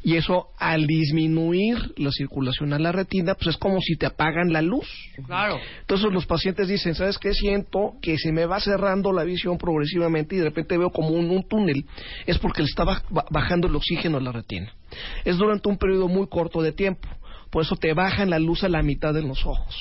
y 0.02 0.16
eso 0.16 0.48
al 0.58 0.88
disminuir 0.88 1.78
la 1.98 2.12
circulación 2.12 2.72
a 2.74 2.80
la 2.80 2.92
retina, 2.92 3.36
pues 3.36 3.48
es 3.50 3.58
como 3.58 3.80
si 3.82 3.96
te 3.98 4.06
apagan 4.06 4.54
la 4.54 4.62
luz. 4.62 4.88
Claro. 5.26 5.58
Entonces 5.82 6.12
los 6.14 6.26
pacientes 6.26 6.68
dicen, 6.70 6.96
¿sabes 6.96 7.18
qué? 7.18 7.34
Siento 7.34 7.94
que 8.02 8.18
se 8.18 8.32
me 8.32 8.46
va 8.46 8.60
cerrando 8.60 9.12
la 9.12 9.24
visión 9.24 9.58
progresivamente 9.58 10.36
y 10.36 10.40
de 10.40 10.46
repente 10.46 10.78
veo 10.78 10.90
como 10.90 11.10
un, 11.10 11.30
un 11.30 11.44
túnel. 11.44 11.86
Es 12.26 12.38
porque 12.40 12.62
le 12.62 12.70
está 12.70 12.86
baj- 12.86 13.04
ba- 13.10 13.26
bajando 13.30 13.68
el 13.68 13.76
oxígeno 13.76 14.18
a 14.18 14.22
la 14.22 14.32
retina. 14.32 14.72
Es 15.26 15.38
durante 15.38 15.68
un 15.70 15.78
periodo 15.78 16.08
muy 16.08 16.28
corto 16.28 16.62
de 16.62 16.72
tiempo. 16.72 17.08
Por 17.50 17.64
eso 17.64 17.76
te 17.76 17.94
bajan 17.94 18.30
la 18.30 18.38
luz 18.38 18.64
a 18.64 18.70
la 18.70 18.84
mitad 18.84 19.12
de 19.14 19.24
los 19.24 19.44
ojos. 19.46 19.76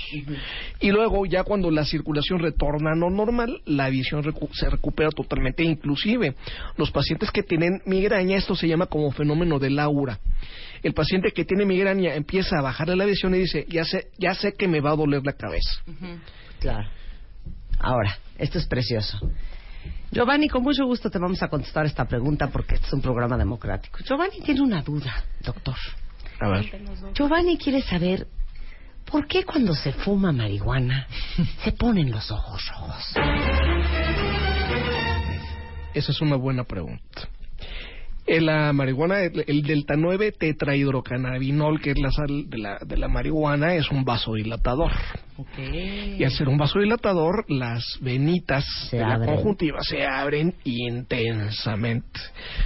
Y 0.81 0.91
luego, 0.91 1.27
ya 1.27 1.45
cuando 1.45 1.71
la 1.71 1.85
circulación 1.85 2.39
retorna 2.39 2.93
a 2.93 2.97
lo 2.97 3.11
normal, 3.11 3.61
la 3.67 3.91
visión 3.91 4.23
recu- 4.23 4.49
se 4.55 4.71
recupera 4.71 5.11
totalmente. 5.11 5.63
Inclusive, 5.65 6.35
los 6.79 6.91
pacientes 6.91 7.31
que 7.31 7.43
tienen 7.43 7.83
migraña, 7.85 8.37
esto 8.39 8.57
se 8.57 8.69
llama 8.69 8.87
como 8.87 9.11
fenómeno 9.11 9.59
del 9.59 9.79
aura. 9.79 10.19
El 10.83 10.95
paciente 10.95 11.31
que 11.33 11.45
tiene 11.45 11.67
migraña 11.67 12.15
empieza 12.15 12.59
a 12.59 12.63
bajarle 12.63 12.97
la 12.97 13.05
visión 13.05 13.35
y 13.35 13.39
dice, 13.41 13.67
ya 13.69 13.85
sé, 13.85 14.09
ya 14.19 14.33
sé 14.35 14.55
que 14.55 14.67
me 14.67 14.81
va 14.81 14.93
a 14.93 14.97
doler 14.97 15.21
la 15.27 15.35
cabeza. 15.35 15.83
Claro. 16.61 16.89
Ahora, 17.81 18.17
esto 18.39 18.59
es 18.59 18.67
precioso. 18.67 19.19
Giovanni, 20.11 20.49
con 20.49 20.63
mucho 20.63 20.87
gusto 20.87 21.11
te 21.11 21.19
vamos 21.19 21.43
a 21.43 21.49
contestar 21.49 21.85
esta 21.85 22.07
pregunta 22.07 22.49
porque 22.49 22.77
este 22.77 22.87
es 22.87 22.93
un 22.95 23.03
programa 23.03 23.37
democrático. 23.37 23.99
Giovanni 24.05 24.41
tiene 24.41 24.63
una 24.63 24.81
duda, 24.83 25.23
doctor. 25.45 25.77
A 26.41 26.49
ver. 26.49 26.71
Giovanni 27.15 27.57
quiere 27.59 27.83
saber 27.83 28.27
por 29.11 29.27
qué 29.27 29.45
cuando 29.45 29.75
se 29.75 29.93
fuma 29.93 30.33
marihuana 30.33 31.07
se 31.65 31.73
ponen 31.73 32.11
los 32.11 32.31
ojos 32.31 32.63
rojos. 32.71 33.15
Esa 35.95 36.13
es 36.13 36.21
una 36.21 36.37
buena 36.37 36.65
pregunta. 36.65 37.29
En 38.27 38.45
la 38.45 38.75
marihuana, 38.75 39.21
el, 39.23 39.43
el 39.47 39.63
delta 39.63 39.95
9 39.97 40.33
tetrahidrocannabinol, 40.33 41.81
que 41.81 41.93
es 41.93 41.99
la 41.99 42.11
sal 42.13 42.51
de 42.51 42.59
la, 42.59 42.79
de 42.85 42.99
la 42.99 43.09
marihuana, 43.09 43.75
es 43.75 43.91
un 43.91 44.05
vasodilatador. 44.05 44.93
Ok. 45.39 45.59
Y 46.19 46.23
al 46.23 46.31
ser 46.33 46.47
un 46.49 46.59
vasodilatador, 46.59 47.47
las 47.49 47.83
venitas 48.03 48.67
Se 48.91 48.99
de 48.99 49.03
abren. 49.03 49.21
la 49.21 49.27
conjuntiva 49.35 49.79
se 49.81 50.05
abren 50.07 50.55
intensamente. 50.65 52.21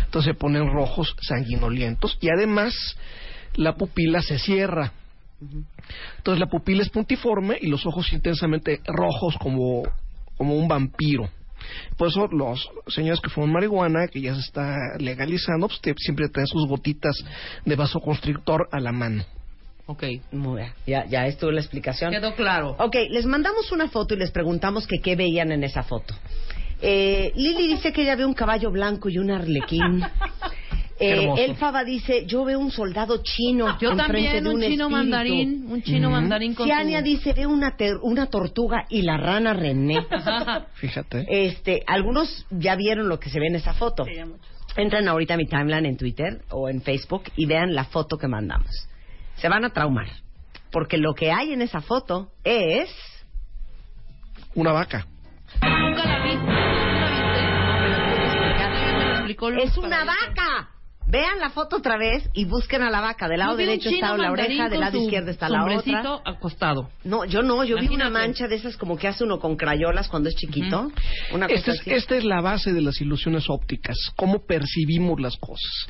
Entonces 0.04 0.34
se 0.34 0.38
ponen 0.38 0.66
rojos 0.66 1.14
sanguinolientos 1.20 2.18
y 2.20 2.28
además 2.36 2.74
la 3.56 3.74
pupila 3.74 4.22
se 4.22 4.38
cierra. 4.38 4.92
Entonces 6.18 6.38
la 6.40 6.46
pupila 6.46 6.82
es 6.82 6.90
puntiforme 6.90 7.58
y 7.60 7.66
los 7.66 7.84
ojos 7.86 8.12
intensamente 8.12 8.80
rojos 8.86 9.36
como, 9.38 9.82
como 10.36 10.54
un 10.54 10.68
vampiro. 10.68 11.28
Por 11.96 12.08
eso 12.08 12.26
los 12.28 12.68
señores 12.88 13.20
que 13.20 13.28
fuman 13.30 13.52
marihuana, 13.52 14.08
que 14.08 14.20
ya 14.20 14.34
se 14.34 14.40
está 14.40 14.76
legalizando, 14.98 15.68
pues 15.68 15.80
te- 15.80 15.94
siempre 15.96 16.28
traen 16.28 16.46
sus 16.46 16.66
gotitas 16.66 17.16
de 17.64 17.76
vasoconstrictor 17.76 18.68
a 18.72 18.80
la 18.80 18.92
mano. 18.92 19.24
Ok. 19.86 20.04
Muy 20.32 20.60
bien. 20.60 20.72
Ya, 20.86 21.04
ya 21.06 21.26
estuvo 21.26 21.50
la 21.50 21.60
explicación. 21.60 22.12
Quedó 22.12 22.34
claro. 22.34 22.76
Ok, 22.78 22.94
les 23.10 23.26
mandamos 23.26 23.70
una 23.72 23.88
foto 23.88 24.14
y 24.14 24.16
les 24.18 24.30
preguntamos 24.30 24.86
que 24.86 24.98
qué 25.00 25.16
veían 25.16 25.50
en 25.52 25.64
esa 25.64 25.82
foto. 25.82 26.14
Eh, 26.80 27.32
Lili 27.36 27.68
dice 27.68 27.92
que 27.92 28.02
ella 28.02 28.16
ve 28.16 28.24
un 28.24 28.34
caballo 28.34 28.70
blanco 28.70 29.08
y 29.08 29.18
un 29.18 29.30
arlequín. 29.30 30.02
Eh. 31.02 31.44
El 31.44 31.56
Faba 31.56 31.84
dice, 31.84 32.24
yo 32.26 32.44
veo 32.44 32.58
un 32.58 32.70
soldado 32.70 33.22
chino. 33.22 33.78
Yo 33.80 33.96
también, 33.96 34.44
de 34.44 34.50
un, 34.50 34.56
un 34.56 34.62
chino 34.62 34.70
espíritu. 34.70 34.90
mandarín, 34.90 35.66
un 35.70 35.82
chino 35.82 36.10
mandarín 36.10 36.54
con 36.54 36.66
Ciania 36.66 36.98
su- 37.00 37.04
dice, 37.04 37.32
veo 37.32 37.48
una, 37.50 37.76
ter- 37.76 37.98
una 38.02 38.26
tortuga 38.26 38.84
y 38.88 39.02
la 39.02 39.16
rana 39.16 39.52
René. 39.54 40.06
Fíjate. 40.74 41.26
Este, 41.28 41.82
algunos 41.86 42.46
ya 42.50 42.76
vieron 42.76 43.08
lo 43.08 43.18
que 43.18 43.30
se 43.30 43.40
ve 43.40 43.46
en 43.48 43.56
esa 43.56 43.74
foto. 43.74 44.04
Entren 44.76 45.08
ahorita 45.08 45.34
a 45.34 45.36
mi 45.36 45.46
timeline 45.46 45.86
en 45.86 45.96
Twitter 45.96 46.42
o 46.50 46.68
en 46.68 46.80
Facebook 46.82 47.24
y 47.36 47.46
vean 47.46 47.74
la 47.74 47.84
foto 47.84 48.16
que 48.16 48.28
mandamos. 48.28 48.70
Se 49.36 49.48
van 49.48 49.64
a 49.64 49.70
traumar. 49.70 50.06
Porque 50.70 50.96
lo 50.96 51.14
que 51.14 51.30
hay 51.32 51.52
en 51.52 51.60
esa 51.62 51.80
foto 51.82 52.30
es... 52.44 52.88
Una 54.54 54.72
vaca. 54.72 55.06
Nunca 55.62 56.04
la 56.06 56.22
vi. 56.24 56.34
¿Nunca 56.36 56.52
la 58.70 59.12
explicó 59.14 59.50
Luz 59.50 59.64
¡Es 59.64 59.76
una 59.78 60.04
vaca! 60.04 60.68
Vean 61.12 61.38
la 61.40 61.50
foto 61.50 61.76
otra 61.76 61.98
vez 61.98 62.26
y 62.32 62.46
busquen 62.46 62.80
a 62.80 62.90
la 62.90 63.02
vaca. 63.02 63.28
Del 63.28 63.40
lado 63.40 63.54
derecho 63.54 63.90
está 63.90 64.16
la 64.16 64.32
oreja, 64.32 64.68
del 64.70 64.80
lado 64.80 64.96
izquierdo 65.04 65.30
está 65.30 65.48
la 65.50 65.58
otra. 65.64 65.76
acostado. 66.24 66.88
No, 67.04 67.26
yo 67.26 67.42
no, 67.42 67.64
yo 67.64 67.76
vi 67.76 67.88
una 67.88 68.08
mancha 68.08 68.48
de 68.48 68.54
esas 68.54 68.78
como 68.78 68.96
que 68.96 69.08
hace 69.08 69.22
uno 69.22 69.38
con 69.38 69.56
crayolas 69.56 70.08
cuando 70.08 70.30
es 70.30 70.34
chiquito. 70.36 70.90
Una 71.34 71.48
cosa 71.48 71.58
Esta 71.58 71.72
es, 71.72 71.80
así. 71.80 71.90
esta 71.92 72.16
es 72.16 72.24
la 72.24 72.40
base 72.40 72.72
de 72.72 72.80
las 72.80 72.98
ilusiones 73.02 73.44
ópticas, 73.50 73.96
cómo 74.16 74.46
percibimos 74.46 75.20
las 75.20 75.36
cosas. 75.36 75.86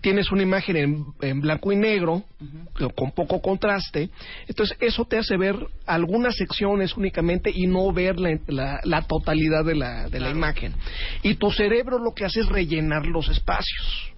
Tienes 0.00 0.32
una 0.32 0.42
imagen 0.42 0.76
en, 0.76 1.04
en 1.20 1.40
blanco 1.42 1.70
y 1.70 1.76
negro, 1.76 2.24
con 2.96 3.12
poco 3.12 3.40
contraste, 3.42 4.08
entonces 4.48 4.76
eso 4.80 5.04
te 5.04 5.18
hace 5.18 5.36
ver 5.36 5.54
algunas 5.86 6.34
secciones 6.34 6.96
únicamente 6.96 7.52
y 7.54 7.66
no 7.66 7.92
ver 7.92 8.18
la, 8.18 8.36
la- 8.48 8.80
la 8.84 9.02
totalidad 9.02 9.64
de 9.64 9.74
la, 9.76 10.08
de 10.08 10.18
la 10.18 10.30
imagen. 10.30 10.74
Y 11.22 11.34
tu 11.34 11.50
cerebro 11.52 11.98
lo 11.98 12.14
que 12.14 12.24
hace 12.24 12.40
es 12.40 12.46
rellenar 12.48 13.06
los 13.06 13.28
espacios. 13.28 14.11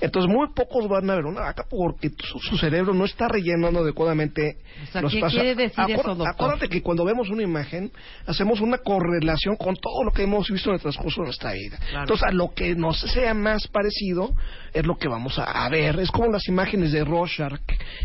Entonces 0.00 0.32
muy 0.32 0.48
pocos 0.54 0.88
van 0.88 1.08
a 1.10 1.14
ver 1.16 1.24
una 1.24 1.42
vaca 1.42 1.64
porque 1.68 2.10
su, 2.18 2.38
su 2.38 2.56
cerebro 2.58 2.94
no 2.94 3.04
está 3.04 3.28
rellenando 3.28 3.80
adecuadamente 3.80 4.56
O 4.82 4.92
sea, 4.92 5.02
los 5.02 5.12
¿qué 5.12 5.18
espacios. 5.18 5.42
quiere 5.42 5.54
decir 5.62 5.78
Acuérdate- 5.80 6.00
eso, 6.00 6.14
doctor? 6.14 6.28
Acuérdate 6.28 6.68
que 6.68 6.82
cuando 6.82 7.04
vemos 7.04 7.28
una 7.30 7.42
imagen 7.42 7.90
hacemos 8.26 8.60
una 8.60 8.78
correlación 8.78 9.56
con 9.56 9.76
todo 9.76 10.04
lo 10.04 10.10
que 10.12 10.22
hemos 10.22 10.48
visto 10.50 10.70
en 10.70 10.74
el 10.76 10.80
transcurso 10.80 11.20
de 11.22 11.26
nuestra 11.26 11.52
vida. 11.52 11.78
Entonces 12.00 12.26
a 12.26 12.32
lo 12.32 12.52
que 12.54 12.74
nos 12.74 12.98
sea 13.00 13.34
más 13.34 13.66
parecido 13.68 14.34
es 14.72 14.84
lo 14.86 14.96
que 14.96 15.08
vamos 15.08 15.38
a, 15.38 15.44
a 15.64 15.68
ver. 15.68 15.98
Es 16.00 16.10
como 16.10 16.30
las 16.30 16.46
imágenes 16.48 16.92
de 16.92 17.04
Rorschach, 17.04 17.60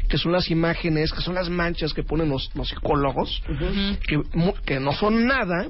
que 0.08 0.18
son 0.18 0.32
las 0.32 0.50
imágenes, 0.50 1.12
que 1.12 1.22
son 1.22 1.36
las 1.36 1.50
manchas 1.50 1.94
que 1.94 2.04
ponen 2.04 2.30
los, 2.30 2.50
los 2.56 2.70
psicólogos, 2.70 3.42
que, 4.08 4.18
mu- 4.34 4.54
que 4.66 4.80
no 4.80 4.94
son 4.94 5.26
nada, 5.26 5.68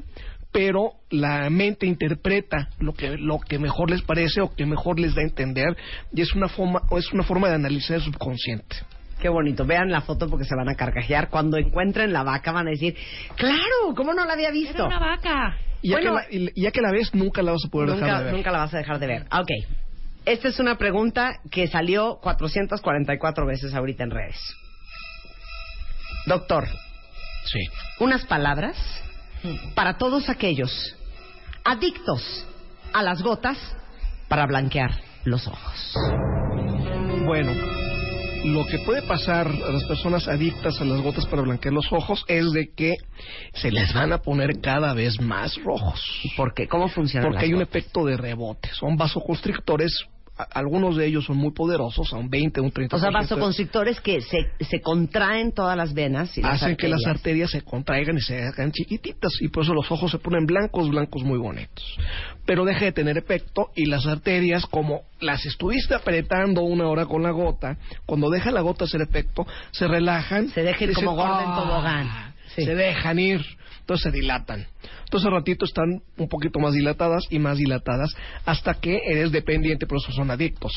pero 0.54 0.94
la 1.10 1.50
mente 1.50 1.86
interpreta 1.86 2.70
lo 2.80 2.94
que 2.94 3.18
lo 3.18 3.40
que 3.40 3.60
mejor 3.60 3.90
les 3.90 4.02
parece 4.04 4.40
o 4.40 4.56
que 4.56 4.66
mejor 4.66 5.00
les 5.00 5.14
da 5.16 5.22
a 5.22 5.26
entender 5.26 5.76
y 6.14 6.22
es 6.22 6.34
una 6.34 6.48
forma 6.48 6.82
es 6.98 7.12
una 7.12 7.24
forma 7.24 7.50
de 7.50 7.56
analizar 7.56 7.98
el 7.98 8.04
subconsciente. 8.04 8.78
Qué 9.20 9.30
bonito. 9.30 9.66
Vean 9.66 9.90
la 9.90 10.02
foto 10.02 10.30
porque 10.30 10.44
se 10.46 10.54
van 10.56 10.70
a 10.70 10.76
carcajear. 10.76 11.30
Cuando 11.30 11.58
encuentren 11.58 12.12
la 12.14 12.24
vaca 12.24 12.52
van 12.52 12.68
a 12.68 12.72
decir, 12.72 12.96
claro, 13.36 13.94
¿cómo 13.96 14.14
no 14.14 14.26
la 14.26 14.34
había 14.34 14.52
visto? 14.52 14.86
Era 14.86 14.98
una 14.98 15.00
vaca. 15.00 15.58
Y 15.82 15.90
ya, 15.90 15.96
Bueno, 15.98 16.18
que 16.30 16.40
la, 16.40 16.52
y 16.54 16.62
ya 16.62 16.72
que 16.72 16.82
la 16.82 16.92
ves 16.92 17.14
nunca 17.16 17.42
la 17.42 17.52
vas 17.54 17.66
a 17.66 17.70
poder 17.70 17.90
dejar 17.92 18.02
Nunca, 18.04 18.20
de 18.20 18.24
ver. 18.26 18.34
nunca 18.34 18.52
la 18.52 18.58
vas 18.60 18.74
a 18.74 18.78
dejar 18.78 19.00
de 19.00 19.08
ver. 19.08 19.22
Ok. 19.32 19.50
Esta 20.26 20.48
es 20.50 20.60
una 20.60 20.78
pregunta 20.78 21.40
que 21.52 21.68
salió 21.68 22.20
444 22.22 23.46
veces 23.46 23.74
ahorita 23.74 24.04
en 24.04 24.12
redes. 24.12 24.38
Doctor, 26.26 26.66
Sí. 27.46 27.60
unas 28.00 28.26
palabras 28.26 28.78
para 29.76 29.98
todos 29.98 30.30
aquellos 30.30 30.96
adictos 31.64 32.46
a 32.94 33.04
las 33.04 33.22
gotas 33.22 33.58
para 34.28 34.46
blanquear 34.46 34.92
los 35.26 35.48
ojos. 35.48 35.94
Bueno, 37.26 37.52
lo 38.46 38.66
que 38.66 38.80
puede 38.80 39.02
pasar 39.04 39.48
a 39.48 39.72
las 39.72 39.86
personas 39.86 40.28
adictas 40.28 40.80
a 40.82 40.86
las 40.86 41.02
gotas 41.02 41.26
para 41.28 41.42
blanquear 41.44 41.74
los 41.74 41.92
ojos 41.92 42.26
es 42.28 42.52
de 42.52 42.74
que 42.76 42.96
se 43.54 43.72
les 43.72 43.94
van 43.94 44.12
a 44.12 44.18
poner 44.18 44.60
cada 44.60 44.94
vez 44.94 45.20
más 45.22 45.56
rojos. 45.64 46.02
¿Por 46.36 46.54
qué? 46.54 46.68
¿Cómo 46.68 46.90
funciona? 46.90 47.28
Porque 47.28 47.46
hay 47.46 47.54
un 47.54 47.62
efecto 47.62 48.06
de 48.06 48.18
rebote. 48.18 48.70
Son 48.74 48.98
vasoconstrictores, 48.98 50.06
algunos 50.52 50.96
de 50.98 51.06
ellos 51.08 51.26
son 51.26 51.38
muy 51.38 51.52
poderosos, 51.52 52.12
a 52.14 52.18
un 52.18 52.30
20, 52.30 52.62
un 52.62 52.72
30%. 52.72 52.94
O 52.94 53.00
sea, 53.00 53.12
vasoconstrictores 53.12 54.00
que 54.02 54.22
se, 54.22 54.52
se 54.64 54.82
contraen 54.82 55.52
todas 55.52 55.76
las 55.78 55.94
venas 55.94 56.38
y 56.38 56.42
las 56.42 56.62
hacen 56.62 56.76
que 56.76 56.88
las 56.88 57.06
arterias. 57.06 57.52
se 57.52 57.62
contraigan 57.62 58.18
y 58.18 58.22
se 58.22 58.42
hagan 58.44 58.72
chiquititas 58.72 59.32
y 59.42 59.48
por 59.50 59.64
eso 59.64 59.74
los 59.74 59.92
ojos 59.92 60.12
se 60.12 60.20
ponen 60.20 60.46
blancos, 60.46 60.90
blancos 60.90 61.24
muy 61.24 61.38
bonitos. 61.38 61.98
Pero 62.46 62.66
deja 62.66 62.86
de 62.86 62.92
tener 62.92 63.18
efecto 63.18 63.70
y 63.76 63.86
las 63.86 64.06
arterias, 64.06 64.66
como 64.66 65.02
las 65.20 65.46
estuviste 65.46 65.96
apretando 65.96 66.62
una 66.64 66.88
hora 66.88 67.06
con 67.06 67.24
la 67.24 67.32
gota, 67.32 67.78
cuando 68.06 68.30
deja 68.30 68.52
la 68.52 68.62
gota 68.62 68.86
hacer 68.86 69.02
efecto, 69.02 69.46
se 69.72 69.88
relajan. 69.88 70.50
Se 70.50 70.64
deja 70.64 70.84
ir 70.84 70.94
como 70.94 71.16
gorda 71.16 71.44
en 71.44 71.50
"Ah", 71.50 71.56
tobogán. 71.64 72.34
Sí. 72.56 72.66
Se 72.66 72.76
dejan 72.76 73.18
ir, 73.20 73.42
entonces 73.84 74.12
se 74.12 74.18
dilatan. 74.18 74.66
Entonces 75.04 75.28
al 75.28 75.34
ratito 75.34 75.66
están 75.66 76.02
un 76.18 76.30
poquito 76.30 76.60
más 76.60 76.74
dilatadas 76.74 77.26
y 77.30 77.38
más 77.38 77.58
dilatadas 77.58 78.16
hasta 78.46 78.76
que 78.76 79.02
eres 79.06 79.32
dependiente, 79.34 79.86
por 79.86 79.98
eso 79.98 80.14
son 80.14 80.32
adictos. 80.32 80.72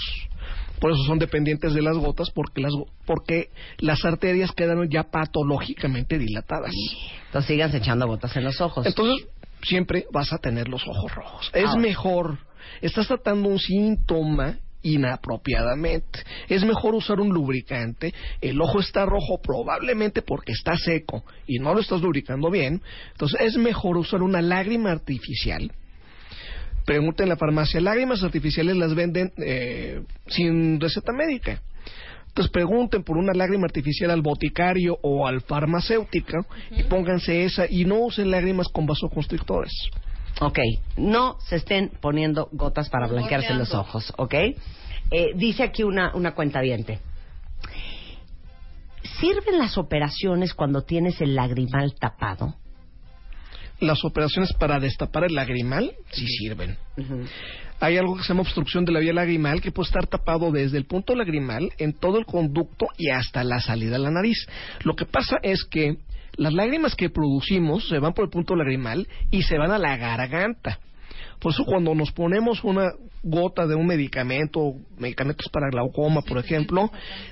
Por 0.81 0.91
eso 0.91 1.03
son 1.05 1.19
dependientes 1.19 1.73
de 1.73 1.83
las 1.83 1.97
gotas, 1.97 2.31
porque 2.31 2.61
las, 2.61 2.73
porque 3.07 3.51
las 3.79 4.05
arterias 4.05 4.51
quedaron 4.53 4.91
ya 4.91 5.05
patológicamente 5.05 6.19
dilatadas. 6.19 6.73
Entonces 7.27 7.49
sigas 7.49 7.73
echando 7.75 8.07
gotas 8.09 8.37
en 8.37 8.45
los 8.45 8.61
ojos. 8.61 8.85
Entonces, 8.85 9.27
siempre 9.63 10.05
vas 10.13 10.33
a 10.33 10.39
tener 10.39 10.69
los 10.69 10.87
ojos 10.87 11.15
rojos. 11.15 11.51
Es 11.55 11.67
Ahora. 11.67 11.81
mejor, 11.81 12.39
estás 12.83 13.07
tratando 13.07 13.49
un 13.49 13.59
síntoma 13.59 14.59
inapropiadamente. 14.87 16.21
Es 16.49 16.65
mejor 16.65 16.95
usar 16.95 17.21
un 17.21 17.31
lubricante. 17.31 18.15
El 18.41 18.61
ojo 18.61 18.81
está 18.81 19.05
rojo 19.05 19.41
probablemente 19.43 20.23
porque 20.23 20.53
está 20.53 20.77
seco 20.77 21.25
y 21.47 21.59
no 21.59 21.75
lo 21.75 21.81
estás 21.81 22.01
lubricando 22.01 22.51
bien. 22.51 22.81
Entonces, 23.13 23.41
es 23.41 23.57
mejor 23.57 23.97
usar 23.97 24.23
una 24.23 24.41
lágrima 24.41 24.93
artificial. 24.93 25.73
Pregunta 26.85 27.25
en 27.25 27.31
la 27.31 27.37
farmacia, 27.37 27.81
lágrimas 27.81 28.23
artificiales 28.23 28.77
las 28.77 28.95
venden 28.95 29.33
eh, 29.39 30.03
sin 30.29 30.81
receta 30.81 31.13
médica. 31.13 31.61
Entonces 32.29 32.53
pregunten 32.53 33.03
por 33.03 33.17
una 33.17 33.33
lágrima 33.33 33.65
artificial 33.65 34.11
al 34.11 34.21
boticario 34.21 34.99
o 35.03 35.27
al 35.27 35.41
farmacéutico 35.41 36.47
y 36.71 36.85
pónganse 36.85 37.45
esa 37.45 37.65
y 37.69 37.87
no 37.87 37.99
usen 38.01 38.31
lágrimas 38.31 38.69
con 38.69 38.87
vasoconstrictores. 38.87 39.73
Ok, 40.41 40.59
no 40.99 41.39
se 41.41 41.57
estén 41.57 41.91
poniendo 42.01 42.49
gotas 42.53 42.91
para 42.91 43.07
blanquearse 43.07 43.55
los 43.55 43.73
ojos, 43.75 44.13
¿ok? 44.19 44.35
Eh, 45.11 45.33
dice 45.35 45.63
aquí 45.63 45.83
una, 45.83 46.15
una 46.15 46.35
cuenta 46.35 46.61
¿Sirven 49.21 49.59
las 49.59 49.79
operaciones 49.79 50.53
cuando 50.53 50.83
tienes 50.83 51.21
el 51.21 51.35
lagrimal 51.35 51.95
tapado? 51.95 52.55
Las 53.81 54.05
operaciones 54.05 54.53
para 54.55 54.81
destapar 54.81 55.25
el 55.25 55.35
lagrimal 55.35 55.95
sí 56.11 56.27
sirven. 56.27 56.77
Hay 57.79 57.97
algo 57.99 58.17
que 58.17 58.23
se 58.23 58.29
llama 58.29 58.41
obstrucción 58.41 58.85
de 58.85 58.93
la 58.93 59.01
vía 59.01 59.13
lagrimal 59.13 59.61
que 59.61 59.71
puede 59.71 59.89
estar 59.89 60.07
tapado 60.07 60.51
desde 60.51 60.79
el 60.79 60.87
punto 60.87 61.15
lagrimal 61.15 61.71
en 61.79 61.93
todo 61.93 62.19
el 62.19 62.27
conducto 62.27 62.87
y 62.97 63.11
hasta 63.11 63.45
la 63.45 63.61
salida 63.61 63.97
a 63.97 64.01
la 64.01 64.11
nariz. 64.11 64.47
Lo 64.83 64.97
que 64.97 65.05
pasa 65.05 65.37
es 65.43 65.65
que 65.65 65.99
las 66.37 66.53
lágrimas 66.53 66.95
que 66.95 67.11
producimos 67.11 67.89
se 67.89 67.99
van 67.99 68.13
por 68.13 68.25
el 68.25 68.31
punto 68.31 68.55
lagrimal 68.55 69.09
y 69.31 69.43
se 69.43 69.59
van 69.59 69.71
a 69.71 69.79
la 69.79 69.97
garganta. 69.97 70.79
Por 71.41 71.53
eso 71.53 71.65
cuando 71.65 71.95
nos 71.95 72.13
ponemos 72.13 72.65
una 72.65 72.91
gota 73.23 73.67
de 73.67 73.75
un 73.75 73.87
medicamento, 73.87 74.75
medicamentos 74.99 75.49
para 75.51 75.69
glaucoma, 75.71 76.23
por 76.23 76.39
ejemplo, 76.39 76.91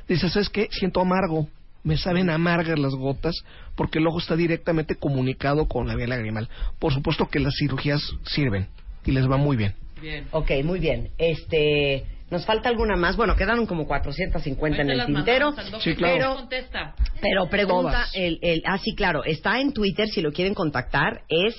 dices, 0.08 0.36
es 0.36 0.48
que 0.48 0.68
siento 0.70 1.00
amargo, 1.00 1.48
me 1.82 1.96
saben 1.96 2.30
amargas 2.30 2.78
las 2.78 2.94
gotas 2.94 3.44
porque 3.76 3.98
el 3.98 4.06
ojo 4.06 4.18
está 4.18 4.36
directamente 4.36 4.96
comunicado 4.96 5.68
con 5.68 5.86
la 5.86 5.94
vía 5.94 6.06
lagrimal. 6.06 6.48
Por 6.78 6.92
supuesto 6.92 7.28
que 7.28 7.40
las 7.40 7.54
cirugías 7.58 8.02
sirven 8.24 8.68
y 9.04 9.12
les 9.12 9.30
va 9.30 9.36
muy 9.36 9.56
bien. 9.56 9.74
Bien. 10.00 10.26
Ok, 10.32 10.50
muy 10.64 10.80
bien. 10.80 11.10
Este, 11.18 12.04
¿Nos 12.34 12.44
falta 12.46 12.68
alguna 12.68 12.96
más? 12.96 13.14
Bueno, 13.14 13.36
quedaron 13.36 13.64
como 13.64 13.86
450 13.86 14.82
en 14.82 14.90
el 14.90 15.06
tintero. 15.06 15.54
Sí, 15.78 15.94
claro. 15.94 16.14
Pero 16.16 16.34
contesta. 16.34 16.96
Pero 17.20 17.48
pregunta, 17.48 18.06
el, 18.12 18.40
el, 18.42 18.60
ah, 18.66 18.76
sí, 18.78 18.96
claro, 18.96 19.22
está 19.22 19.60
en 19.60 19.72
Twitter, 19.72 20.08
si 20.08 20.20
lo 20.20 20.32
quieren 20.32 20.52
contactar, 20.52 21.22
es 21.28 21.54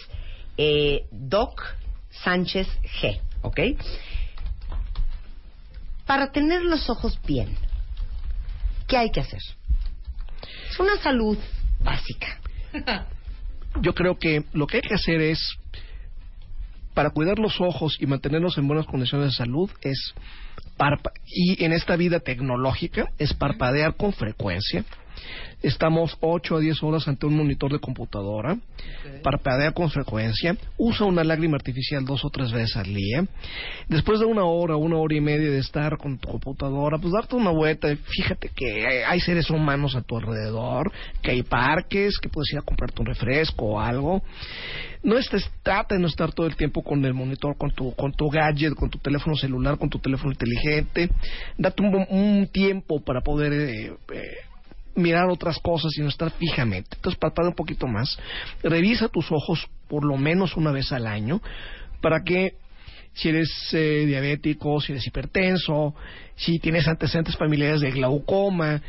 eh, 0.58 1.06
Doc 1.12 1.62
Sánchez 2.10 2.68
G, 3.00 3.22
¿ok? 3.42 3.60
Para 6.06 6.34
tener 6.34 6.62
los 6.64 6.90
ojos 6.90 7.18
bien, 7.26 7.56
¿qué 8.86 8.98
hay 8.98 9.12
que 9.12 9.22
hacer? 9.22 9.40
Es 10.70 10.78
una 10.78 10.98
salud 10.98 11.38
básica. 11.80 12.38
Yo 13.82 13.94
creo 13.94 14.20
que 14.20 14.44
lo 14.52 14.68
que 14.68 14.76
hay 14.76 14.84
que 14.84 14.96
hacer 14.96 15.22
es, 15.22 15.40
para 16.96 17.12
cuidar 17.12 17.38
los 17.38 17.62
ojos 17.62 17.98
y 18.00 18.08
mantenerlos 18.08 18.58
en 18.58 18.68
buenas 18.68 18.88
condiciones 18.88 19.28
de 19.28 19.36
salud, 19.36 19.70
es 19.82 20.16
y 21.28 21.64
en 21.64 21.72
esta 21.72 21.96
vida 21.96 22.20
tecnológica 22.20 23.10
es 23.18 23.34
parpadear 23.34 23.96
con 23.96 24.14
frecuencia. 24.14 24.84
Estamos 25.62 26.16
8 26.22 26.58
a 26.58 26.60
10 26.60 26.84
horas 26.84 27.08
ante 27.08 27.26
un 27.26 27.38
monitor 27.38 27.72
de 27.72 27.80
computadora. 27.80 28.58
Parpadea 29.24 29.72
con 29.72 29.90
frecuencia. 29.90 30.56
Usa 30.78 31.08
una 31.08 31.24
lágrima 31.24 31.56
artificial 31.56 32.06
dos 32.06 32.24
o 32.24 32.30
tres 32.30 32.52
veces 32.52 32.78
al 32.78 32.94
día. 32.94 33.26
Después 33.88 34.20
de 34.20 34.26
una 34.26 34.44
hora, 34.44 34.76
una 34.76 34.98
hora 34.98 35.16
y 35.16 35.22
media 35.22 35.50
de 35.50 35.60
estar 35.60 35.98
con 35.98 36.20
tu 36.20 36.30
computadora, 36.30 37.00
pues 37.00 37.14
darte 37.14 37.36
una 37.36 37.52
vuelta. 37.52 37.88
Fíjate 37.96 38.50
que 38.56 39.06
hay 39.06 39.20
seres 39.20 39.50
humanos 39.50 39.96
a 39.96 40.02
tu 40.02 40.18
alrededor, 40.18 40.92
que 41.22 41.32
hay 41.32 41.44
parques, 41.44 42.20
que 42.20 42.30
puedes 42.30 42.52
ir 42.54 42.60
a 42.60 42.62
comprarte 42.62 43.02
un 43.02 43.08
refresco 43.08 43.66
o 43.66 43.80
algo. 43.80 44.22
No 45.02 45.18
estés, 45.18 45.50
trata 45.64 45.96
de 45.96 46.02
no 46.02 46.08
estar 46.08 46.34
todo 46.34 46.48
el 46.48 46.56
tiempo 46.56 46.84
con 46.84 47.04
el 47.06 47.14
monitor, 47.14 47.58
con 47.58 47.72
tu, 47.72 47.94
con 47.96 48.12
tu 48.12 48.30
gadget, 48.30 48.74
con 48.74 48.90
tu 48.90 48.98
teléfono 49.00 49.36
celular, 49.36 49.78
con 49.78 49.90
tu 49.90 50.00
teléfono 50.00 50.32
inteligente. 50.32 51.10
Date 51.58 51.84
un, 51.84 52.06
un 52.10 52.48
tiempo 52.52 53.00
para 53.04 53.22
poder 53.22 53.54
eh, 53.54 53.94
eh, 54.14 54.22
mirar 54.96 55.30
otras 55.30 55.60
cosas 55.60 55.92
y 55.98 56.02
no 56.02 56.10
estar 56.10 56.32
fijamente. 56.32 56.96
Entonces, 56.96 57.20
parpadea 57.20 57.50
un 57.50 57.56
poquito 57.56 57.88
más. 57.88 58.18
Revisa 58.64 59.08
tus 59.10 59.32
ojos 59.32 59.68
por 59.88 60.06
lo 60.06 60.18
menos 60.18 60.56
una 60.58 60.72
vez 60.72 60.92
al 60.92 61.08
año 61.08 61.42
para 62.02 62.24
que 62.24 62.56
si 63.14 63.30
eres 63.30 63.50
eh, 63.74 64.04
diabético, 64.06 64.82
si 64.82 64.92
eres 64.92 65.08
hipertenso, 65.08 65.96
si 66.36 66.60
tienes 66.60 66.88
antecedentes 66.88 67.38
familiares 67.38 67.82
de 67.82 67.92
glaucoma, 67.92 68.82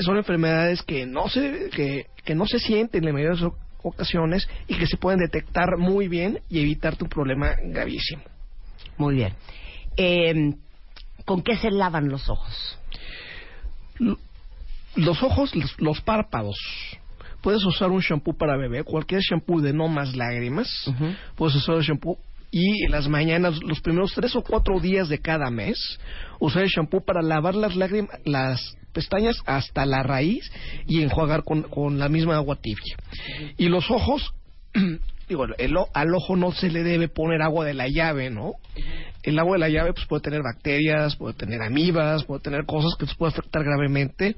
son 0.00 0.16
enfermedades 0.16 0.82
que 0.82 1.04
no 1.04 1.28
se 1.28 1.68
que, 1.70 2.06
que 2.24 2.34
no 2.34 2.46
se 2.46 2.58
sienten 2.60 3.02
en 3.02 3.06
la 3.06 3.12
mayoría 3.12 3.36
de 3.36 3.42
las 3.42 3.52
ocasiones 3.82 4.48
y 4.68 4.76
que 4.76 4.86
se 4.86 4.96
pueden 4.96 5.20
detectar 5.20 5.76
muy 5.78 6.08
bien 6.08 6.40
y 6.48 6.60
evitarte 6.60 7.04
un 7.04 7.10
problema 7.10 7.56
gravísimo. 7.64 8.22
Muy 8.96 9.16
bien. 9.16 9.34
Eh, 9.96 10.54
¿Con 11.24 11.42
qué 11.42 11.56
se 11.56 11.70
lavan 11.70 12.08
los 12.08 12.28
ojos? 12.28 12.78
Los 14.96 15.22
ojos, 15.22 15.52
los, 15.78 16.00
párpados. 16.00 16.56
Puedes 17.40 17.64
usar 17.64 17.90
un 17.90 18.00
shampoo 18.00 18.36
para 18.36 18.56
bebé, 18.56 18.84
cualquier 18.84 19.20
shampoo 19.20 19.60
de 19.60 19.72
no 19.72 19.88
más 19.88 20.14
lágrimas. 20.14 20.68
Puedes 21.36 21.56
usar 21.56 21.76
el 21.76 21.82
shampoo 21.82 22.18
y 22.50 22.84
en 22.84 22.90
las 22.90 23.08
mañanas, 23.08 23.62
los 23.62 23.80
primeros 23.80 24.12
tres 24.12 24.36
o 24.36 24.42
cuatro 24.42 24.78
días 24.78 25.08
de 25.08 25.18
cada 25.18 25.50
mes, 25.50 25.98
usar 26.38 26.62
el 26.62 26.68
shampoo 26.68 27.02
para 27.02 27.22
lavar 27.22 27.54
las 27.54 27.74
lágrimas, 27.74 28.20
las 28.24 28.76
pestañas 28.92 29.36
hasta 29.46 29.86
la 29.86 30.02
raíz 30.02 30.52
y 30.86 31.02
enjuagar 31.02 31.44
con, 31.44 31.62
con 31.62 31.98
la 31.98 32.10
misma 32.10 32.36
agua 32.36 32.56
tibia. 32.56 32.96
Y 33.56 33.68
los 33.68 33.90
ojos, 33.90 34.34
digo, 35.28 35.44
el, 35.58 35.76
al 35.94 36.14
ojo 36.14 36.36
no 36.36 36.52
se 36.52 36.70
le 36.70 36.82
debe 36.82 37.08
poner 37.08 37.42
agua 37.42 37.64
de 37.64 37.74
la 37.74 37.88
llave, 37.88 38.30
¿no? 38.30 38.52
El 39.22 39.38
agua 39.38 39.54
de 39.54 39.60
la 39.60 39.68
llave 39.68 39.92
pues, 39.92 40.06
puede 40.06 40.22
tener 40.22 40.42
bacterias, 40.42 41.16
puede 41.16 41.34
tener 41.34 41.62
amibas, 41.62 42.24
puede 42.24 42.40
tener 42.40 42.64
cosas 42.66 42.94
que 42.98 43.06
te 43.06 43.14
puede 43.14 43.32
afectar 43.32 43.62
gravemente. 43.62 44.36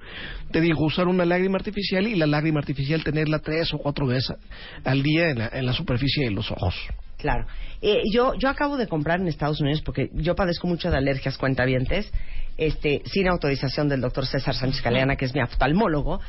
Te 0.50 0.60
digo, 0.60 0.84
usar 0.84 1.08
una 1.08 1.24
lágrima 1.24 1.56
artificial 1.56 2.06
y 2.06 2.14
la 2.16 2.26
lágrima 2.26 2.60
artificial 2.60 3.02
tenerla 3.02 3.38
tres 3.38 3.72
o 3.72 3.78
cuatro 3.78 4.06
veces 4.06 4.36
al 4.84 5.02
día 5.02 5.30
en 5.30 5.38
la, 5.38 5.50
en 5.52 5.66
la 5.66 5.72
superficie 5.72 6.24
de 6.24 6.30
los 6.30 6.50
ojos. 6.50 6.74
Claro. 7.16 7.46
Eh, 7.80 8.02
yo, 8.12 8.34
yo 8.34 8.50
acabo 8.50 8.76
de 8.76 8.86
comprar 8.86 9.20
en 9.20 9.28
Estados 9.28 9.60
Unidos, 9.60 9.80
porque 9.82 10.10
yo 10.12 10.34
padezco 10.34 10.66
mucho 10.66 10.90
de 10.90 10.98
alergias 10.98 11.38
cuentavientes, 11.38 12.12
este, 12.58 13.02
sin 13.06 13.28
autorización 13.28 13.88
del 13.88 14.02
doctor 14.02 14.26
César 14.26 14.54
Sánchez 14.54 14.82
Caleana, 14.82 15.16
que 15.16 15.24
es 15.24 15.34
mi 15.34 15.40
oftalmólogo, 15.40 16.20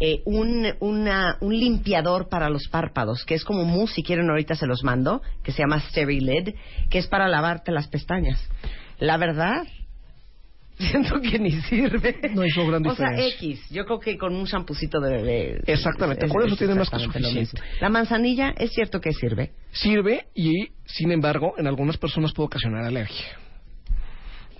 eh, 0.00 0.22
un, 0.24 0.66
una, 0.80 1.36
un 1.40 1.56
limpiador 1.56 2.28
para 2.28 2.50
los 2.50 2.68
párpados, 2.68 3.24
que 3.24 3.34
es 3.34 3.44
como 3.44 3.64
mousse, 3.64 3.94
si 3.94 4.02
quieren 4.02 4.28
ahorita 4.28 4.54
se 4.56 4.66
los 4.66 4.82
mando, 4.82 5.22
que 5.42 5.52
se 5.52 5.62
llama 5.62 5.80
Sterilid, 5.80 6.54
que 6.90 6.98
es 6.98 7.06
para 7.06 7.28
lavarte 7.28 7.70
las 7.70 7.88
pestañas. 7.88 8.40
La 8.98 9.16
verdad, 9.16 9.64
siento 10.78 11.20
que 11.20 11.38
ni 11.38 11.52
sirve. 11.62 12.30
No 12.34 12.44
hizo 12.44 12.66
gran 12.66 12.84
O 12.86 12.94
sea, 12.94 13.16
X. 13.16 13.68
Yo 13.70 13.84
creo 13.84 14.00
que 14.00 14.18
con 14.18 14.34
un 14.34 14.46
champucito 14.46 15.00
de 15.00 15.16
bebé. 15.16 15.60
Exactamente, 15.66 16.28
con 16.28 16.46
eso 16.46 16.56
tiene 16.56 16.74
más 16.74 16.90
que 16.90 16.98
suficiente. 16.98 17.60
La 17.80 17.88
manzanilla, 17.88 18.54
¿es 18.58 18.72
cierto 18.72 19.00
que 19.00 19.12
sirve? 19.12 19.52
Sirve 19.72 20.26
y, 20.34 20.68
sin 20.86 21.12
embargo, 21.12 21.54
en 21.56 21.66
algunas 21.66 21.96
personas 21.96 22.32
puede 22.32 22.46
ocasionar 22.46 22.84
alergia 22.84 23.43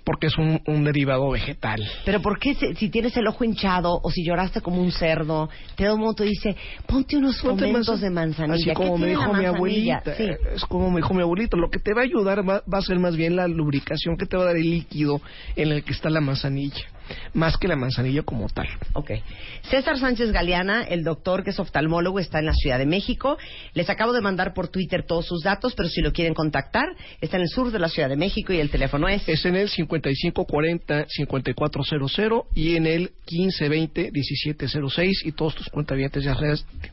porque 0.05 0.27
es 0.27 0.37
un, 0.37 0.61
un 0.67 0.83
derivado 0.83 1.31
vegetal. 1.31 1.81
Pero 2.05 2.21
¿por 2.21 2.39
qué 2.39 2.53
si, 2.53 2.89
tienes 2.89 3.17
el 3.17 3.27
ojo 3.27 3.43
hinchado 3.43 3.99
o 4.01 4.11
si 4.11 4.23
lloraste 4.23 4.61
como 4.61 4.81
un 4.81 4.91
cerdo, 4.91 5.49
te 5.75 5.85
da 5.85 5.93
un 5.93 6.01
moto 6.01 6.23
y 6.23 6.29
dice, 6.29 6.55
ponte 6.85 7.17
unos 7.17 7.41
fomentos 7.41 7.99
de 7.99 8.09
manzanilla? 8.09 8.55
Así 8.55 8.73
como 8.73 8.97
me 8.97 9.07
dijo 9.07 9.33
mi 9.33 9.45
abuelita. 9.45 10.13
Es 10.13 10.63
como 10.69 10.91
me 10.91 10.97
dijo 10.97 11.13
mi 11.13 11.21
abuelito. 11.21 11.57
Lo 11.57 11.69
que 11.69 11.79
te 11.79 11.93
va 11.93 12.01
a 12.01 12.03
ayudar 12.05 12.47
va, 12.47 12.61
va 12.71 12.77
a 12.77 12.81
ser 12.81 12.99
más 12.99 13.15
bien 13.15 13.35
la 13.35 13.47
lubricación 13.47 14.15
que 14.15 14.25
te 14.25 14.37
va 14.37 14.43
a 14.43 14.45
dar 14.47 14.57
el 14.57 14.69
líquido 14.69 15.21
en 15.55 15.71
el 15.71 15.83
que 15.83 15.91
está 15.91 16.09
la 16.09 16.21
manzanilla 16.21 16.85
más 17.33 17.57
que 17.57 17.67
la 17.67 17.75
manzanilla 17.75 18.21
como 18.23 18.47
tal. 18.49 18.67
Ok. 18.93 19.11
César 19.69 19.97
Sánchez 19.97 20.31
Galeana, 20.31 20.83
el 20.83 21.03
doctor 21.03 21.43
que 21.43 21.49
es 21.49 21.59
oftalmólogo, 21.59 22.19
está 22.19 22.39
en 22.39 22.45
la 22.45 22.53
Ciudad 22.53 22.77
de 22.77 22.85
México. 22.85 23.37
Les 23.73 23.89
acabo 23.89 24.13
de 24.13 24.21
mandar 24.21 24.53
por 24.53 24.69
Twitter 24.69 25.03
todos 25.05 25.25
sus 25.25 25.43
datos, 25.43 25.73
pero 25.75 25.89
si 25.89 25.99
lo 26.01 26.13
quieren 26.13 26.33
contactar, 26.33 26.85
está 27.21 27.37
en 27.37 27.43
el 27.43 27.49
sur 27.49 27.71
de 27.71 27.79
la 27.79 27.89
Ciudad 27.89 28.09
de 28.09 28.15
México 28.15 28.53
y 28.53 28.59
el 28.59 28.69
teléfono 28.69 29.07
es... 29.07 29.27
Es 29.27 29.43
en 29.45 29.55
el 29.55 29.69
5540-5400 29.69 32.45
y 32.53 32.75
en 32.75 32.85
el 32.85 33.11
1520-1706 33.27 35.25
y 35.25 35.31
todos 35.31 35.55
tus 35.55 35.67
cuentavientes 35.69 36.23
ya 36.23 36.35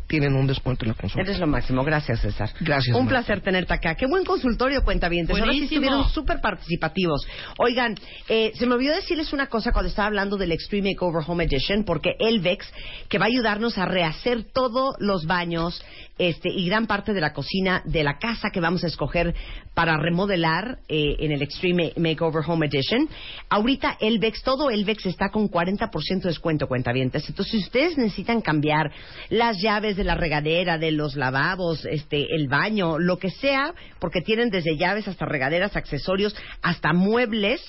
tienen 0.07 0.35
un 0.35 0.47
descuento 0.47 0.85
en 0.85 0.91
la 0.91 0.95
consulta. 0.95 1.23
Eres 1.23 1.39
lo 1.39 1.47
máximo. 1.47 1.85
Gracias, 1.85 2.21
César. 2.21 2.51
Gracias. 2.61 2.97
Un 2.97 3.09
placer 3.09 3.41
tenerte 3.41 3.75
acá. 3.75 3.95
Qué 3.95 4.07
buen 4.07 4.25
consultorio, 4.25 4.83
cuentavientes. 4.83 5.39
Ahora 5.39 5.53
sí 5.53 5.65
estuvieron 5.65 6.09
súper 6.11 6.41
participativos. 6.41 7.27
Oigan, 7.59 7.95
eh, 8.29 8.53
se 8.55 8.67
me 8.67 8.75
olvidó 8.75 8.95
decirles 8.95 9.33
una 9.33 9.47
cosa 9.47 9.73
cuando 9.73 9.89
estaba 9.89 10.02
hablando 10.07 10.37
del 10.37 10.53
Extreme 10.53 10.91
Makeover 10.91 11.25
Home 11.27 11.45
Edition 11.45 11.85
porque 11.85 12.15
Elvex, 12.19 12.67
que 13.09 13.19
va 13.19 13.27
a 13.27 13.29
ayudarnos 13.29 13.79
a 13.79 13.87
rehacer 13.87 14.45
todos 14.53 14.95
los 14.99 15.27
baños 15.27 15.83
este, 16.19 16.51
y 16.51 16.67
gran 16.67 16.87
parte 16.87 17.15
de 17.15 17.21
la 17.21 17.33
cocina 17.33 17.83
de 17.85 18.05
la 18.05 18.19
casa 18.19 18.51
que 18.51 18.61
vamos 18.61 18.85
a 18.85 18.87
escoger 18.87 19.35
para 19.75 19.97
remodelar 19.97 20.79
eh, 20.89 21.17
en 21.19 21.33
el 21.33 21.43
Extreme 21.43 21.93
Makeover 21.97 22.45
Home 22.47 22.67
Edition. 22.67 23.09
Ahorita 23.49 23.97
Elvex, 23.99 24.43
todo 24.43 24.71
Elvex 24.71 25.07
está 25.07 25.31
con 25.31 25.49
40% 25.49 26.23
de 26.23 26.29
descuento, 26.29 26.69
cuentavientes. 26.69 27.29
Entonces, 27.29 27.53
si 27.53 27.59
ustedes 27.59 27.97
necesitan 27.97 28.41
cambiar 28.41 28.93
las 29.31 29.61
llaves 29.61 29.97
de 29.97 30.05
la 30.05 30.15
regadera, 30.15 30.79
de 30.79 30.93
los 30.93 31.17
lavabos, 31.17 31.85
este, 31.87 32.27
el 32.35 32.49
baño, 32.49 32.99
lo 32.99 33.19
que 33.19 33.31
sea, 33.31 33.75
porque 33.99 34.21
tienen 34.21 34.51
desde 34.51 34.77
llaves 34.77 35.09
hasta 35.09 35.25
regaderas, 35.25 35.77
accesorios, 35.77 36.37
hasta 36.61 36.93
muebles, 36.93 37.61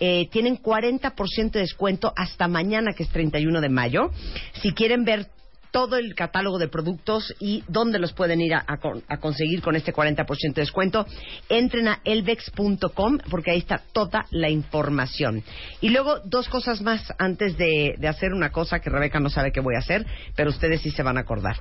eh, 0.00 0.28
tienen 0.30 0.62
40% 0.62 1.50
de 1.50 1.60
descuento 1.60 2.12
hasta 2.16 2.48
mañana, 2.48 2.92
que 2.92 3.02
es 3.02 3.08
31 3.10 3.60
de 3.60 3.68
mayo. 3.68 4.10
Si 4.62 4.72
quieren 4.72 5.04
ver 5.04 5.28
todo 5.70 5.96
el 5.96 6.14
catálogo 6.14 6.58
de 6.58 6.68
productos 6.68 7.34
y 7.40 7.62
dónde 7.68 7.98
los 7.98 8.12
pueden 8.12 8.40
ir 8.40 8.54
a, 8.54 8.64
conseguir 9.20 9.60
con 9.60 9.76
este 9.76 9.92
40% 9.92 10.54
de 10.54 10.62
descuento, 10.62 11.06
entren 11.48 11.88
a 11.88 12.00
elvex.com 12.04 13.18
porque 13.30 13.50
ahí 13.50 13.58
está 13.58 13.82
toda 13.92 14.26
la 14.30 14.48
información. 14.50 15.42
Y 15.80 15.90
luego, 15.90 16.20
dos 16.24 16.48
cosas 16.48 16.80
más 16.80 17.12
antes 17.18 17.56
de, 17.56 17.96
hacer 18.08 18.32
una 18.32 18.50
cosa 18.50 18.80
que 18.80 18.90
Rebeca 18.90 19.20
no 19.20 19.30
sabe 19.30 19.52
que 19.52 19.60
voy 19.60 19.74
a 19.74 19.80
hacer, 19.80 20.06
pero 20.34 20.50
ustedes 20.50 20.80
sí 20.80 20.90
se 20.90 21.02
van 21.02 21.18
a 21.18 21.20
acordar. 21.20 21.56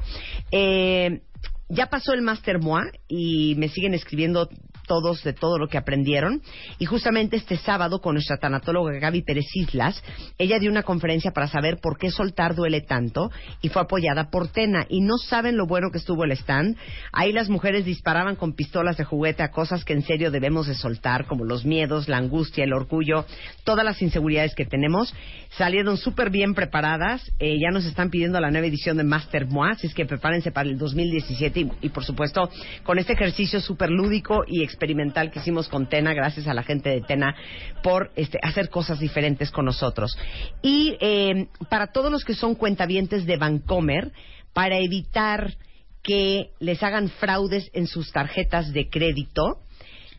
Eh, 0.52 1.22
ya 1.70 1.88
pasó 1.88 2.14
el 2.14 2.22
Master 2.22 2.60
MOA 2.60 2.84
y 3.10 3.56
me 3.58 3.68
siguen 3.68 3.94
escribiendo 3.94 4.50
todos 4.88 5.24
de 5.24 5.34
todo 5.34 5.60
lo 5.60 5.68
que 5.68 5.78
aprendieron. 5.78 6.42
Y 6.80 6.86
justamente 6.86 7.36
este 7.36 7.58
sábado, 7.58 8.00
con 8.02 8.16
nuestra 8.16 8.38
tanatóloga 8.38 8.98
Gaby 9.00 9.22
Pérez 9.22 9.46
Islas, 9.54 10.02
ella 10.40 10.58
dio 10.58 10.72
una 10.72 10.84
conferencia 10.84 11.32
para 11.32 11.48
saber 11.48 11.78
por 11.82 11.98
qué 11.98 12.10
soltar 12.10 12.56
duele 12.56 12.82
tanto 12.82 13.30
y 13.62 13.70
fue 13.70 13.84
apoyada 13.84 14.30
por 14.32 14.48
Tena. 14.48 14.86
Y 14.90 15.02
no 15.02 15.18
saben 15.18 15.58
lo 15.58 15.68
bueno 15.68 15.92
que 15.92 16.00
estuvo 16.00 16.24
el 16.24 16.32
stand. 16.32 16.78
Ahí 17.12 17.32
las 17.32 17.50
mujeres 17.50 17.86
disparaban 17.86 18.36
con 18.36 18.54
pistolas 18.54 18.98
de 18.98 19.04
juguete 19.04 19.44
a 19.44 19.52
cosas 19.52 19.86
que 19.86 19.94
en 19.94 20.02
serio 20.02 20.32
debemos 20.32 20.68
de 20.68 20.74
soltar, 20.74 21.26
como 21.26 21.46
los 21.46 21.66
miedos, 21.66 22.08
la 22.08 22.18
angustia, 22.18 22.64
el 22.64 22.74
orgullo, 22.74 23.26
todas 23.64 23.86
las 23.86 24.02
inseguridades 24.02 24.56
que 24.56 24.66
tenemos. 24.66 25.14
Salieron 25.58 25.98
súper 25.98 26.30
bien 26.30 26.54
preparadas. 26.54 27.32
Eh, 27.40 27.60
ya 27.60 27.72
nos 27.72 27.86
están 27.86 28.10
pidiendo 28.10 28.40
la 28.40 28.52
nueva 28.52 28.68
edición 28.68 28.98
de 28.98 29.04
Master 29.04 29.46
Moi, 29.48 29.72
así 29.72 29.88
es 29.88 29.94
que 29.94 30.06
prepárense 30.06 30.52
para 30.52 30.70
el 30.70 30.78
2017 30.78 31.60
y, 31.60 31.72
y 31.82 31.90
por 31.90 32.06
supuesto 32.06 32.50
con 32.84 33.00
este 33.00 33.14
ejercicio 33.14 33.60
súper 33.60 33.90
lúdico 33.90 34.44
y 34.48 34.64
experimental 34.78 35.32
que 35.32 35.40
hicimos 35.40 35.68
con 35.68 35.90
Tena, 35.90 36.14
gracias 36.14 36.48
a 36.48 36.54
la 36.54 36.62
gente 36.62 36.90
de 36.90 37.02
Tena 37.02 37.36
por 37.82 38.12
este, 38.16 38.40
hacer 38.44 38.70
cosas 38.70 39.00
diferentes 39.00 39.50
con 39.50 39.66
nosotros. 39.66 40.16
Y 40.62 40.96
eh, 41.02 41.48
para 41.70 41.88
todos 41.88 42.12
los 42.12 42.24
que 42.24 42.36
son 42.36 42.54
cuentavientes 42.54 43.26
de 43.26 43.38
Vancomer, 43.38 44.12
para 44.54 44.78
evitar 44.78 45.56
que 46.04 46.52
les 46.60 46.82
hagan 46.84 47.10
fraudes 47.10 47.70
en 47.74 47.88
sus 47.88 48.12
tarjetas 48.12 48.72
de 48.72 48.88
crédito, 48.88 49.60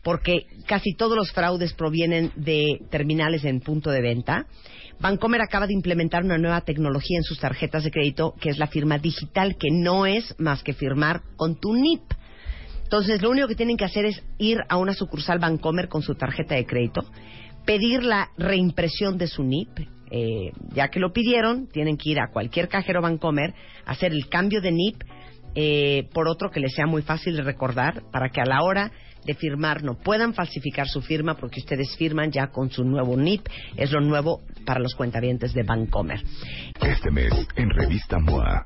porque 0.03 0.45
casi 0.65 0.93
todos 0.93 1.17
los 1.17 1.31
fraudes 1.31 1.73
provienen 1.73 2.31
de 2.35 2.81
terminales 2.89 3.45
en 3.45 3.61
punto 3.61 3.89
de 3.91 4.01
venta. 4.01 4.45
Vancomer 4.99 5.41
acaba 5.41 5.67
de 5.67 5.73
implementar 5.73 6.23
una 6.23 6.37
nueva 6.37 6.61
tecnología 6.61 7.17
en 7.17 7.23
sus 7.23 7.39
tarjetas 7.39 7.85
de 7.85 7.91
crédito, 7.91 8.35
que 8.41 8.49
es 8.49 8.57
la 8.57 8.67
firma 8.67 8.97
digital, 8.97 9.55
que 9.57 9.69
no 9.71 10.05
es 10.05 10.35
más 10.37 10.63
que 10.63 10.73
firmar 10.73 11.21
con 11.37 11.59
tu 11.59 11.73
NIP. 11.73 12.01
Entonces, 12.89 13.21
lo 13.21 13.29
único 13.29 13.47
que 13.47 13.53
tienen 13.53 13.77
que 13.77 13.85
hacer 13.85 14.05
es 14.05 14.23
ir 14.39 14.57
a 14.67 14.77
una 14.77 14.95
sucursal 14.95 15.37
Bancomer 15.37 15.89
con 15.89 16.01
su 16.01 16.15
tarjeta 16.15 16.55
de 16.55 16.65
crédito, 16.65 17.01
pedir 17.63 18.03
la 18.03 18.31
reimpresión 18.35 19.19
de 19.19 19.27
su 19.27 19.43
NIP, 19.43 19.69
eh, 20.09 20.51
ya 20.73 20.87
que 20.87 20.99
lo 20.99 21.13
pidieron, 21.13 21.67
tienen 21.67 21.97
que 21.97 22.09
ir 22.09 22.19
a 22.19 22.31
cualquier 22.33 22.67
cajero 22.67 22.99
Bancomer, 22.99 23.53
hacer 23.85 24.11
el 24.11 24.27
cambio 24.27 24.59
de 24.59 24.71
NIP 24.71 25.03
eh, 25.53 26.09
por 26.15 26.27
otro 26.27 26.49
que 26.49 26.59
les 26.59 26.73
sea 26.73 26.87
muy 26.87 27.03
fácil 27.03 27.35
de 27.35 27.43
recordar, 27.43 28.01
para 28.11 28.29
que 28.29 28.41
a 28.41 28.45
la 28.45 28.63
hora 28.63 28.91
de 29.23 29.35
firmar 29.35 29.83
no 29.83 29.93
puedan 29.93 30.33
falsificar 30.33 30.87
su 30.87 31.03
firma 31.03 31.35
porque 31.35 31.59
ustedes 31.59 31.95
firman 31.95 32.31
ya 32.31 32.47
con 32.47 32.71
su 32.71 32.83
nuevo 32.83 33.15
NIP. 33.15 33.45
Es 33.77 33.91
lo 33.91 34.01
nuevo 34.01 34.41
para 34.65 34.79
los 34.79 34.95
cuentavientes 34.95 35.53
de 35.53 35.61
Bancomer. 35.61 36.23
Este 36.81 37.11
mes, 37.11 37.33
en 37.55 37.69
Revista 37.69 38.17
MOA. 38.17 38.65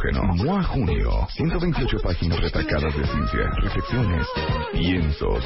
MOA 0.09 0.63
Junio, 0.63 1.27
128 1.29 1.97
páginas 2.03 2.39
retacadas 2.39 2.97
de 2.97 3.05
ciencia, 3.05 3.49
reflexiones, 3.61 4.27
piensos. 4.73 5.43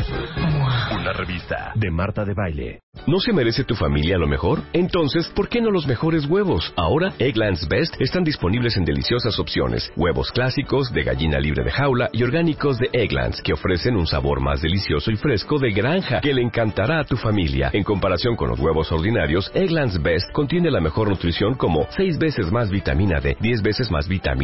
Una 0.97 1.11
revista 1.11 1.73
de 1.75 1.91
Marta 1.91 2.23
de 2.23 2.33
Baile. 2.33 2.79
¿No 3.07 3.19
se 3.19 3.33
merece 3.33 3.65
tu 3.65 3.75
familia 3.75 4.17
lo 4.17 4.27
mejor? 4.27 4.61
Entonces, 4.71 5.27
¿por 5.35 5.49
qué 5.49 5.61
no 5.61 5.69
los 5.69 5.85
mejores 5.85 6.25
huevos? 6.25 6.73
Ahora, 6.77 7.13
Egglands 7.19 7.67
Best 7.67 8.01
están 8.01 8.23
disponibles 8.23 8.77
en 8.77 8.85
deliciosas 8.85 9.37
opciones. 9.37 9.91
Huevos 9.95 10.31
clásicos, 10.31 10.91
de 10.91 11.03
gallina 11.03 11.37
libre 11.37 11.63
de 11.63 11.71
jaula 11.71 12.09
y 12.13 12.23
orgánicos 12.23 12.77
de 12.79 12.89
Egglands, 12.93 13.41
que 13.43 13.53
ofrecen 13.53 13.95
un 13.97 14.07
sabor 14.07 14.39
más 14.41 14.61
delicioso 14.61 15.11
y 15.11 15.17
fresco 15.17 15.59
de 15.59 15.71
granja 15.71 16.21
que 16.21 16.33
le 16.33 16.41
encantará 16.41 17.01
a 17.01 17.03
tu 17.03 17.17
familia. 17.17 17.69
En 17.73 17.83
comparación 17.83 18.35
con 18.35 18.49
los 18.49 18.59
huevos 18.59 18.91
ordinarios, 18.91 19.51
Egglands 19.53 20.01
Best 20.01 20.31
contiene 20.31 20.71
la 20.71 20.79
mejor 20.79 21.09
nutrición 21.09 21.55
como 21.55 21.85
6 21.89 22.17
veces 22.17 22.51
más 22.51 22.71
vitamina 22.71 23.19
D, 23.19 23.37
10 23.39 23.61
veces 23.61 23.91
más 23.91 24.07